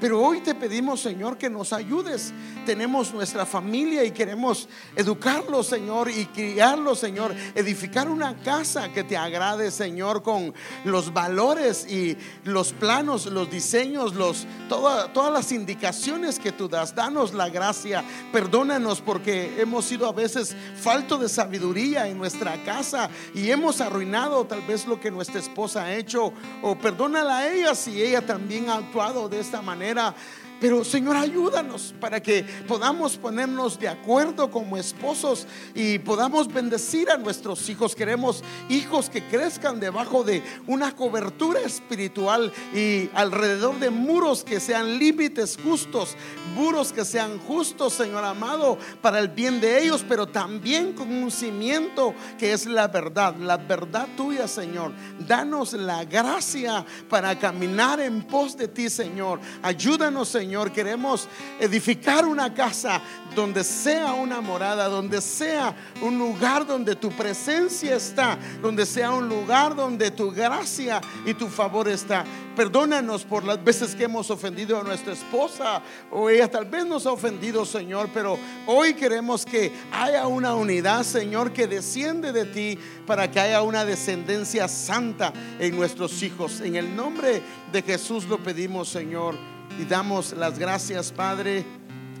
Pero 0.00 0.20
hoy 0.20 0.40
te 0.40 0.54
pedimos, 0.54 1.00
Señor, 1.00 1.36
que 1.38 1.50
nos 1.50 1.72
ayudes. 1.72 2.32
Tenemos 2.64 3.12
nuestra 3.12 3.44
familia 3.44 4.04
y 4.04 4.12
queremos 4.12 4.68
educarlos, 4.94 5.66
Señor, 5.66 6.08
y 6.08 6.26
criarlos, 6.26 7.00
Señor. 7.00 7.34
Edificar 7.54 8.08
una 8.08 8.36
casa 8.36 8.92
que 8.92 9.02
te 9.02 9.16
agrade, 9.16 9.70
Señor, 9.70 10.22
con 10.22 10.54
los 10.84 11.12
valores 11.12 11.90
y 11.90 12.16
los 12.44 12.72
planos, 12.72 13.26
los 13.26 13.50
diseños, 13.50 14.14
los, 14.14 14.46
todas 14.68 15.32
las 15.32 15.50
indicaciones 15.50 16.38
que 16.38 16.52
tú 16.52 16.68
das. 16.68 16.94
Danos 16.94 17.34
la 17.34 17.48
gracia. 17.48 18.04
Perdónanos 18.32 19.00
porque 19.00 19.60
hemos 19.60 19.84
sido 19.84 20.06
a 20.06 20.12
veces 20.12 20.54
falto 20.80 21.18
de 21.18 21.28
sabiduría 21.28 22.06
en 22.08 22.18
nuestra 22.18 22.62
casa 22.62 23.10
y 23.34 23.50
hemos 23.50 23.80
arruinado 23.80 24.44
tal 24.44 24.62
vez 24.62 24.86
lo 24.86 25.00
que 25.00 25.10
nuestra 25.10 25.40
esposa 25.40 25.84
ha 25.84 25.94
hecho. 25.94 26.32
O 26.62 26.76
perdónala 26.78 27.38
a 27.38 27.52
ella 27.52 27.74
si 27.74 28.00
ella 28.00 28.24
también 28.24 28.70
ha 28.70 28.76
actuado 28.76 29.28
de 29.28 29.40
esta 29.40 29.60
manera 29.94 30.14
Pero 30.60 30.84
Señor, 30.84 31.16
ayúdanos 31.16 31.94
para 32.00 32.20
que 32.20 32.42
podamos 32.66 33.16
ponernos 33.16 33.78
de 33.78 33.88
acuerdo 33.88 34.50
como 34.50 34.76
esposos 34.76 35.46
y 35.74 36.00
podamos 36.00 36.52
bendecir 36.52 37.10
a 37.10 37.16
nuestros 37.16 37.68
hijos. 37.68 37.94
Queremos 37.94 38.42
hijos 38.68 39.08
que 39.08 39.22
crezcan 39.28 39.78
debajo 39.78 40.24
de 40.24 40.42
una 40.66 40.96
cobertura 40.96 41.60
espiritual 41.60 42.52
y 42.74 43.08
alrededor 43.14 43.78
de 43.78 43.90
muros 43.90 44.42
que 44.42 44.58
sean 44.58 44.98
límites 44.98 45.56
justos, 45.62 46.16
muros 46.56 46.92
que 46.92 47.04
sean 47.04 47.38
justos, 47.38 47.92
Señor 47.92 48.24
amado, 48.24 48.78
para 49.00 49.20
el 49.20 49.28
bien 49.28 49.60
de 49.60 49.84
ellos, 49.84 50.04
pero 50.08 50.26
también 50.26 50.92
con 50.92 51.12
un 51.12 51.30
cimiento 51.30 52.14
que 52.36 52.52
es 52.52 52.66
la 52.66 52.88
verdad, 52.88 53.36
la 53.36 53.58
verdad 53.58 54.08
tuya, 54.16 54.48
Señor. 54.48 54.92
Danos 55.20 55.72
la 55.72 56.04
gracia 56.04 56.84
para 57.08 57.38
caminar 57.38 58.00
en 58.00 58.22
pos 58.22 58.56
de 58.56 58.66
ti, 58.66 58.90
Señor. 58.90 59.38
Ayúdanos, 59.62 60.28
Señor 60.28 60.47
Señor, 60.48 60.72
queremos 60.72 61.28
edificar 61.60 62.24
una 62.24 62.54
casa 62.54 63.02
donde 63.34 63.62
sea 63.62 64.14
una 64.14 64.40
morada, 64.40 64.88
donde 64.88 65.20
sea 65.20 65.76
un 66.00 66.18
lugar 66.18 66.66
donde 66.66 66.96
tu 66.96 67.10
presencia 67.10 67.96
está, 67.96 68.38
donde 68.62 68.86
sea 68.86 69.10
un 69.10 69.28
lugar 69.28 69.76
donde 69.76 70.10
tu 70.10 70.30
gracia 70.30 71.02
y 71.26 71.34
tu 71.34 71.48
favor 71.48 71.86
está. 71.86 72.24
Perdónanos 72.56 73.24
por 73.24 73.44
las 73.44 73.62
veces 73.62 73.94
que 73.94 74.04
hemos 74.04 74.30
ofendido 74.30 74.80
a 74.80 74.82
nuestra 74.82 75.12
esposa 75.12 75.82
o 76.10 76.30
ella 76.30 76.50
tal 76.50 76.64
vez 76.64 76.86
nos 76.86 77.04
ha 77.04 77.12
ofendido, 77.12 77.66
Señor, 77.66 78.08
pero 78.14 78.38
hoy 78.66 78.94
queremos 78.94 79.44
que 79.44 79.70
haya 79.92 80.26
una 80.26 80.54
unidad, 80.54 81.04
Señor, 81.04 81.52
que 81.52 81.66
desciende 81.66 82.32
de 82.32 82.46
ti 82.46 82.78
para 83.06 83.30
que 83.30 83.38
haya 83.38 83.60
una 83.60 83.84
descendencia 83.84 84.66
santa 84.66 85.30
en 85.60 85.76
nuestros 85.76 86.22
hijos. 86.22 86.62
En 86.62 86.74
el 86.74 86.96
nombre 86.96 87.42
de 87.70 87.82
Jesús 87.82 88.24
lo 88.24 88.38
pedimos, 88.38 88.88
Señor 88.88 89.57
y 89.78 89.84
damos 89.84 90.32
las 90.32 90.58
gracias, 90.58 91.12
Padre. 91.12 91.64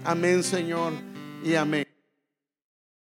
Amén, 0.04 0.42
Señor, 0.42 0.92
y 1.44 1.54
amén. 1.54 1.87